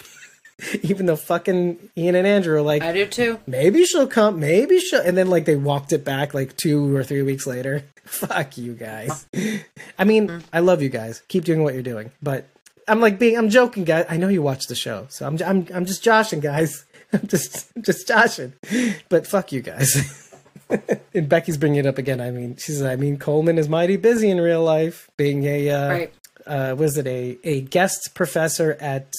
[0.83, 3.41] even though fucking Ian and Andrew are like, I do too.
[3.47, 4.41] Maybe she'll come.
[4.41, 5.01] Maybe she'll.
[5.01, 7.85] And then like they walked it back like two or three weeks later.
[8.05, 9.27] Fuck you guys.
[9.99, 10.47] I mean, mm-hmm.
[10.53, 11.23] I love you guys.
[11.29, 12.11] Keep doing what you're doing.
[12.23, 12.49] But
[12.89, 14.07] I'm like being, I'm joking, guys.
[14.09, 16.85] I know you watch the show, so I'm, I'm, I'm just joshing, guys.
[17.13, 18.55] I'm just, just joshing.
[19.09, 20.33] But fuck you guys.
[21.15, 22.21] and Becky's bringing it up again.
[22.21, 25.71] I mean, she says, I mean, Coleman is mighty busy in real life, being a
[25.71, 26.13] uh, right
[26.47, 29.13] uh, was it a, a guest professor at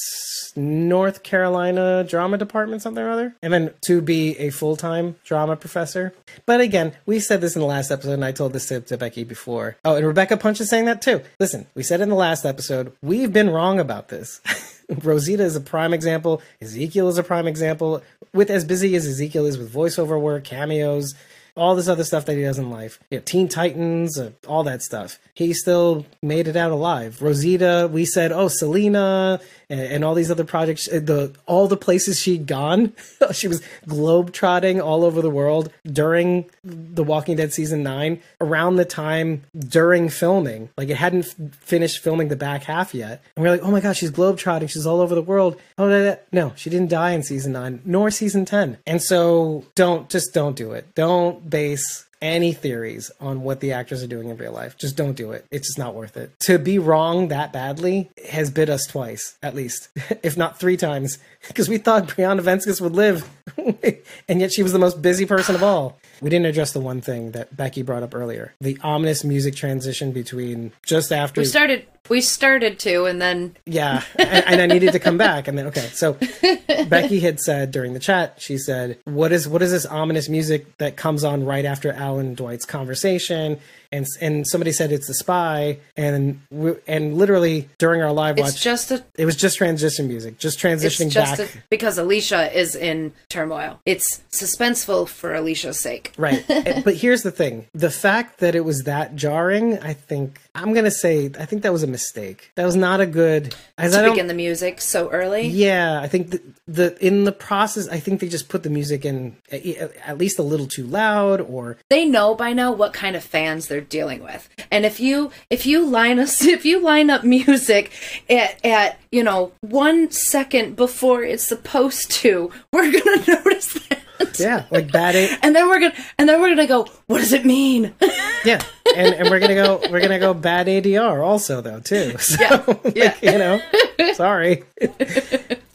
[0.56, 5.56] North Carolina drama department, something or other, and then to be a full time drama
[5.56, 6.14] professor.
[6.46, 8.98] But again, we said this in the last episode, and I told this to, to
[8.98, 9.78] Becky before.
[9.86, 11.22] Oh, and Rebecca Punch is saying that too.
[11.40, 14.42] Listen, we said in the last episode, we've been wrong about this.
[15.04, 16.42] Rosita is a prime example.
[16.62, 18.02] Ezekiel is a prime example.
[18.34, 21.14] With as busy as Ezekiel is with voiceover work, cameos,
[21.56, 23.00] all this other stuff that he does in life.
[23.10, 25.20] You know, Teen Titans, uh, all that stuff.
[25.34, 27.22] He still made it out alive.
[27.22, 29.40] Rosita, we said, oh, Selena,
[29.72, 30.88] and, and all these other projects.
[30.88, 32.94] uh, The all the places she'd gone,
[33.32, 38.22] she was globe trotting all over the world during The Walking Dead season nine.
[38.40, 43.24] Around the time during filming, like it hadn't f- finished filming the back half yet,
[43.36, 44.68] and we're like, oh my god, she's globe trotting.
[44.68, 45.60] She's all over the world.
[45.78, 48.78] Oh no, no, she didn't die in season nine, nor season ten.
[48.86, 50.94] And so don't just don't do it.
[50.96, 54.78] Don't base any theories on what the actors are doing in real life.
[54.78, 55.46] Just don't do it.
[55.52, 56.32] It's just not worth it.
[56.42, 59.90] To be wrong that badly has bit us twice, at least,
[60.24, 61.18] if not three times,
[61.48, 63.30] because we thought Briana Venskus would live,
[64.28, 66.00] and yet she was the most busy person of all.
[66.22, 70.12] We didn't address the one thing that Becky brought up earlier: the ominous music transition
[70.12, 71.86] between just after We started.
[72.10, 75.68] We started to, and then yeah, and, and I needed to come back, and then
[75.68, 75.88] okay.
[75.94, 76.18] So
[76.88, 80.78] Becky had said during the chat, she said, "What is what is this ominous music
[80.78, 83.60] that comes on right after Alan Dwight's conversation?"
[83.92, 88.54] And and somebody said it's the spy, and we, and literally during our live it's
[88.54, 89.04] watch, just a.
[89.18, 91.56] it was just transition music, just It's transitioning just back.
[91.56, 93.80] a, because Alicia is in turmoil.
[93.86, 96.14] It's suspenseful for Alicia's sake.
[96.18, 96.46] Right.
[96.84, 97.68] But here's the thing.
[97.74, 101.64] The fact that it was that jarring, I think I'm going to say I think
[101.64, 102.52] that was a mistake.
[102.56, 105.48] That was not a good as I To don't begin the music so early.
[105.48, 109.06] Yeah, I think the, the in the process I think they just put the music
[109.06, 109.66] in at,
[110.06, 113.68] at least a little too loud or they know by now what kind of fans
[113.68, 114.50] they're dealing with.
[114.70, 117.92] And if you if you line us if you line up music
[118.30, 124.00] at at you know one second before it's supposed to, we're gonna notice that.
[124.40, 127.46] Yeah, like bad And then we're gonna and then we're gonna go, what does it
[127.46, 127.94] mean?
[128.46, 128.62] yeah.
[128.96, 132.16] And and we're going to go we're to go bad ADR also though too.
[132.20, 133.32] So Yeah, yeah.
[133.32, 134.64] you know, sorry.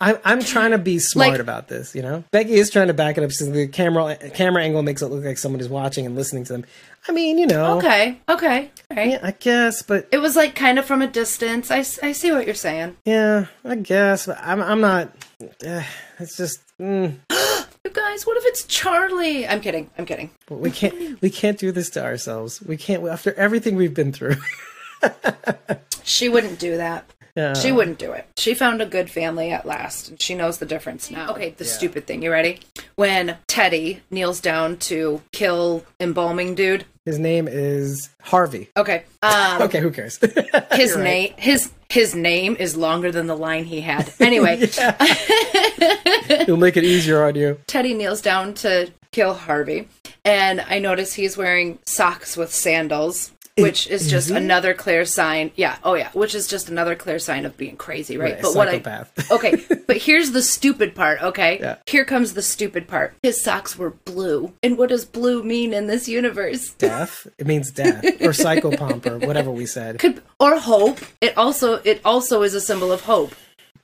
[0.01, 2.25] I'm I'm trying to be smart Like- about this, you know.
[2.31, 5.25] Becky is trying to back it up since the camera camera angle makes it look
[5.25, 6.65] like someone is watching and listening to them.
[7.09, 7.79] I mean, you know.
[7.79, 9.11] okay, okay, Right.
[9.13, 11.71] Yeah, I guess, but It was like kind of from a distance.
[11.71, 12.97] I, I see what you're saying.
[13.05, 14.27] yeah, I guess.
[14.27, 15.13] But I'm I'm not.
[15.67, 15.83] Uh,
[16.19, 17.15] it's just mm,
[17.87, 19.47] You guys, what if it's Charlie?
[19.47, 19.89] I'm kidding.
[19.97, 20.31] I'm kidding.
[20.51, 22.61] we can't we can't do this to ourselves.
[22.61, 24.35] We can't after everything we've been through.
[26.03, 27.09] She wouldn't do that.
[27.37, 27.55] Yeah.
[27.55, 28.27] She wouldn't do it.
[28.37, 31.31] She found a good family at last, and she knows the difference now.
[31.31, 32.23] Okay, the stupid thing.
[32.23, 32.61] You ready?
[32.95, 36.87] When Teddy kneels down to kill embalming dude.
[37.05, 38.69] His name is Harvey.
[38.77, 39.05] Okay.
[39.23, 40.17] Um, Okay, who cares?
[40.73, 41.05] his You're right.
[41.05, 44.13] name his his name is longer than the line he had.
[44.21, 44.57] Anyway,
[46.47, 47.59] He'll make it easier on you.
[47.67, 49.89] Teddy kneels down to kill Harvey,
[50.25, 54.37] and I notice he's wearing socks with sandals, which is just he?
[54.37, 55.51] another clear sign.
[55.57, 58.35] Yeah, oh yeah, which is just another clear sign of being crazy, right?
[58.35, 59.31] Right, but what I psychopath.
[59.33, 61.23] okay, but here's the stupid part.
[61.23, 61.77] Okay, Yeah.
[61.87, 63.15] here comes the stupid part.
[63.23, 66.73] His socks were blue, and what does blue mean in this universe?
[66.75, 67.27] Death.
[67.39, 70.99] It means death or psychopomp or whatever we said, Could or hope.
[71.21, 73.35] It also it also is a symbol of hope.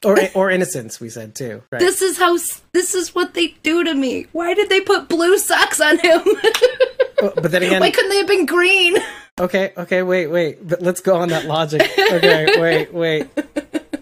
[0.04, 1.00] or or innocence.
[1.00, 1.62] We said too.
[1.70, 1.78] Right.
[1.78, 2.36] This is how
[2.72, 4.26] this is what they do to me.
[4.32, 6.20] Why did they put blue socks on him?
[7.20, 8.96] but then again, Why couldn't they have been green?
[9.40, 10.66] okay, okay, wait, wait.
[10.66, 11.82] But let's go on that logic.
[11.82, 13.28] Okay, wait, wait.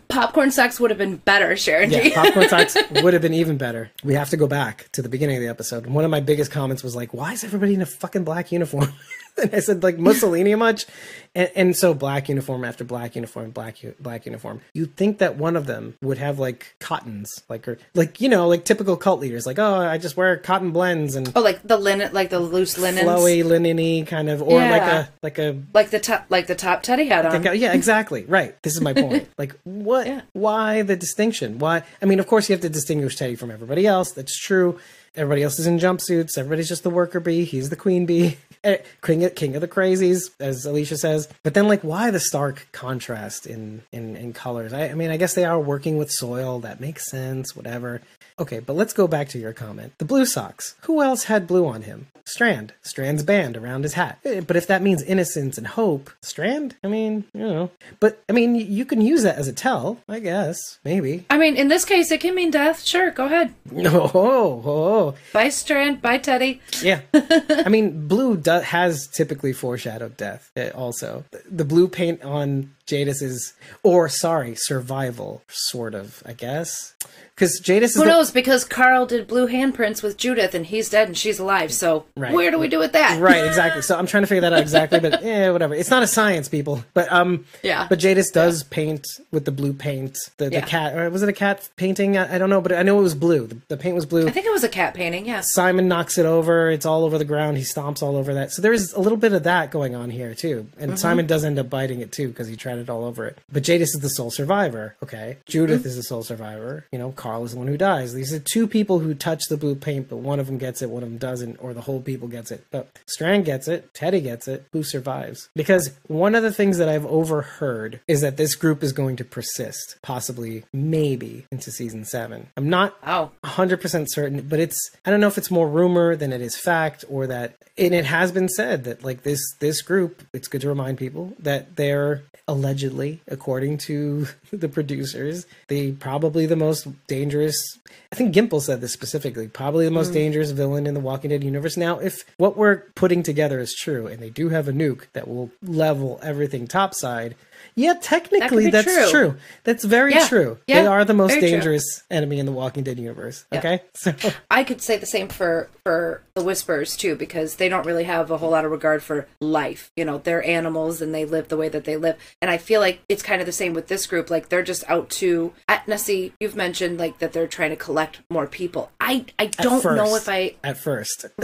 [0.09, 1.91] Popcorn sex would have been better, Sharon.
[1.91, 3.91] Yeah, popcorn sex would have been even better.
[4.03, 5.87] We have to go back to the beginning of the episode.
[5.87, 8.93] One of my biggest comments was like, "Why is everybody in a fucking black uniform?"
[9.43, 10.87] and I said, "Like Mussolini much?"
[11.35, 14.61] And, and so black uniform after black uniform, black black uniform.
[14.75, 18.49] You'd think that one of them would have like cottons, like or like you know,
[18.49, 21.77] like typical cult leaders, like, "Oh, I just wear cotton blends and Oh, like the
[21.77, 25.91] linen, like the loose linen, flowy, linen-y kind of, or like a like a like
[25.91, 27.43] the top, like the top Teddy had on.
[27.43, 28.25] like yeah, exactly.
[28.25, 28.61] Right.
[28.63, 29.29] This is my point.
[29.39, 30.07] Like, what?
[30.07, 30.21] Yeah.
[30.35, 31.59] Why the distinction?
[31.61, 31.83] Why?
[32.03, 34.13] I mean, of course, you have to distinguish Teddy from everybody else.
[34.13, 34.79] That's true.
[35.17, 36.39] Everybody else is in jumpsuits.
[36.39, 37.45] Everybody's just the worker bee.
[37.45, 38.37] He's the queen bee.
[38.63, 41.31] Eh, King of, king of the crazies, as Alicia says.
[41.43, 44.75] But then, like, why the stark contrast in in, in colors?
[44.75, 46.61] I, I mean, I guess they are working with soil.
[46.61, 47.57] That makes sense.
[47.57, 48.03] Whatever.
[48.41, 49.93] Okay, but let's go back to your comment.
[49.99, 50.75] The blue socks.
[50.83, 52.07] Who else had blue on him?
[52.25, 52.73] Strand.
[52.81, 54.19] Strand's band around his hat.
[54.25, 56.77] Eh, But if that means innocence and hope, Strand?
[56.83, 57.71] I mean, you know.
[57.99, 60.79] But, I mean, you can use that as a tell, I guess.
[60.85, 61.27] Maybe.
[61.29, 62.83] I mean, in this case, it can mean death.
[62.85, 63.53] Sure, go ahead.
[63.77, 65.15] Oh, oh, oh.
[65.33, 66.01] Bye, Strand.
[66.01, 66.61] Bye, Teddy.
[66.83, 67.01] Yeah.
[67.15, 71.25] I mean, blue do- has typically foreshadowed death eh, also.
[71.51, 73.53] The blue paint on Jadis is,
[73.83, 76.95] or sorry, survival, sort of, I guess.
[77.41, 78.31] Because Jadis is Who the- knows?
[78.31, 81.73] Because Carl did blue handprints with Judith, and he's dead, and she's alive.
[81.73, 82.35] So Right.
[82.35, 83.19] where do we do with that?
[83.21, 86.03] right exactly so i'm trying to figure that out exactly but yeah whatever it's not
[86.03, 87.87] a science people but um Yeah.
[87.89, 90.67] but jadis does paint with the blue paint the, the Yeah.
[90.67, 93.03] cat or was it a cat painting I, I don't know but i know it
[93.03, 94.27] was blue the, The paint was blue.
[94.27, 95.27] I think it was a cat painting.
[95.27, 95.53] Yes.
[95.53, 96.71] Simon knocks it over.
[96.71, 97.57] It's all over the ground.
[97.57, 98.53] He stomps all over that.
[98.53, 100.67] So there's a little bit of that going on here too.
[100.79, 100.97] And mm-hmm.
[100.97, 103.39] Simon does end up biting it too because he tried it all over it.
[103.51, 104.97] But Jadis is the sole survivor.
[105.03, 105.39] Okay.
[105.47, 105.89] Judith mm-hmm.
[105.89, 106.85] is the sole survivor.
[106.91, 108.13] You know, Carl is the one who dies.
[108.15, 110.91] These are two people who touch the blue paint, but one of them gets it,
[110.91, 112.65] one of them doesn't, or the whole people gets it.
[112.71, 113.93] But Strand gets it.
[113.95, 114.67] Teddy gets it.
[114.73, 115.49] Who survives?
[115.55, 119.25] Because one of the things that I've overheard is that this group is going to
[119.25, 122.49] persist, possibly, maybe into season seven.
[122.57, 123.31] I'm not Oh.
[123.45, 127.05] 100% certain but it's i don't know if it's more rumor than it is fact
[127.09, 130.69] or that and it has been said that like this this group it's good to
[130.69, 138.17] remind people that they're allegedly according to the producers they probably the most dangerous i
[138.17, 140.15] think gimple said this specifically probably the most hmm.
[140.15, 141.77] dangerous villain in the walking dead universe.
[141.77, 145.29] Now if what we're putting together is true and they do have a nuke that
[145.29, 147.35] will level everything topside
[147.75, 149.11] yeah technically be that's true.
[149.11, 150.27] true that's very Yeah.
[150.29, 150.83] true Yeah.
[150.83, 151.51] they are the most Very true.
[151.51, 153.45] dangerous enemy in the Walking Dead universe.
[153.53, 154.13] Okay, so
[154.51, 158.31] I could say the same for for the Whispers too, because they don't really have
[158.31, 159.91] a whole lot of regard for life.
[159.97, 162.17] You know, they're animals and they live the way that they live.
[162.43, 164.31] And I feel like it's kind of the same with this group.
[164.31, 166.33] Like they're just out to at Nessie.
[166.41, 168.91] You've mentioned like that they're trying to collect more people.
[169.01, 170.55] I I don't know if I.
[170.65, 171.27] at first,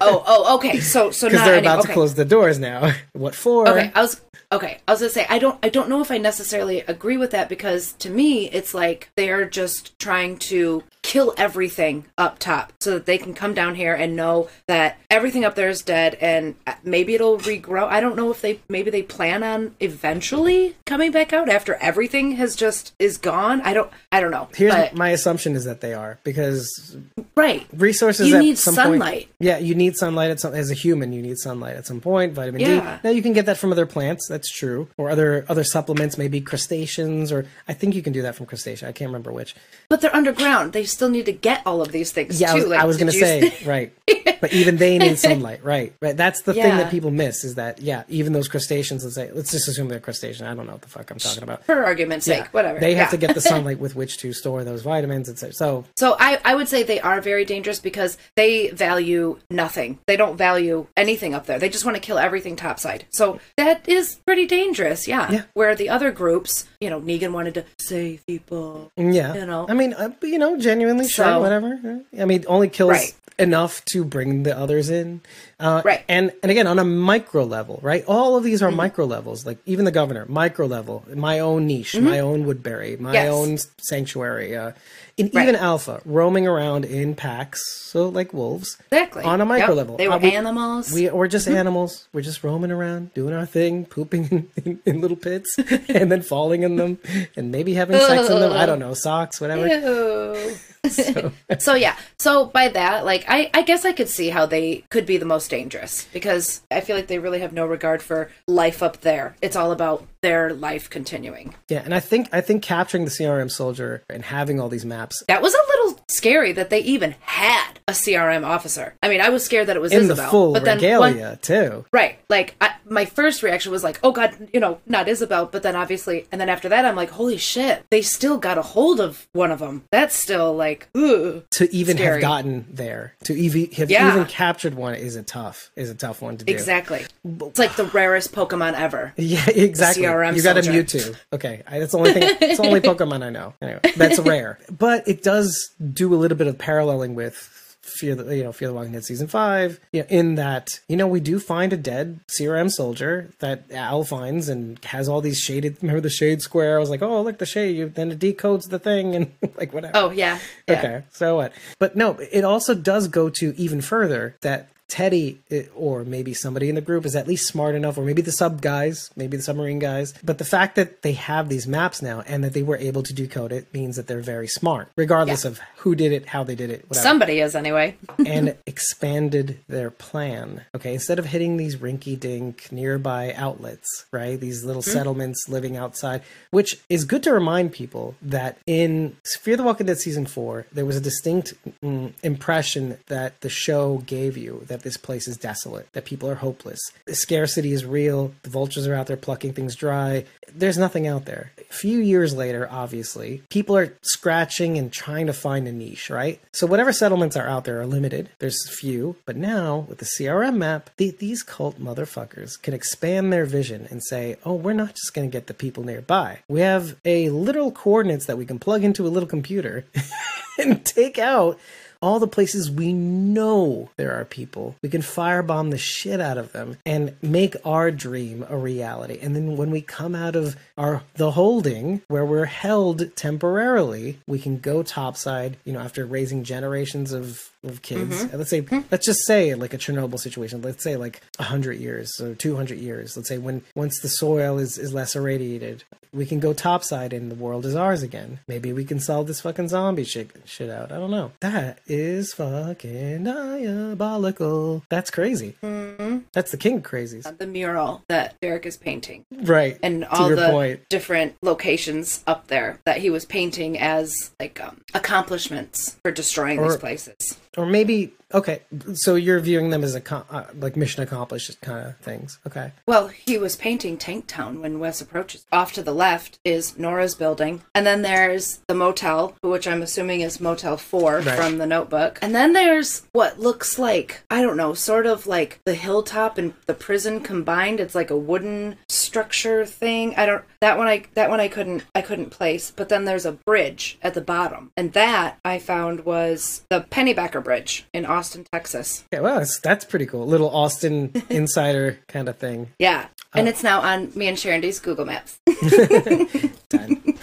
[0.00, 0.80] Oh oh okay.
[0.80, 1.88] So so because not they're any, about okay.
[1.88, 2.92] to close the doors now.
[3.12, 3.68] What for?
[3.68, 4.20] Okay, I was
[4.52, 4.78] okay.
[4.86, 7.48] I was gonna say I don't I don't know if I necessarily agree with that
[7.48, 13.06] because to me it's like they're just trying to kill everything up top so that
[13.06, 16.54] they can come down here and know that everything up there is dead and
[16.84, 17.88] maybe it'll regrow.
[17.88, 22.32] I don't know if they maybe they plan on eventually coming back out after everything
[22.32, 23.62] has just is gone.
[23.62, 24.48] I don't I don't know.
[24.54, 26.94] Here's but, my assumption is that they are because
[27.34, 27.66] right.
[27.72, 29.00] resources You at need sunlight.
[29.00, 29.28] point.
[29.40, 31.14] Yeah, you need sunlight at some as a human.
[31.14, 32.34] You need sunlight at some point.
[32.34, 32.96] Vitamin Yeah.
[32.96, 33.08] D.
[33.08, 34.28] Now you can get that from other plants.
[34.28, 38.34] That's true, or other other supplements, maybe crustaceans, or I think you can do that
[38.34, 38.88] from crustacean.
[38.88, 39.54] I can't remember which.
[39.88, 40.74] But they're underground.
[40.74, 42.58] They still need to get all of these things Yeah, I too.
[42.62, 43.92] was, Like, I was gonna say right,
[44.40, 45.92] but even they need sunlight, right?
[46.02, 46.16] Right.
[46.16, 49.04] That's the thing that people miss is that yeah, even those crustaceans.
[49.04, 50.46] Let's say let's just assume they're crustacean.
[50.46, 51.64] I don't know what the fuck I'm talking about.
[51.64, 52.80] for argument's sake, whatever.
[52.80, 53.10] They have Yeah.
[53.10, 55.52] to get the sunlight with which to store those vitamins, etc.
[55.54, 60.00] So So I, I would say they are very dangerous because they value nothing.
[60.06, 61.60] They don't value anything up there.
[61.60, 63.04] They just want to kill everything topside.
[63.10, 65.30] So that is pretty dangerous, yeah.
[65.30, 65.42] Yeah.
[65.54, 68.92] Where the other groups, you know, Negan wanted to save people.
[68.96, 69.66] yeah, You know.
[69.68, 72.02] I mean, uh, you know, genuinely, sure, whatever.
[72.18, 73.14] I mean, only kills Right.
[73.38, 75.20] enough to bring the others in,
[75.60, 76.04] uh, Right.
[76.08, 78.04] And and again, on a micro level, right?
[78.06, 78.76] All of these are Mm-hmm.
[78.76, 79.44] micro levels.
[79.46, 81.04] Like even the governor, micro level.
[81.14, 83.14] My own niche, my own Woodbury, my Mm-hmm.
[83.14, 83.32] Yes.
[83.32, 84.56] own sanctuary.
[84.56, 84.72] Uh,
[85.16, 85.42] in Right.
[85.48, 87.60] even Alpha, roaming around in packs,
[87.90, 89.24] so like wolves, Exactly.
[89.24, 89.76] on a micro Yep.
[89.76, 89.96] level.
[89.96, 90.92] They were Uh, we- animals.
[90.92, 92.06] We, we're just animals.
[92.12, 95.56] We're just roaming around, doing our thing, pooping in, in, in little pits,
[95.88, 96.98] and then falling in them,
[97.34, 98.52] and maybe having sex in them.
[98.52, 99.66] I don't know, socks, whatever.
[99.66, 100.54] Ew.
[101.58, 101.74] so.
[101.74, 105.16] yeah so by that like I, I guess i could see how they could be
[105.18, 109.00] the most dangerous because i feel like they really have no regard for life up
[109.00, 113.10] there it's all about their life continuing Yeah, and I think I think capturing the
[113.10, 117.14] CRM soldier and having all these maps that was a little scary that they even
[117.20, 120.30] had a crm officer i mean i was scared that it was in isabelle the
[120.30, 121.84] full but then regalia one, too.
[121.92, 125.62] right like I, my first reaction was like oh god you know not isabelle but
[125.62, 129.00] then obviously and then after that i'm like holy shit they still got a hold
[129.00, 131.44] of one of them that's still like ugh.
[131.52, 134.10] To even have gotten there, to even have Yeah.
[134.12, 135.37] even captured one is a tough
[135.76, 136.52] is a tough one to do.
[136.52, 137.04] Exactly.
[137.24, 139.12] It's like the rarest Pokemon ever.
[139.28, 140.04] Yeah, exactly.
[140.04, 140.82] CRM you got a soldier.
[140.82, 141.16] Mewtwo.
[141.34, 142.36] Okay, I, that's the only thing.
[142.40, 143.52] It's the only Pokemon I know.
[143.60, 147.58] Anyway, that's rare, but it does do a little bit of paralleling with
[147.88, 149.80] Fear the you know Fear the Walking Dead season five.
[149.92, 154.04] You know, in that you know we do find a dead CRM soldier that Al
[154.04, 155.78] finds and has all these shaded.
[155.80, 156.76] Remember the shade square?
[156.76, 157.76] I was like, oh look the shade.
[157.76, 159.96] You, then it decodes the thing and like whatever.
[159.96, 160.38] Oh yeah.
[160.68, 160.78] yeah.
[160.78, 161.52] Okay, so what?
[161.78, 166.68] But no, it also does go to even further that Teddy eh, or maybe somebody
[166.68, 169.42] in the group is at least smart enough, or maybe the sub guys, maybe the
[169.42, 170.14] submarine guys.
[170.24, 173.12] But the fact that they have these maps now and that they were able to
[173.12, 175.50] decode it means that they're very smart, regardless Yeah.
[175.50, 177.02] of who did it, how they did it, whatever.
[177.02, 177.96] Somebody is anyway.
[178.26, 180.62] and expanded their plan.
[180.74, 184.40] Okay, instead of hitting these rinky dink nearby outlets, right?
[184.40, 189.62] These little settlements living outside, which is good to remind people that in Fear the
[189.62, 194.64] Walking Dead season four, there was a distinct mm, impression that the show gave you
[194.68, 196.80] that that this place is desolate, that people are hopeless.
[197.06, 198.32] The scarcity is real.
[198.42, 200.24] The vultures are out there plucking things dry.
[200.54, 201.50] There's nothing out there.
[201.58, 206.40] A few years later, obviously, people are scratching and trying to find a niche, right?
[206.52, 208.30] So whatever settlements are out there are limited.
[208.38, 213.44] There's few, but now with the CRM map, the, these cult motherfuckers can expand their
[213.44, 216.38] vision and say, "Oh, we're not just going to get the people nearby.
[216.48, 219.84] We have a literal coordinates that we can plug into a little computer
[220.58, 221.58] and take out
[222.00, 224.76] all the places we know there are people.
[224.82, 229.18] We can firebomb the shit out of them and make our dream a reality.
[229.20, 234.38] And then when we come out of our the holding where we're held temporarily, we
[234.38, 238.22] can go topside, you know, after raising generations of of kids.
[238.22, 238.86] And Let's say, mm-hmm.
[238.90, 240.62] let's just say like a Chernobyl situation.
[240.62, 243.16] Let's say like hundred years or two hundred years.
[243.16, 247.30] Let's say when once the soil is is less irradiated, we can go topside and
[247.30, 248.40] the world is ours again.
[248.48, 250.92] Maybe we can solve this fucking zombie shit shit out.
[250.92, 251.32] I don't know.
[251.40, 254.82] That is fucking diabolical.
[254.88, 255.56] That's crazy.
[255.62, 256.18] Mm-hmm.
[256.32, 257.36] That's the king of crazies.
[257.38, 259.78] The mural that Derek is painting Right.
[259.82, 260.88] and all the point.
[260.88, 266.76] different locations up there that he was painting as like um, accomplishments for destroying these
[266.76, 267.38] places.
[267.56, 268.62] Or maybe okay.
[268.94, 272.38] So you're viewing them as a uh, like mission accomplished kind of things.
[272.46, 272.72] Okay.
[272.86, 275.46] Well, he was painting Tank Town when Wes approaches.
[275.52, 280.20] Off to the left is Nora's building, and then there's the motel, which I'm assuming
[280.20, 281.36] is Motel 4 Right.
[281.36, 282.18] from the notebook.
[282.22, 286.54] And then there's what looks like, I don't know, sort of like the hilltop and
[286.66, 287.80] the prison combined.
[287.80, 290.14] It's like a wooden structure thing.
[290.16, 292.70] I don't that one I that one I couldn't I couldn't place.
[292.74, 294.70] But then there's a bridge at the bottom.
[294.76, 298.17] And that I found was the Pennybacker Bridge in Austin,
[298.52, 299.04] Texas.
[299.12, 299.20] Yeah.
[299.20, 300.26] Well, that's that's pretty cool.
[300.26, 302.68] Little Austin insider kind of thing.
[302.78, 303.06] Yeah.
[303.34, 303.50] And Uh.
[303.50, 305.38] it's now on me and Sharondy's Google Maps.
[306.68, 307.14] Done.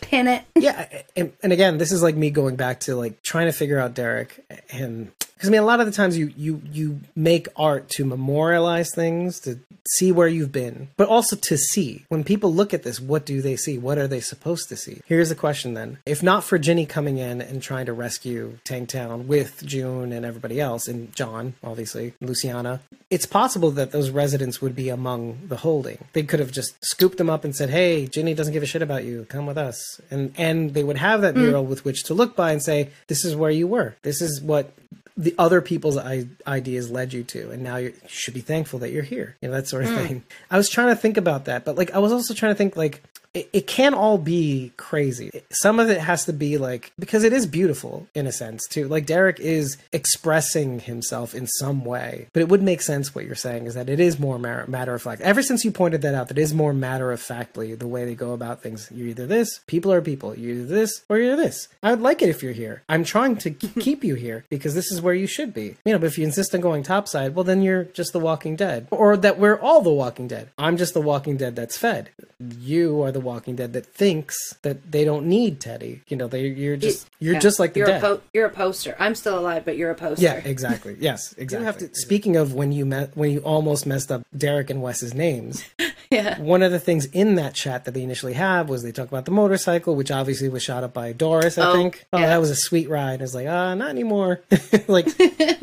[0.00, 0.42] Pin it.
[0.56, 3.78] yeah and, and again this is like me going back to like trying to figure
[3.78, 7.48] out derek and because i mean a lot of the times you you you make
[7.56, 9.58] art to memorialize things to
[9.96, 13.40] see where you've been but also to see when people look at this what do
[13.40, 16.58] they see what are they supposed to see here's the question then if not for
[16.58, 21.54] ginny coming in and trying to rescue tanktown with june and everybody else and john
[21.64, 25.98] obviously luciana it's possible that those residents would be among the holding.
[26.12, 28.82] They could have just scooped them up and said, "Hey, Ginny doesn't give a shit
[28.82, 29.26] about you.
[29.28, 31.42] Come with us." And and they would have that hmm.
[31.42, 33.96] mural with which to look by and say, "This is where you were.
[34.02, 34.72] This is what
[35.20, 39.02] the other people's ideas led you to, and now you should be thankful that you're
[39.02, 39.96] here." You know that sort of hmm.
[39.96, 40.24] thing.
[40.50, 42.76] I was trying to think about that, but like I was also trying to think
[42.76, 43.02] like
[43.34, 45.30] it, it can't all be crazy.
[45.50, 48.88] Some of it has to be like because it is beautiful in a sense too.
[48.88, 53.34] Like Derek is expressing himself in some way, but it would make sense what you're
[53.34, 55.22] saying is that it is more matter of fact.
[55.22, 58.14] Ever since you pointed that out, that is more matter of factly the way they
[58.14, 58.88] go about things.
[58.92, 60.36] You're either this, people are people.
[60.36, 61.68] You're either this or you're this.
[61.82, 62.82] I would like it if you're here.
[62.88, 63.50] I'm trying to
[63.80, 65.76] keep you here because this is where you should be.
[65.84, 68.56] You know, but if you insist on going topside, well then you're just the Walking
[68.56, 70.50] Dead, or that we're all the Walking Dead.
[70.58, 72.10] I'm just the Walking Dead that's fed.
[72.58, 76.02] You are the Walking Dead that thinks that they don't need Teddy.
[76.08, 77.40] You know, they you're just you're Yeah.
[77.40, 77.98] just like the you're dead.
[78.02, 78.96] A po- you're a poster.
[78.98, 80.22] I'm still alive, but you're a poster.
[80.24, 80.96] Yeah, exactly.
[80.98, 81.66] Yes, exactly.
[81.66, 85.14] have to, speaking of when you met, when you almost messed up Derek and Wes's
[85.14, 85.64] names,
[86.20, 86.40] Yeah.
[86.40, 89.26] one of the things in that chat that they initially have was they talk about
[89.26, 91.56] the motorcycle, which obviously was shot up by Doris.
[91.56, 92.04] I Oh, think.
[92.12, 92.26] Oh, yeah.
[92.26, 93.22] that was a sweet ride.
[93.22, 94.40] It's like, ah, not anymore.
[94.88, 95.06] like,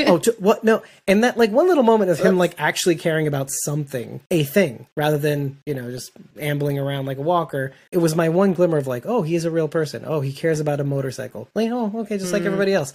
[0.08, 0.64] oh, t- what?
[0.64, 4.46] No, and that like one little moment of him like actually caring about something, a
[4.46, 7.74] thing, rather than you know just ambling around like a walker.
[7.92, 10.04] It was my one glimmer of like, oh, he is a real person.
[10.08, 11.50] Oh, he cares about a motorcycle.
[11.56, 12.48] Like, oh, okay, just like Mm.
[12.48, 12.94] everybody else.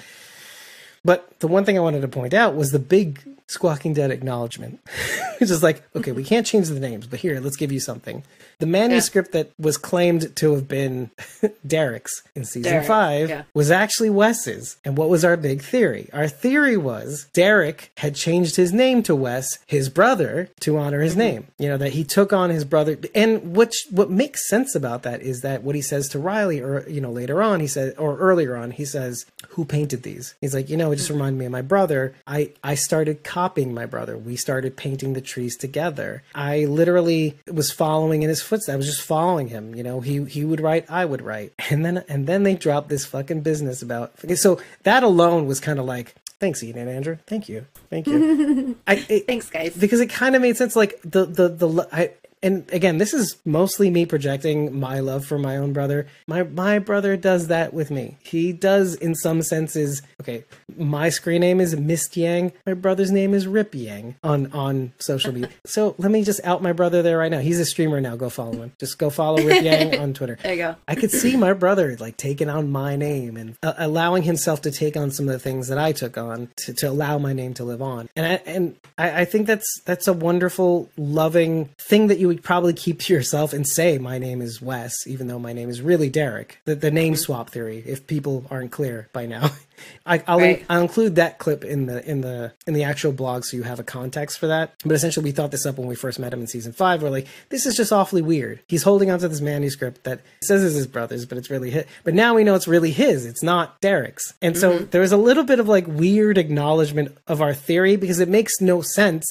[1.04, 4.80] But the one thing I wanted to point out was the big Squawking Dead acknowledgement.
[5.40, 8.22] it's just like, okay, we can't change the names, but here, let's give you something.
[8.62, 11.10] The manuscript that was claimed to have been
[11.66, 13.42] Derek's in season Derek, five yeah.
[13.54, 14.76] was actually Wes's.
[14.84, 16.08] And what was our big theory?
[16.12, 21.14] Our theory was Derek had changed his name to Wes, his brother, to honor his
[21.14, 21.18] mm-hmm.
[21.18, 21.46] name.
[21.58, 22.96] You know, that he took on his brother.
[23.16, 26.88] And which what makes sense about that is that what he says to Riley, or
[26.88, 30.54] you know, later on, he said, or earlier on, he says, "Who painted these?" He's
[30.54, 31.18] like, you know, it just mm-hmm.
[31.18, 32.14] reminded me of my brother.
[32.28, 34.16] I I started copying my brother.
[34.16, 36.22] We started painting the trees together.
[36.32, 38.74] I literally was following in his footsteps.
[38.74, 39.74] I was just following him.
[39.74, 42.90] You know, he he would write, I would write, and then and then they dropped
[42.90, 44.12] this fucking business about.
[44.36, 46.14] So that alone was kind of like.
[46.38, 47.18] Thanks, Ian and Andrew.
[47.28, 48.76] Thank you, thank you.
[48.88, 49.76] I, it, Thanks, guys.
[49.76, 50.74] because it kind of made sense.
[50.74, 52.10] Like the the the I
[52.42, 56.08] and again, this is mostly me projecting my love for my own brother.
[56.26, 58.16] My my brother does that with me.
[58.24, 60.02] He does in some senses.
[60.20, 60.44] Okay,
[60.76, 62.52] my screen name is Mist Yang.
[62.66, 65.50] My brother's name is Rip Yang on on social media.
[65.64, 67.38] so let me just out my brother there right now.
[67.38, 68.16] He's a streamer now.
[68.16, 68.72] Go follow him.
[68.80, 70.36] Just go follow Rip Yang on Twitter.
[70.42, 70.76] There you go.
[70.88, 74.72] I could see my brother like taking on my name and uh, allowing himself to
[74.72, 77.54] take on some of the things that I took on to, to allow my name
[77.54, 78.08] to live on.
[78.16, 82.42] And I, and I, I think that's that's a wonderful, loving thing that you would
[82.42, 85.80] probably keep to yourself and say, "My name is Wes," even though my name is
[85.80, 86.58] really Derek.
[86.64, 87.20] The, the name mm-hmm.
[87.20, 87.82] swap theory.
[87.86, 89.50] If people aren't clear by now.
[90.06, 90.64] I, I'll Right.
[90.68, 93.78] I'll include that clip in the in the in the actual blog so you have
[93.78, 94.74] a context for that.
[94.84, 97.02] But essentially, we thought this up when we first met him in season five.
[97.02, 98.60] We're like, this is just awfully weird.
[98.66, 101.84] He's holding onto this manuscript that says it's his brother's, but it's really his.
[102.04, 103.26] But now we know it's really his.
[103.26, 104.34] It's not Derek's.
[104.42, 104.90] And so mm-hmm.
[104.90, 108.60] there was a little bit of like weird acknowledgement of our theory because it makes
[108.60, 109.24] no sense.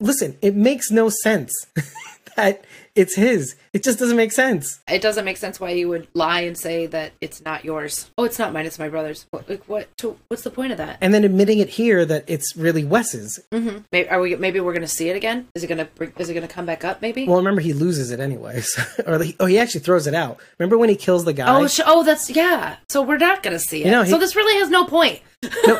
[0.00, 1.52] Listen, it makes no sense
[2.38, 3.56] that it's his.
[3.72, 4.80] It just doesn't make sense.
[4.88, 8.10] It doesn't make sense why you would lie and say that it's not yours.
[8.16, 8.66] Oh, it's not mine.
[8.66, 9.26] It's my brother's.
[9.30, 9.48] What?
[9.48, 10.98] Like, what to, what's the point of that?
[11.00, 13.40] And then admitting it here that it's really Wes's.
[13.52, 13.78] Mm-hmm.
[13.92, 14.36] Maybe are we?
[14.36, 15.48] Maybe we're gonna see it again.
[15.54, 15.84] Is it gonna?
[15.96, 17.02] Bring, is it gonna come back up?
[17.02, 17.26] Maybe.
[17.26, 20.38] Well, remember he loses it anyway, so, or he, oh, he actually throws it out.
[20.58, 21.54] Remember when he kills the guy?
[21.60, 22.76] oh, sh- oh, that's yeah.
[22.88, 23.86] So we're not gonna see it.
[23.86, 25.20] You know, he- so this really has no point.
[25.42, 25.78] No,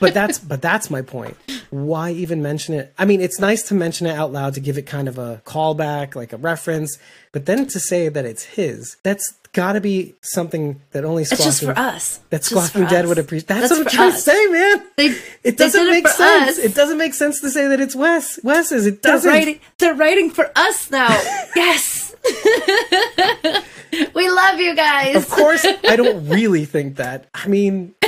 [0.00, 1.36] but that's but that's my point.
[1.70, 2.92] Why even mention it?
[2.98, 5.40] I mean, it's nice to mention it out loud to give it kind of a
[5.44, 6.98] callback, like a reference.
[7.32, 11.30] But then to say that it's his, that's got to be something that only It's
[11.32, 12.18] Squawking, just for us.
[12.30, 13.08] that It's Squawking Dead us.
[13.08, 13.48] would appreciate.
[13.48, 14.82] That's, what I'm trying to say, man.
[14.96, 16.58] They- it doesn't did it make sense.
[16.58, 16.58] us.
[16.58, 18.38] It doesn't make sense to say that it's Wes.
[18.42, 18.86] Wes's.
[18.86, 19.30] It They're doesn't.
[19.30, 19.60] writing.
[19.78, 21.08] They're writing for us now.
[21.56, 22.14] yes.
[24.14, 25.16] we love you guys.
[25.16, 27.26] Of course, I don't really think that.
[27.34, 27.94] I mean,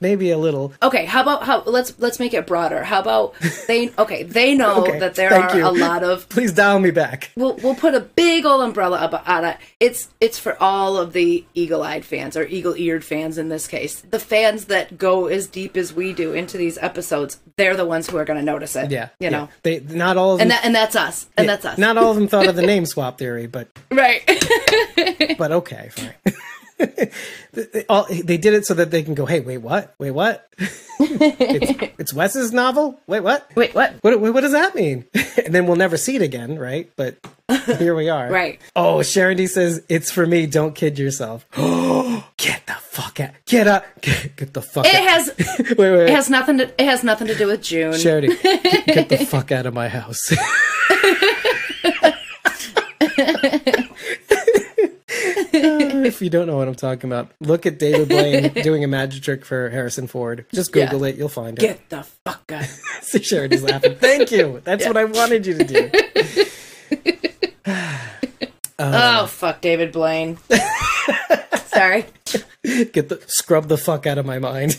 [0.00, 0.72] maybe a little.
[0.82, 2.84] Okay, how about how let's let's make it broader.
[2.84, 3.34] How about
[3.66, 5.66] they okay, they know Okay, that there are you.
[5.66, 7.30] a lot of Please dial me back.
[7.36, 9.56] we'll we'll put a big old umbrella up on it.
[9.80, 14.00] It's it's for all of the eagle-eyed fans or eagle-eared fans in this case.
[14.02, 18.08] The fans that go as deep as we do into these episodes, they're the ones
[18.08, 18.90] who are going to notice it.
[18.90, 19.30] Yeah, You yeah.
[19.30, 19.48] know.
[19.62, 20.42] they not all of them.
[20.46, 21.26] And that and that's us.
[21.36, 21.78] And yeah, that's us.
[21.78, 24.22] Not all of them thought of the name swap theory, but right.
[25.38, 26.34] but okay, fine.
[26.78, 29.94] They- all- they did it so that they can go, hey, wait, what?
[29.98, 30.48] Wait, what?
[30.58, 33.00] it's, it's Wes's novel?
[33.06, 33.48] Wait, what?
[33.54, 33.94] Wait, what?
[34.02, 35.04] What, what does that mean?
[35.44, 36.90] and then we'll never see it again, right?
[36.96, 37.18] But
[37.78, 38.30] here we are.
[38.30, 38.60] Right.
[38.76, 40.46] Oh, Sharon D says, it's for me.
[40.46, 41.46] Don't kid yourself.
[42.36, 43.30] get the fuck out.
[43.46, 43.84] Get up.
[44.00, 45.02] Get, get the fuck It out.
[45.08, 46.02] has wait, wait, wait.
[46.08, 47.96] it has nothing to it has nothing to do with June.
[47.98, 50.30] Charity, get, get the fuck out of my house.
[55.54, 58.88] Uh, if you don't know what I'm talking about, look at David Blaine doing a
[58.88, 60.44] magic trick for Harrison Ford.
[60.52, 60.86] Just Yeah.
[60.86, 61.60] Google it, you'll find it.
[61.62, 62.64] Get the fuck out.
[63.02, 63.96] See, Charity's laughing.
[63.96, 64.60] Thank you.
[64.64, 65.90] That's what I wanted you to do.
[68.80, 70.38] Uh, oh fuck David Blaine.
[71.66, 72.06] Sorry.
[72.62, 74.76] Get the scrub the fuck out of my mind.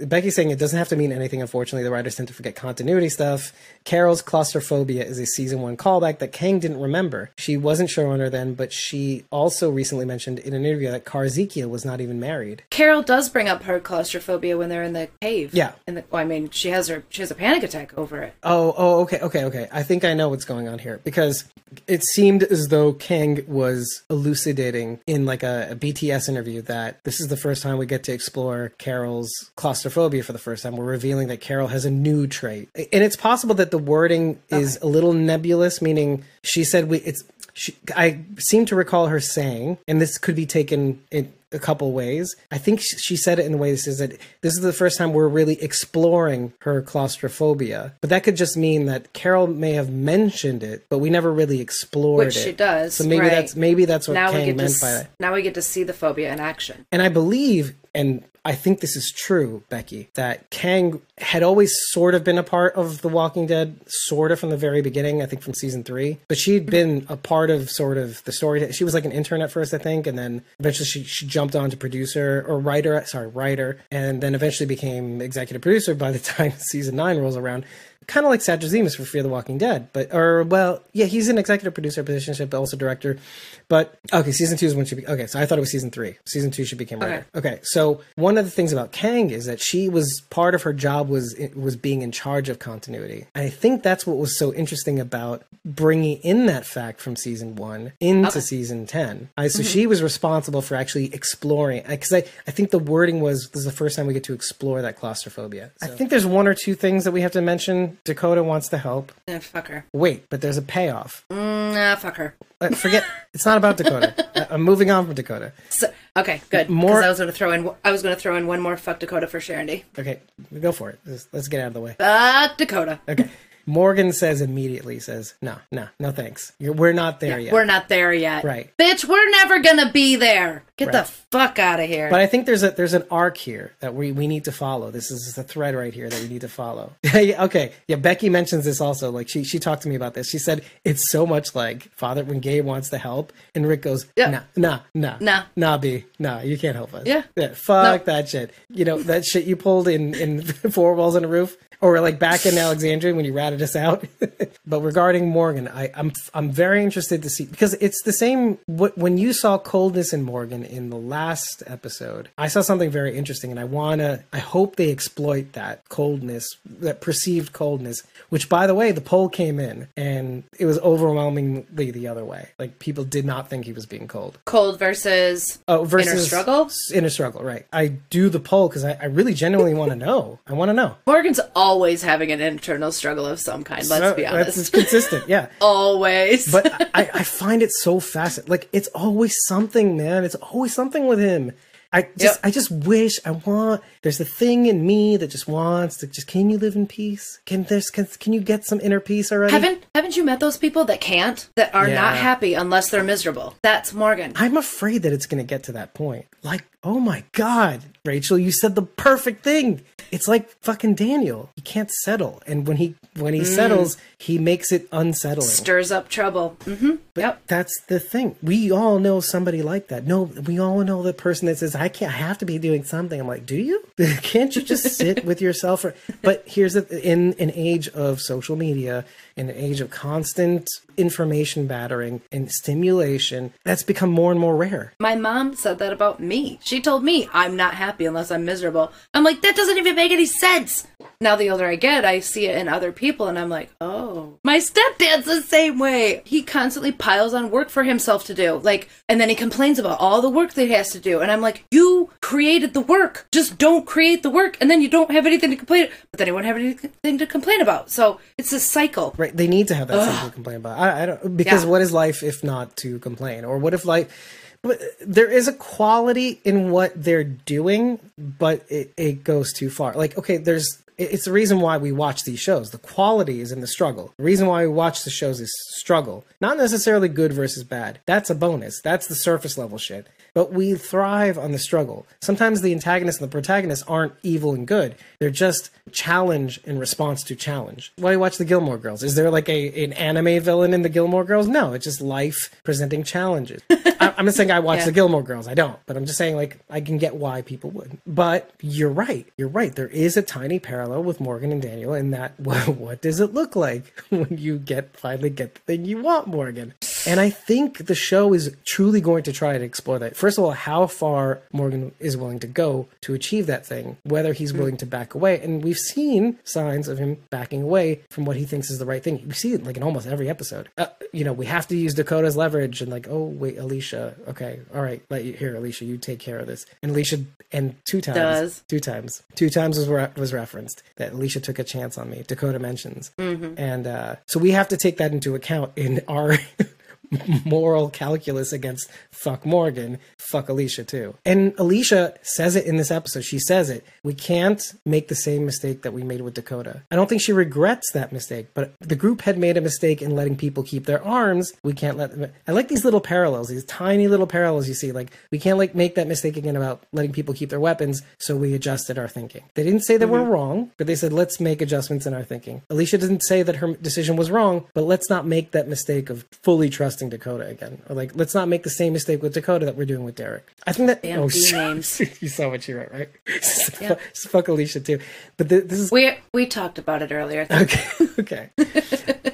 [0.00, 1.40] Becky's saying it doesn't have to mean anything.
[1.40, 3.52] Unfortunately, the writers tend to forget continuity stuff.
[3.84, 7.30] Carol's claustrophobia is a season one callback that Kang didn't remember.
[7.36, 11.84] She wasn't showrunner then, but she also recently mentioned in an interview that Carzekiel was
[11.84, 12.62] not even married.
[12.70, 15.54] Carol does bring up her claustrophobia when they're in the cave.
[15.54, 15.72] Yeah.
[15.86, 18.34] In the, well, I mean, she has her she has a panic attack over it.
[18.42, 19.68] Oh, oh, okay, okay, okay.
[19.72, 21.44] I think I know what's going on here because
[21.86, 27.20] it seemed as though Kang was elucidating in like a, a BTS interview that this
[27.20, 30.76] is the first time we get to explore Carol's claustrophobia for the first time.
[30.76, 34.78] We're revealing that Carol has a new trait, and it's possible that the wording is
[34.82, 37.22] a little nebulous, meaning she said we it's.
[37.58, 41.90] She, I seem to recall her saying, and this could be taken in a couple
[41.92, 42.36] ways.
[42.52, 44.10] I think she said it in the way this is that
[44.42, 47.94] this is the first time we're really exploring her claustrophobia.
[48.02, 51.60] But that could just mean that Carol may have mentioned it, but we never really
[51.62, 52.44] explored Which it.
[52.44, 53.30] she does, So maybe right.
[53.30, 55.10] that's maybe that's what now Kang to meant s- by that.
[55.18, 56.84] now we get to see the phobia in action.
[56.92, 62.14] And I believe, and I think this is true, Becky, that Kang had always sort
[62.14, 65.26] of been a part of The Walking Dead, sort of from the very beginning, I
[65.26, 66.18] think from season three.
[66.28, 68.70] But she'd been a part of sort of the story.
[68.70, 71.56] She was like an intern at first, I think, and then eventually she, she jumped
[71.56, 76.18] on to producer or writer, sorry, writer, and then eventually became executive producer by the
[76.36, 77.64] time season nine rolls around.
[78.06, 81.38] Kind of like Satrazemis for Fear the Walking Dead, but or well, yeah, he's an
[81.38, 83.18] executive producer position, but also director.
[83.66, 84.94] But okay, season two is when she.
[84.94, 86.16] Be, okay, so I thought it was season three.
[86.24, 87.26] Season two she became writer.
[87.34, 90.72] Okay, so one of the things about Kang is that she was part of her
[90.72, 93.26] job was was being in charge of continuity.
[93.34, 97.56] And I think that's what was so interesting about bringing in that fact from season
[97.56, 99.28] one into season ten.
[99.36, 103.48] I, so she was responsible for actually exploring because I I think the wording was
[103.50, 105.72] this is the first time we get to explore that claustrophobia.
[105.82, 108.78] I think there's one or two things that we have to mention Dakota wants to
[108.78, 109.12] help.
[109.28, 109.84] Eh, fuck her.
[109.92, 111.24] Wait, but there's a payoff.
[111.30, 112.34] Mm, nah, fuck her.
[112.60, 113.04] Uh, forget.
[113.34, 114.14] it's not about Dakota.
[114.34, 115.52] I- I'm moving on from Dakota.
[115.68, 116.68] So, okay, good.
[116.68, 117.02] More-.
[117.02, 117.70] I was going to throw in.
[117.84, 119.84] I was going to throw in one more fuck Dakota for Sharondy.
[119.98, 120.20] Okay,
[120.60, 121.00] go for it.
[121.06, 121.94] Let's, let's get out of the way.
[121.98, 123.00] Fuck Dakota.
[123.08, 123.30] Okay.
[123.66, 126.52] Morgan says immediately, says, no, no, no thanks.
[126.58, 127.52] You're, we're not there yet.
[127.52, 128.44] We're not there yet.
[128.44, 128.70] Right.
[128.78, 130.62] Bitch, we're never going to be there.
[130.76, 130.92] Get Right.
[130.92, 132.10] the fuck out of here.
[132.10, 134.90] But I think there's a there's an arc here that we, we need to follow.
[134.90, 136.92] This is the thread right here that we need to follow.
[137.14, 137.72] Yeah, okay.
[137.88, 139.10] Yeah, Becky mentions this also.
[139.10, 140.28] Like she she talked to me about this.
[140.28, 144.06] She said it's so much like Father when Gabe wants to help and Rick goes,
[144.16, 144.30] Yeah.
[144.30, 145.42] nah, nah, nah, Nah.
[145.56, 147.06] nah, B, nah, you can't help us.
[147.06, 147.22] Yeah.
[147.36, 148.52] yeah fuck that shit.
[148.68, 151.56] You know that shit you pulled in in four walls and a roof.
[151.82, 154.04] Or like back in Alexandria when you ratted us out.
[154.66, 158.58] but regarding Morgan, I, I'm I'm very interested to see because it's the same.
[158.66, 163.16] What when you saw coldness in Morgan in the last episode, I saw something very
[163.16, 164.24] interesting, and I wanna.
[164.32, 166.48] I hope they exploit that coldness,
[166.80, 168.02] that perceived coldness.
[168.28, 172.48] Which, by the way, the poll came in, and it was overwhelmingly the other way.
[172.58, 174.38] Like people did not think he was being cold.
[174.44, 175.58] Cold versus.
[175.68, 176.70] Oh, versus Inner struggle?
[176.92, 177.66] Inner struggle, right?
[177.72, 180.38] I do the poll because I, I really genuinely want to know.
[180.46, 180.96] I want to know.
[181.06, 184.58] Morgan's always having an internal struggle of some kind, let's No, be honest.
[184.58, 185.46] it's consistent, yeah.
[185.62, 186.50] always.
[186.52, 188.50] But I, I find it so fascinating.
[188.50, 190.24] Like it's always something, man.
[190.24, 191.52] It's always something with him.
[191.92, 192.40] I just, Yep.
[192.42, 193.80] I just wish I want.
[194.02, 196.26] There's a thing in me that just wants to just.
[196.26, 197.40] Can you live in peace?
[197.46, 199.52] Can there's can, can you get some inner peace already?
[199.52, 201.94] haven't haven't you met those people that can't that are Yeah.
[202.02, 203.54] not happy unless they're miserable?
[203.62, 204.32] That's Morgan.
[204.34, 206.26] I'm afraid that it's going to get to that point.
[206.42, 209.82] Like, oh my God, Rachel, you said the perfect thing.
[210.12, 211.50] It's like fucking Daniel.
[211.56, 213.38] He can't settle, and when he when Mm.
[213.38, 215.48] he settles, he makes it unsettling.
[215.48, 216.56] Stirs up trouble.
[216.64, 217.42] hmm Yep.
[217.48, 218.36] That's the thing.
[218.42, 220.06] We all know somebody like that.
[220.06, 222.12] No, we all know the person that says, "I can't.
[222.12, 223.82] I have to be doing something." I'm like, "Do you?
[224.22, 228.54] can't you just sit with yourself?" Or, but here's the in an age of social
[228.54, 229.04] media,
[229.36, 234.94] in an age of constant information battering and stimulation, that's become more and more rare.
[234.98, 236.58] My mom said that about me.
[236.62, 238.92] She told me I'm not happy unless I'm miserable.
[239.12, 240.86] I'm like, that doesn't even make any sense.
[241.20, 244.38] Now, the older I get, I see it in other people, and I'm like, oh.
[244.44, 246.22] My stepdad's the same way.
[246.24, 248.56] He constantly piles on work for himself to do.
[248.56, 251.20] Like, and then he complains about all the work that he has to do.
[251.20, 253.26] And I'm like, you created the work.
[253.32, 256.26] Just don't create the work, and then you don't have anything to complain But then
[256.26, 257.90] you won't have anything to complain about.
[257.90, 259.14] So it's a cycle.
[259.16, 259.36] Right?
[259.36, 260.78] They need to have that something to complain about.
[260.78, 261.70] I, I don't because Yeah.
[261.70, 263.44] what is life if not to complain?
[263.44, 264.42] Or what if life?
[264.62, 269.92] But there is a quality in what they're doing, but it, it goes too far.
[269.94, 272.70] Like, okay, there's it's the reason why we watch these shows.
[272.70, 274.12] The quality is in the struggle.
[274.16, 278.00] The reason why we watch the shows is struggle, not necessarily good versus bad.
[278.06, 278.80] That's a bonus.
[278.80, 280.08] That's the surface level shit.
[280.36, 282.04] But we thrive on the struggle.
[282.20, 284.94] Sometimes the antagonist and the protagonist aren't evil and good.
[285.18, 287.90] They're just challenge in response to challenge.
[287.96, 289.02] Why do you watch the Gilmore Girls?
[289.02, 291.48] Is there like a an anime villain in the Gilmore Girls?
[291.48, 293.62] No, it's just life presenting challenges.
[293.70, 294.84] I, I'm not saying I watch Yeah.
[294.84, 295.48] the Gilmore Girls.
[295.48, 295.78] I don't.
[295.86, 297.96] But I'm just saying like I can get why people would.
[298.06, 299.26] But you're right.
[299.38, 299.74] You're right.
[299.74, 303.32] There is a tiny parallel with Morgan and Daniel in that what, what does it
[303.32, 306.74] look like when you get finally get the thing you want, Morgan?
[307.06, 310.16] And I think the show is truly going to try to explore that.
[310.16, 314.32] First of all, how far Morgan is willing to go to achieve that thing, whether
[314.32, 315.40] he's willing to back away.
[315.40, 319.02] And we've seen signs of him backing away from what he thinks is the right
[319.02, 319.22] thing.
[319.26, 320.68] We see it like in almost every episode.
[320.76, 324.60] Uh, you know, we have to use Dakota's leverage and like, oh wait, Alicia, okay,
[324.74, 326.66] all right, let you here, Alicia, you take care of this.
[326.82, 328.62] And Alicia, and two times, Does.
[328.68, 332.24] two times, two times was re- was referenced that Alicia took a chance on me.
[332.26, 336.36] Dakota mentions, and uh, so we have to take that into account in our
[337.44, 339.98] moral calculus against fuck Morgan,
[340.30, 341.14] fuck Alicia too.
[341.24, 343.24] And Alicia says it in this episode.
[343.24, 343.84] She says it.
[344.02, 346.82] We can't make the same mistake that we made with Dakota.
[346.90, 350.16] I don't think she regrets that mistake, but the group had made a mistake in
[350.16, 351.52] letting people keep their arms.
[351.62, 352.32] We can't let them.
[352.46, 354.92] I like these little parallels, these tiny little parallels you see.
[354.92, 358.02] Like we can't like make that mistake again about letting people keep their weapons.
[358.18, 359.44] So we adjusted our thinking.
[359.54, 360.30] They didn't say that we're mm-hmm.
[360.30, 362.62] wrong, but they said let's make adjustments in our thinking.
[362.70, 366.24] Alicia didn't say that her decision was wrong, but let's not make that mistake of
[366.42, 369.76] fully trusting Dakota again, or like let's not make the same mistake with Dakota that
[369.76, 370.44] we're doing with Derek.
[370.66, 372.00] I think that Damn oh, B names.
[372.20, 373.08] you saw what you wrote, right?
[373.42, 374.98] Fuck- Fuck Alicia too.
[375.36, 377.46] But th- this is We we talked about it earlier.
[377.50, 377.84] okay.
[378.18, 378.50] okay.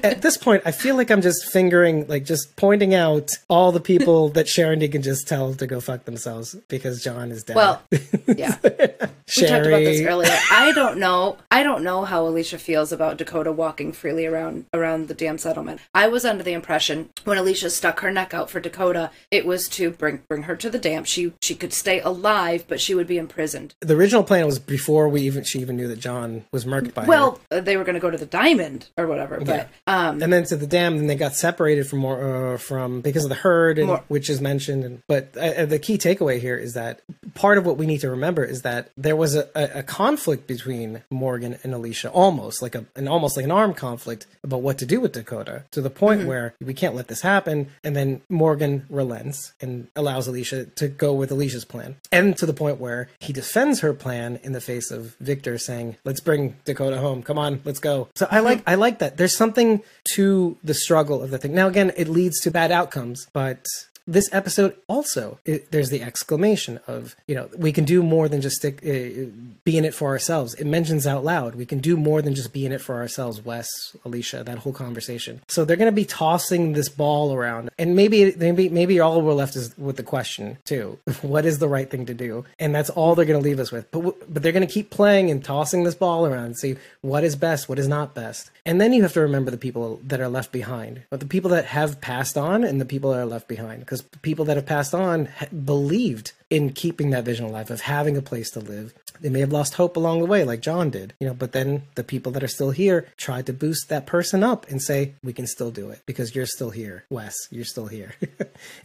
[0.03, 3.79] At this point, I feel like I'm just fingering, like just pointing out all the
[3.79, 7.55] people that Sharon can just tell to go fuck themselves because John is dead.
[7.55, 7.81] Well,
[8.27, 8.57] yeah.
[8.61, 10.37] We talked about this earlier.
[10.51, 11.37] I don't know.
[11.49, 15.79] I don't know how Alicia feels about Dakota walking freely around around the damn settlement.
[15.93, 19.69] I was under the impression when Alicia stuck her neck out for Dakota, it was
[19.69, 21.05] to bring bring her to the dam.
[21.05, 23.75] She she could stay alive, but she would be imprisoned.
[23.79, 27.03] The original plan was before we even she even knew that John was murked by
[27.03, 27.07] her.
[27.07, 30.33] Well, uh, they were going to go to the diamond or whatever, but um, and
[30.33, 33.35] then to the dam, then they got separated from more uh, from because of the
[33.35, 34.83] herd, and, More- which is mentioned.
[34.83, 37.01] And, but uh, uh, the key takeaway here is that
[37.35, 40.47] part of what we need to remember is that there was a, a, a conflict
[40.47, 44.77] between Morgan and Alicia, almost like a an almost like an armed conflict about what
[44.79, 47.69] to do with Dakota, to the point where we can't let this happen.
[47.83, 52.53] And then Morgan relents and allows Alicia to go with Alicia's plan, and to the
[52.53, 56.97] point where he defends her plan in the face of Victor saying, "Let's bring Dakota
[56.97, 57.23] home.
[57.23, 59.17] Come on, let's go." So I like I like that.
[59.17, 59.81] There's something
[60.15, 61.53] to the struggle of the thing.
[61.53, 63.65] Now again, it leads to bad outcomes, but
[64.05, 68.41] this episode also it, there's the exclamation of you know we can do more than
[68.41, 69.29] just stick uh,
[69.63, 70.53] be in it for ourselves.
[70.55, 73.43] It mentions out loud we can do more than just be in it for ourselves
[73.43, 75.41] wes alicia that whole conversation.
[75.47, 79.33] So they're going to be tossing this ball around and maybe maybe maybe all we're
[79.33, 80.99] left is with the question too.
[81.23, 82.43] What is the right thing to do?
[82.59, 83.89] And that's all they're going to leave us with.
[83.91, 87.23] But but they're going to keep playing and tossing this ball around and see what
[87.23, 88.51] is best what is not best.
[88.65, 91.03] And then you have to remember the people that are left behind.
[91.09, 94.19] But the people that have passed on and the people that are left behind because
[94.23, 95.29] people that have passed on
[95.65, 98.93] believed in keeping that vision alive of having a place to live
[99.23, 101.81] they may have lost hope along the way like john did you know but then
[101.95, 105.33] the people that are still here tried to boost that person up and say we
[105.33, 107.35] can still do it because you're still here wes.
[107.49, 108.13] You're still here.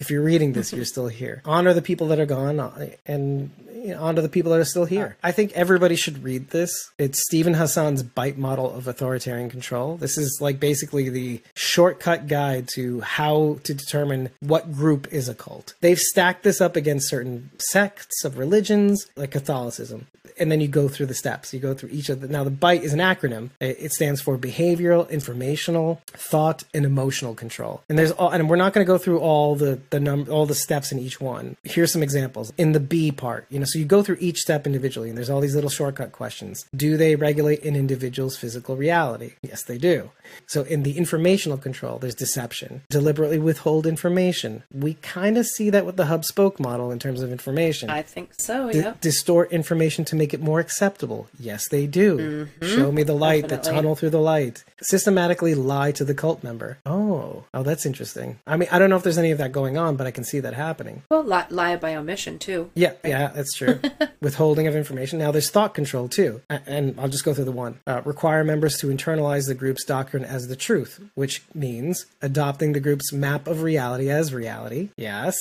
[0.00, 1.42] If you're reading this you're still here.
[1.44, 4.64] Honor the people that are gone uh, and you know, honor the people that are
[4.64, 5.16] still here.
[5.22, 6.90] I think everybody should read this.
[6.98, 9.96] It's steven hassan's bite model of authoritarian control.
[9.96, 15.34] This is like basically the shortcut guide to how to determine what group is a
[15.34, 15.74] cult.
[15.80, 20.06] They've stacked this up against certain sects of religions like catholicism
[20.38, 21.52] and then you go through the steps.
[21.52, 23.50] You go through each of the now the bite is an acronym.
[23.60, 27.82] It stands for behavioral informational thought and emotional control.
[27.88, 30.46] And there's all and we're not going to go through all the the num all
[30.46, 31.56] the steps in each one.
[31.64, 32.52] Here's some examples.
[32.58, 35.30] In the b part you know so you go through each step individually and there's
[35.30, 36.66] all these little shortcut questions.
[36.74, 39.34] Do they regulate an individual's physical reality?
[39.42, 40.10] Yes they do.
[40.46, 42.82] So in the informational control there's deception.
[42.90, 44.62] Deliberately withhold information.
[44.72, 47.90] We kind of see that with the hub spoke model in terms of information.
[47.90, 48.70] I think so.
[48.70, 48.94] Yeah.
[49.00, 51.28] distort information to make it more acceptable.
[51.38, 52.48] Yes, they do.
[52.62, 54.64] Show me the light, the tunnel through the light.
[54.80, 56.78] Systematically lie to the cult member.
[56.86, 58.38] Oh, oh, that's interesting.
[58.46, 60.24] I mean, I don't know if there's any of that going on, but I can
[60.24, 61.02] see that happening.
[61.10, 62.70] Well, li- lie by omission too.
[62.74, 63.80] Yeah, yeah, that's true.
[64.20, 65.18] Withholding of information.
[65.18, 67.78] Now, there's thought control too, and I'll just go through the one.
[67.86, 72.80] Uh, require members to internalize the group's doctrine as the truth, which means adopting the
[72.80, 74.90] group's map of reality as reality.
[74.96, 75.36] Yes.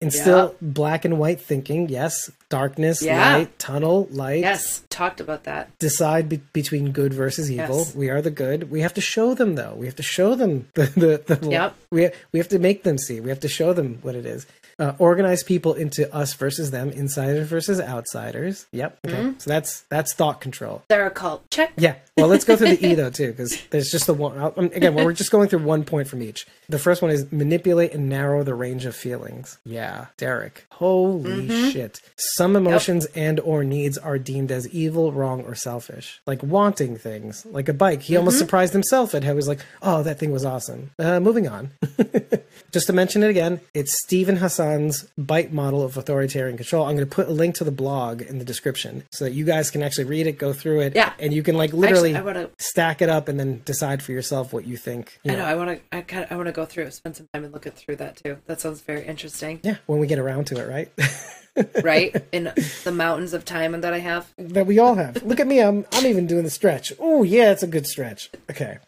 [0.00, 1.88] Instill black and white thinking.
[1.90, 2.30] Yes.
[2.48, 3.36] Darkness, Yeah.
[3.36, 4.40] light, tunnel, light.
[4.40, 5.78] Yes, talked about that.
[5.78, 7.78] Decide be- between good versus evil.
[7.80, 7.94] Yes.
[7.94, 8.70] We are the good.
[8.70, 9.74] We have to show them though.
[9.76, 10.86] We have to show them the
[11.26, 11.74] the, the Yep.
[11.90, 13.20] we we have to make them see.
[13.20, 14.46] We have to show them what it is.
[14.80, 18.66] Uh, organize people into us versus them, insiders versus outsiders.
[18.72, 18.98] Yep.
[19.06, 19.14] Okay.
[19.14, 19.38] Mm-hmm.
[19.38, 20.82] So that's that's thought control.
[20.88, 21.50] They're a cult.
[21.50, 21.74] Check.
[21.76, 21.96] Yeah.
[22.16, 24.38] Well, let's go through the E though too, because there's just the one.
[24.38, 26.46] Um, Again, we're just going through one point from each.
[26.70, 29.58] The first one is manipulate and narrow the range of feelings.
[29.66, 30.66] Yeah, Derek.
[30.70, 32.00] Holy shit.
[32.16, 36.22] Some emotions and or needs are deemed as evil, wrong, or selfish.
[36.26, 38.00] Like wanting things, like a bike.
[38.00, 41.20] He almost surprised himself at how he was like, "Oh, that thing was awesome." Uh,
[41.20, 41.70] moving on.
[42.72, 46.86] Just to mention it again, it's Steven Hassan's bite model of authoritarian control.
[46.86, 49.44] I'm going to put a link to the blog in the description so that you
[49.44, 51.12] guys can actually read it, go through it, Yeah.
[51.18, 54.52] and you can like literally I wanna- stack it up and then decide for yourself
[54.52, 55.18] what you think.
[55.24, 55.44] you I know.
[55.44, 55.96] I want to.
[55.96, 56.26] I kind.
[56.30, 58.38] I want to go through, spend some time and look it through that too.
[58.46, 59.60] That sounds very interesting.
[59.62, 60.90] Yeah, when we get around to it, right?
[61.82, 62.44] Right in
[62.84, 64.32] the mountains of time that I have.
[64.38, 65.20] that we all have.
[65.24, 66.92] Look at me, I'm I'm even doing the stretch.
[67.00, 68.30] Oh yeah, it's a good stretch.
[68.48, 68.78] Okay.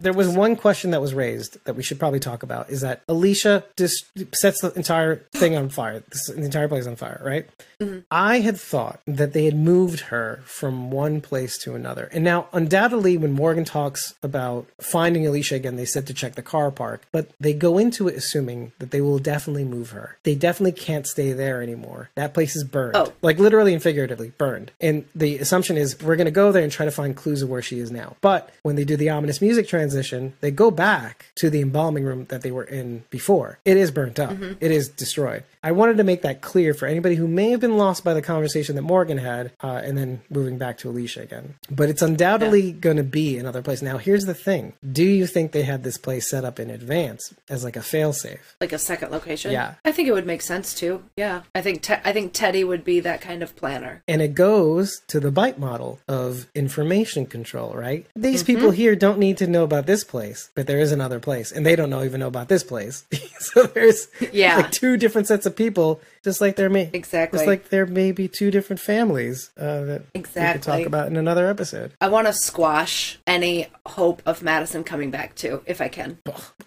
[0.00, 3.02] There was one question that was raised that we should probably talk about is that
[3.06, 7.46] Alicia just sets the entire thing on fire, this, the entire place on fire, right?
[7.80, 8.00] Mm-hmm.
[8.10, 12.08] I had thought that they had moved her from one place to another.
[12.12, 16.42] And now, undoubtedly, when Morgan talks about finding Alicia again, they said to check the
[16.42, 20.16] car park, but they go into it assuming that they will definitely move her.
[20.22, 22.10] They definitely can't stay there anymore.
[22.14, 22.96] That place is burned.
[22.96, 23.12] Oh.
[23.22, 24.72] Like literally and figuratively burned.
[24.80, 27.50] And the assumption is we're going to go there and try to find clues of
[27.50, 28.16] where she is now.
[28.20, 30.34] But when they do the ominous music transition, transition.
[30.40, 33.58] They go back to the embalming room that they were in before.
[33.64, 34.36] It is burnt up.
[34.60, 35.42] It is destroyed.
[35.62, 38.22] I wanted to make that clear for anybody who may have been lost by the
[38.22, 41.54] conversation that Morgan had, uh, and then moving back to Alicia again.
[41.70, 43.82] But it's undoubtedly going to be another place.
[43.82, 47.34] Now, here's the thing: Do you think they had this place set up in advance
[47.50, 48.38] as like a failsafe?
[48.60, 49.52] like a second location.
[49.52, 49.74] Yeah.
[49.84, 51.02] I think it would make sense too.
[51.16, 54.02] Yeah, I think Te- I think Teddy would be that kind of planner.
[54.08, 58.06] And it goes to the bite model of information control, right?
[58.16, 58.46] These Mm-hmm.
[58.54, 61.64] people here don't need to know about this place, but there is another place, and
[61.66, 63.04] they don't know even know about this place.
[63.38, 64.56] so there's Yeah.
[64.58, 67.38] like two different sets of people, just like there may Exactly.
[67.38, 71.06] just like there may be two different families uh, that exactly we could talk about
[71.08, 71.92] in another episode.
[72.00, 76.18] I want to squash any hope of Madison coming back too, if I can.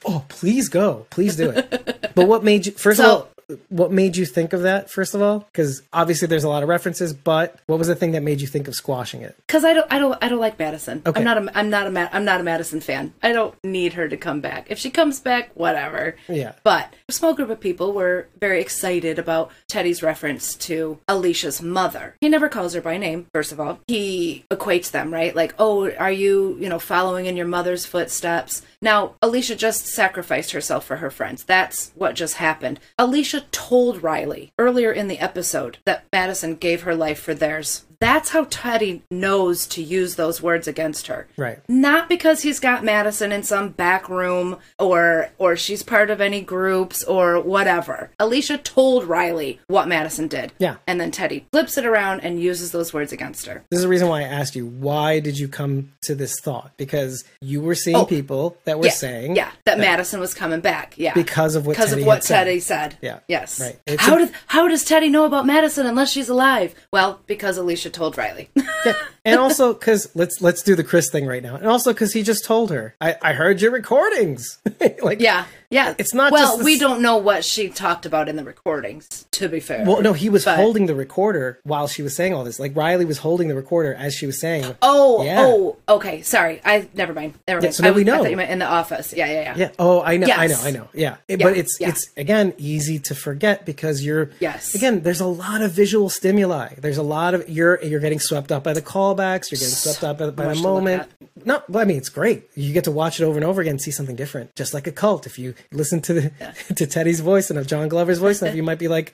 [0.06, 2.12] Oh, please go, please do it.
[2.16, 2.72] but what made you?
[2.74, 3.30] First So- of all.
[3.70, 4.90] What made you think of that?
[4.90, 8.12] First of all, because obviously there's a lot of references, but what was the thing
[8.12, 9.36] that made you think of squashing it?
[9.48, 11.02] Because I don't, I don't, I don't like Madison.
[11.06, 11.20] Okay.
[11.20, 13.14] I'm not a, I'm not a, Ma- I'm not a Madison fan.
[13.22, 14.68] I don't need her to come back.
[14.70, 16.16] If she comes back, whatever.
[16.28, 16.54] Yeah.
[16.64, 22.16] But a small group of people were very excited about Teddy's reference to Alicia's mother.
[22.22, 23.80] He never calls her by name, first of all.
[23.88, 25.36] He equates them, right?
[25.36, 28.62] Like, oh, are you, you know, following in your mother's footsteps?
[28.82, 31.44] Now, Alicia just sacrificed herself for her friends.
[31.44, 32.80] That's what just happened.
[32.98, 37.86] Alicia told Riley earlier in the episode that Madison gave her life for theirs.
[38.04, 41.60] That's how Teddy knows to use those words against her Right.
[41.70, 46.42] not because he's got Madison in some back room or or she's part of any
[46.42, 48.12] groups or whatever.
[48.20, 50.52] Alicia told Riley what Madison did.
[50.60, 50.76] Yeah.
[50.88, 53.64] And then Teddy flips it around and uses those words against her.
[53.70, 56.72] This is the reason why I asked you, why did you come to this thought?
[56.78, 58.06] Because you were seeing Oh.
[58.06, 58.92] people that were yeah.
[58.92, 60.96] saying Yeah, that Madison was coming back.
[60.98, 61.14] Yeah.
[61.14, 62.38] because of what because Teddy of what had said.
[62.46, 62.98] Teddy said.
[63.02, 63.20] Yeah.
[63.28, 63.60] Yes.
[63.62, 63.80] Right.
[63.88, 66.76] It's How a- does how does Teddy know about Madison unless she's alive?
[66.92, 68.50] Well, because Alicia told Riley.
[69.26, 72.24] and also because let's let's do the Chris thing right now, and also because he
[72.24, 74.58] just told her, I, I heard your recordings.
[75.02, 75.46] like, yeah.
[75.74, 75.94] Yeah.
[75.98, 79.60] It's not Well, we don't know what she talked about in the recordings, to be
[79.60, 79.84] fair.
[79.86, 82.60] Well, no, he was But- holding the recorder while she was saying all this.
[82.60, 84.76] Like Riley was holding the recorder as she was saying.
[84.82, 85.42] Oh, Yeah.
[85.46, 86.22] oh, okay.
[86.22, 87.34] Sorry, I never mind.
[87.48, 87.74] Never mind.
[87.76, 88.20] so now I, we know.
[88.22, 89.14] thought you meant in the office.
[89.16, 89.54] Yeah, yeah, yeah.
[89.58, 89.70] Yeah.
[89.80, 90.28] Oh, I know.
[90.32, 90.60] I know.
[90.64, 90.88] I know.
[90.94, 91.16] Yeah.
[91.28, 91.90] Yeah, But it's yeah.
[91.90, 94.76] it's again easy to forget because you're Yes.
[94.76, 96.76] Again, there's a lot of visual stimuli.
[96.78, 99.52] There's a lot of you're you're getting swept up by the callbacks.
[99.52, 101.10] You're getting swept up by, by the moment.
[101.46, 102.50] No, but I mean it's great.
[102.56, 104.56] You get to watch it over and over again, and see something different.
[104.56, 105.26] Just like a cult.
[105.26, 106.32] If you listen to the,
[106.76, 109.14] to Teddy's voice and of John Glover's voice, and you might be like.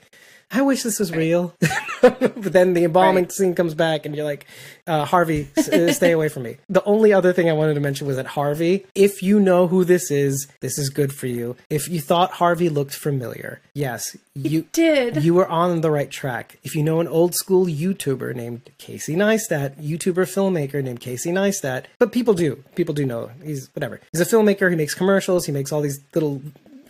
[0.52, 1.54] I wish this was real,
[2.02, 3.32] but then the embalming Right.
[3.32, 4.46] scene comes back, and you're like,
[4.86, 7.80] uh, "Harvey, s- uh, stay away from me." The only other thing I wanted to
[7.80, 11.56] mention was that Harvey, if you know who this is, this is good for you.
[11.68, 15.22] If you thought Harvey looked familiar, yes, you did.
[15.22, 16.58] You were on the right track.
[16.64, 21.84] If you know an old school YouTuber named Casey Neistat, YouTuber filmmaker named Casey Neistat,
[22.00, 24.00] but people do, people do know he's whatever.
[24.12, 24.68] He's a filmmaker.
[24.68, 25.46] He makes commercials.
[25.46, 26.42] He makes all these little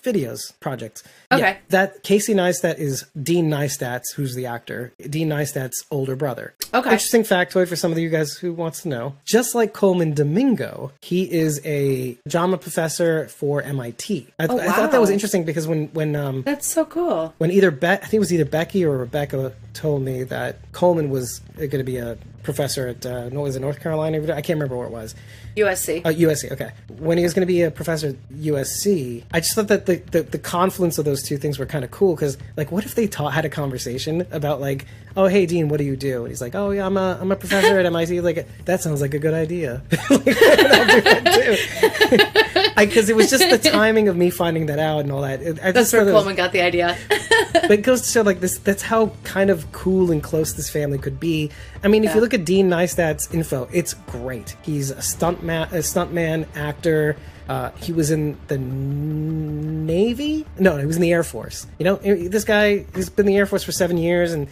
[0.03, 1.03] videos projects.
[1.33, 1.59] Okay.
[1.69, 6.55] that Casey Neistat is Dean Neistat's, who's the actor, Dean Neistat's older brother.
[6.75, 6.91] Okay.
[6.91, 9.15] Interesting factoid for some of you guys who wants to know.
[9.25, 14.27] Just like Colman Domingo, he is a drama professor for MIT.
[14.39, 17.33] I, Oh, I thought that was interesting because when when um That's so cool.
[17.39, 21.11] when either Be- I think it was either Becky or Rebecca told me that Colman
[21.11, 24.19] was going to be a professor at uh, was it North Carolina?
[24.35, 25.15] I can't remember where it was.
[25.57, 26.05] USC.
[26.05, 26.51] Uh, USC.
[26.53, 26.71] Okay.
[26.99, 29.97] When he was going to be a professor at USC, I just thought that the,
[29.97, 32.95] the, the confluence of those two things were kind of cool because, like, what if
[32.95, 34.87] they taught had a conversation about like,
[35.17, 36.21] oh hey Dean, what do you do?
[36.21, 38.21] And he's like, oh yeah, I'm a I'm a professor at MIT.
[38.21, 39.83] Like that sounds like a good idea.
[40.11, 42.41] Like, I'll do that too.
[42.77, 45.41] Because it was just the timing of me finding that out and all that.
[45.63, 46.97] I That's where Colman got the idea.
[47.53, 50.71] but it goes to show like this that's how kind of cool and close this
[50.71, 51.51] family could be
[51.83, 55.69] i mean if you look at dean neistat's info it's great he's a stunt man
[55.69, 57.17] a stuntman actor
[57.51, 61.97] uh, he was in the navy no he was in the air force you know
[61.97, 64.47] this guy he's been in the air force for seven years and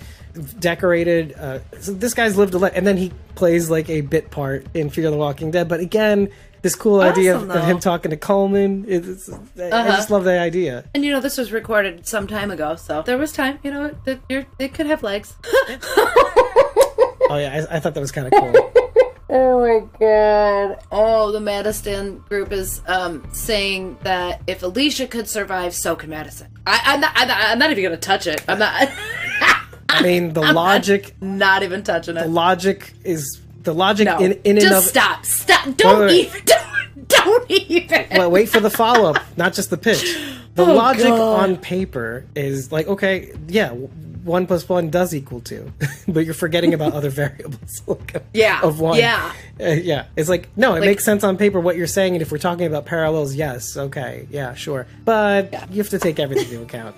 [0.58, 4.32] decorated uh, so this guy's lived a life and then he plays like a bit
[4.32, 6.28] part in fear the walking dead but again
[6.62, 7.70] this cool idea of, Awesome, of him.
[7.76, 7.80] Uh-huh.
[7.80, 12.04] talking to colman it's, i just love the idea and you know, this was recorded
[12.04, 13.60] some time ago, so there was time.
[13.62, 15.36] You know, that you're, it could have legs.
[17.30, 18.72] oh yeah i, I thought that was kind of cool
[19.30, 20.82] Oh my god.
[20.90, 26.48] Oh, the Madison group is um, saying that if Alicia could survive, so can Madison.
[26.66, 28.42] I, I'm, not, I'm, not, I'm not even going to touch it.
[28.48, 28.88] I'm not.
[29.90, 32.22] I mean, the logic, not even touching it.
[32.22, 34.18] the logic is the logic No.
[34.18, 34.90] in in and Just of.
[34.90, 35.26] stop.
[35.26, 35.76] Stop.
[35.76, 36.42] Don't Wait, wait, wait.
[36.44, 36.44] even.
[37.08, 38.06] Don't, don't even.
[38.18, 40.02] Well, wait for the follow up, not just the pitch.
[40.56, 41.40] The Oh, logic God.
[41.50, 43.88] on paper is like, okay, yeah, w-
[44.28, 45.72] one plus one does equal two,
[46.08, 47.82] but you're forgetting about other variables.
[47.88, 48.98] like, Yeah, Of one.
[48.98, 49.32] yeah.
[49.60, 50.06] Uh, yeah.
[50.14, 52.14] It's like, no, it Like- makes sense on paper what you're saying.
[52.14, 54.86] And if we're talking about parallels, yes, okay, yeah, sure.
[55.04, 56.94] But you have to take everything into account.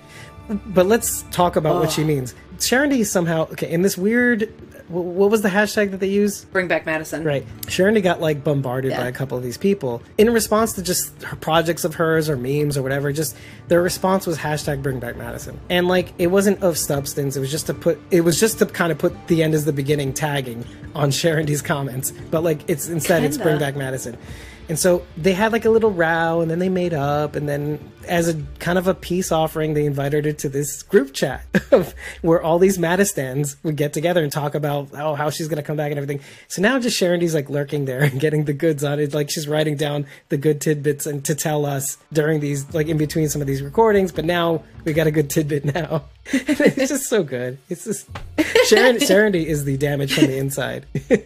[0.67, 2.35] But let's talk about what she means.
[2.59, 4.53] D somehow, okay, in this weird,
[4.91, 6.45] what was the hashtag that they use?
[6.45, 7.23] Bring back Madison.
[7.23, 7.45] Right.
[7.67, 11.35] Sharon got like bombarded by a couple of these people in response to just her
[11.35, 13.11] projects of hers or memes or whatever.
[13.11, 13.35] Just
[13.67, 15.59] their response was hashtag bring back Madison.
[15.69, 17.35] And like it wasn't of substance.
[17.35, 19.65] It was just to put it was just to kind of put the end as
[19.65, 20.65] the beginning tagging
[20.95, 22.11] on Sharon D's comments.
[22.29, 24.17] But like it's instead it's bring back Madison.
[24.69, 27.91] And so they had like a little row and then they made up and then
[28.05, 31.93] as a kind of a peace offering they invited her to this group chat of
[32.21, 35.77] where all these Madistans would get together and talk about oh how she's gonna come
[35.77, 36.21] back and everything.
[36.47, 39.13] So now just Sharon D's like lurking there and getting the goods on it.
[39.13, 42.97] Like she's writing down the good tidbits and to tell us during these like in
[42.97, 46.05] between some of these recordings, but now we got a good tidbit now.
[46.25, 47.57] it's just so good.
[47.69, 48.09] It's just
[48.67, 50.85] Sharon D is the damage from the inside.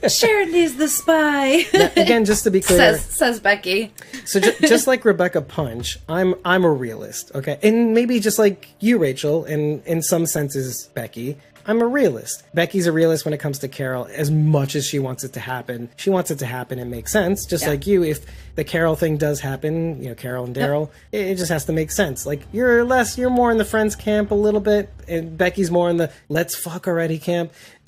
[0.10, 1.66] Sharon is the spy.
[1.96, 3.94] Again, just to be clear, says says Becky.
[4.26, 8.70] so ju- just like Rebecca Punch, I'm I'm a realist, okay, and maybe just like
[8.80, 11.38] you, Rachel, and in some senses, Becky.
[11.68, 12.44] I'm a realist.
[12.54, 14.08] Becky's a realist when it comes to Carol.
[14.12, 17.08] As much as she wants it to happen, she wants it to happen and make
[17.08, 17.44] sense.
[17.44, 17.72] Just Yeah.
[17.72, 18.24] like you, if
[18.54, 21.74] the Carol thing does happen, you know, Carol and Daryl, it, it just has to
[21.74, 22.24] make sense.
[22.28, 25.90] Like you're less, you're more in the friends camp a little bit, and Becky's more
[25.90, 27.52] in the let's fuck already camp.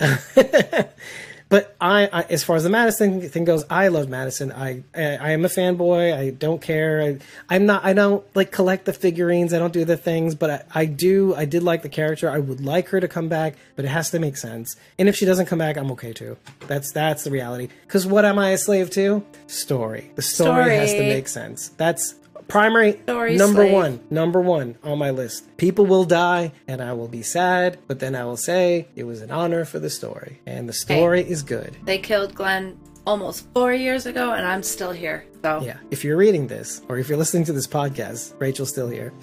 [1.48, 4.52] But I, I, as far as the Madison thing goes, I love Madison.
[4.52, 6.14] I, I, I am a fanboy.
[6.14, 7.00] I don't care.
[7.00, 7.18] I,
[7.48, 7.84] I'm not.
[7.84, 9.54] I don't like collect the figurines.
[9.54, 11.34] I don't do the things, but I, I do.
[11.34, 12.28] I did like the character.
[12.28, 14.76] I would like her to come back, but it has to make sense.
[14.98, 16.36] And if she doesn't come back, I'm okay too.
[16.66, 17.68] That's that's the reality.
[17.86, 19.24] Because what am I a slave to?
[19.46, 20.10] Story.
[20.16, 21.70] The story, has to make sense.
[21.70, 22.14] That's
[22.48, 23.72] primary Story number slave.
[23.72, 28.00] one number one on my list people will die and i will be sad but
[28.00, 31.42] then i will say it was an honor for the story and the story is
[31.42, 35.24] good They killed Glenn almost four years ago, and I'm still here.
[35.42, 35.60] So.
[35.62, 35.78] Yeah.
[35.90, 39.12] If you're reading this or if you're listening to this podcast rachel's still here.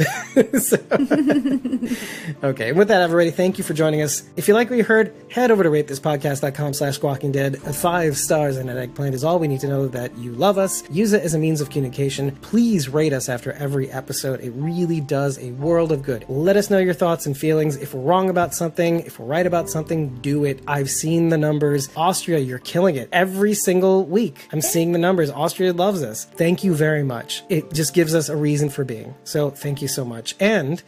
[0.59, 0.77] So-
[2.43, 2.71] okay.
[2.71, 4.23] With that everybody thank you for joining us.
[4.35, 7.57] If you like what you heard head over to ratethispodcast.com slash squawking dead.
[7.57, 10.83] Five stars and an eggplant is all we need to know that you love us.
[10.89, 12.35] Use it as a means of communication.
[12.37, 14.39] Please rate us after every episode.
[14.41, 16.25] It really does a world of good.
[16.27, 17.75] Let us know your thoughts and feelings.
[17.77, 20.61] If we're wrong about something if we're right about something do it.
[20.67, 21.89] I've seen the numbers.
[21.95, 24.47] Austria you're killing it every single week.
[24.51, 25.29] I'm seeing the numbers.
[25.29, 26.25] Austria loves us.
[26.25, 27.43] Thank you very much.
[27.49, 29.15] It just gives us a reason for being.
[29.23, 30.35] So thank you so much.
[30.39, 30.81] And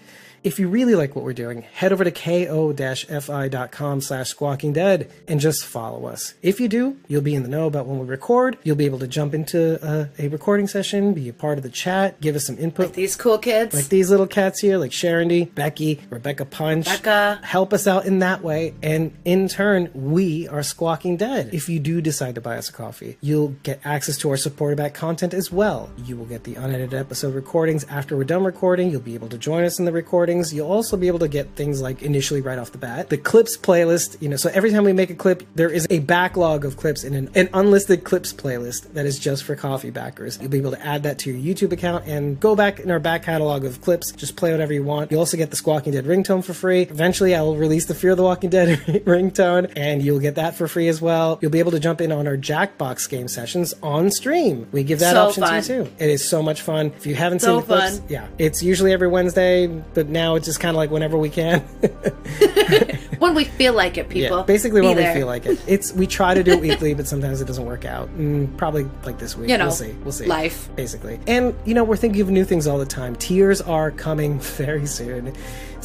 [0.48, 5.42] if you really like what we're doing, head over to ko-fi.com slash squawking dead and
[5.42, 6.36] just follow us.
[6.42, 8.58] If you do, you'll be in the know about when we record.
[8.64, 11.70] You'll be able to jump into uh, a recording session, be a part of the
[11.70, 12.94] chat, give us some input.
[12.94, 13.76] these cool kids.
[13.76, 16.86] Like these little cats here, like Sharon D, Becky, Rebecca Punch.
[16.86, 17.42] Becca.
[17.44, 18.74] Help us out in that way.
[18.82, 21.54] And in turn, we are Squawking Dead.
[21.54, 24.78] If you do decide to buy us a coffee, you'll get access to our supporter
[24.78, 25.90] back content as well.
[26.06, 28.90] You will get the unedited episode recordings after we're done recording.
[28.90, 29.92] You'll be able to join us in the
[30.38, 30.54] recordings.
[30.54, 33.10] You'll also be able to get things like initially right off the bat.
[33.10, 36.00] The clips playlist, you know, so every time we make a clip, there is a
[36.00, 40.38] backlog of clips in an, an unlisted clips playlist that is just for coffee backers.
[40.40, 43.00] You'll be able to add that to your YouTube account and go back in our
[43.00, 44.12] back catalog of clips.
[44.12, 45.12] Just play whatever you want.
[45.12, 46.84] You'll also get the Squawking Dead ringtone for free.
[46.84, 50.56] Eventually, I will release the Fear of the Walking Dead ringtone, and you'll get that
[50.56, 51.40] for free as well.
[51.42, 54.68] You'll be able to jump in on our Jackbox game sessions on stream.
[54.72, 55.62] We give that So option fun.
[55.64, 55.92] to you too.
[56.00, 56.88] It is so much fun.
[56.98, 58.08] If you haven't So seen the clips, fun.
[58.10, 61.60] yeah, it's usually every Wednesday, but now it's just kind of like whenever we can.
[63.20, 64.38] when we feel like it, people.
[64.38, 65.14] Yeah, basically Be when there.
[65.14, 65.60] we feel like it.
[65.68, 68.10] It's we try to do it weekly, but sometimes it doesn't work out.
[68.18, 69.50] Mm, probably like this week.
[69.50, 69.92] You know, we'll see.
[70.04, 70.26] We'll see.
[70.26, 70.70] life.
[70.76, 71.20] basically.
[71.28, 73.16] And you know, we're thinking of new things all the time.
[73.16, 75.34] Tiers are coming very soon.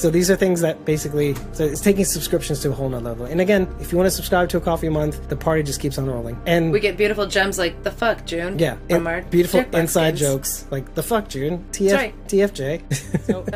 [0.03, 3.27] So these are things that basically so it's taking subscriptions to a whole nother level.
[3.27, 5.79] And again, if you want to subscribe to a coffee a month, the party just
[5.81, 6.37] keeps on rolling.
[6.45, 8.59] And We get beautiful gems like the fuck, June.
[8.59, 10.20] yeah, From our beautiful inside games.
[10.20, 12.12] jokes like the fuck June, TF.
[12.27, 12.83] TFJ.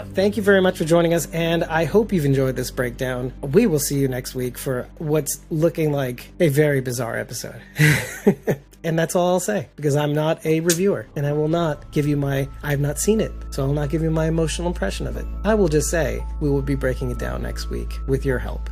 [0.14, 3.32] Thank you very much for joining us, and I hope you've enjoyed this breakdown.
[3.42, 7.60] We will see you next week for what's looking like a very bizarre episode.
[8.86, 12.06] and that's all I'll say because I'm not a reviewer, and I will not give
[12.06, 15.16] you my I've not seen it, so I'll not give you my emotional impression of
[15.16, 15.26] it.
[15.44, 18.70] I will just say we will be breaking it down next week with your help.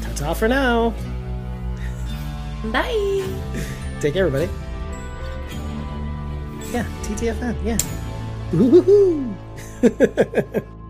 [0.00, 0.94] Ta ta for now.
[2.72, 3.26] Bye.
[4.00, 4.50] Take care, everybody.
[6.72, 7.56] Yeah, TTFN.
[7.64, 7.78] Yeah.
[8.52, 9.34] Woohoo!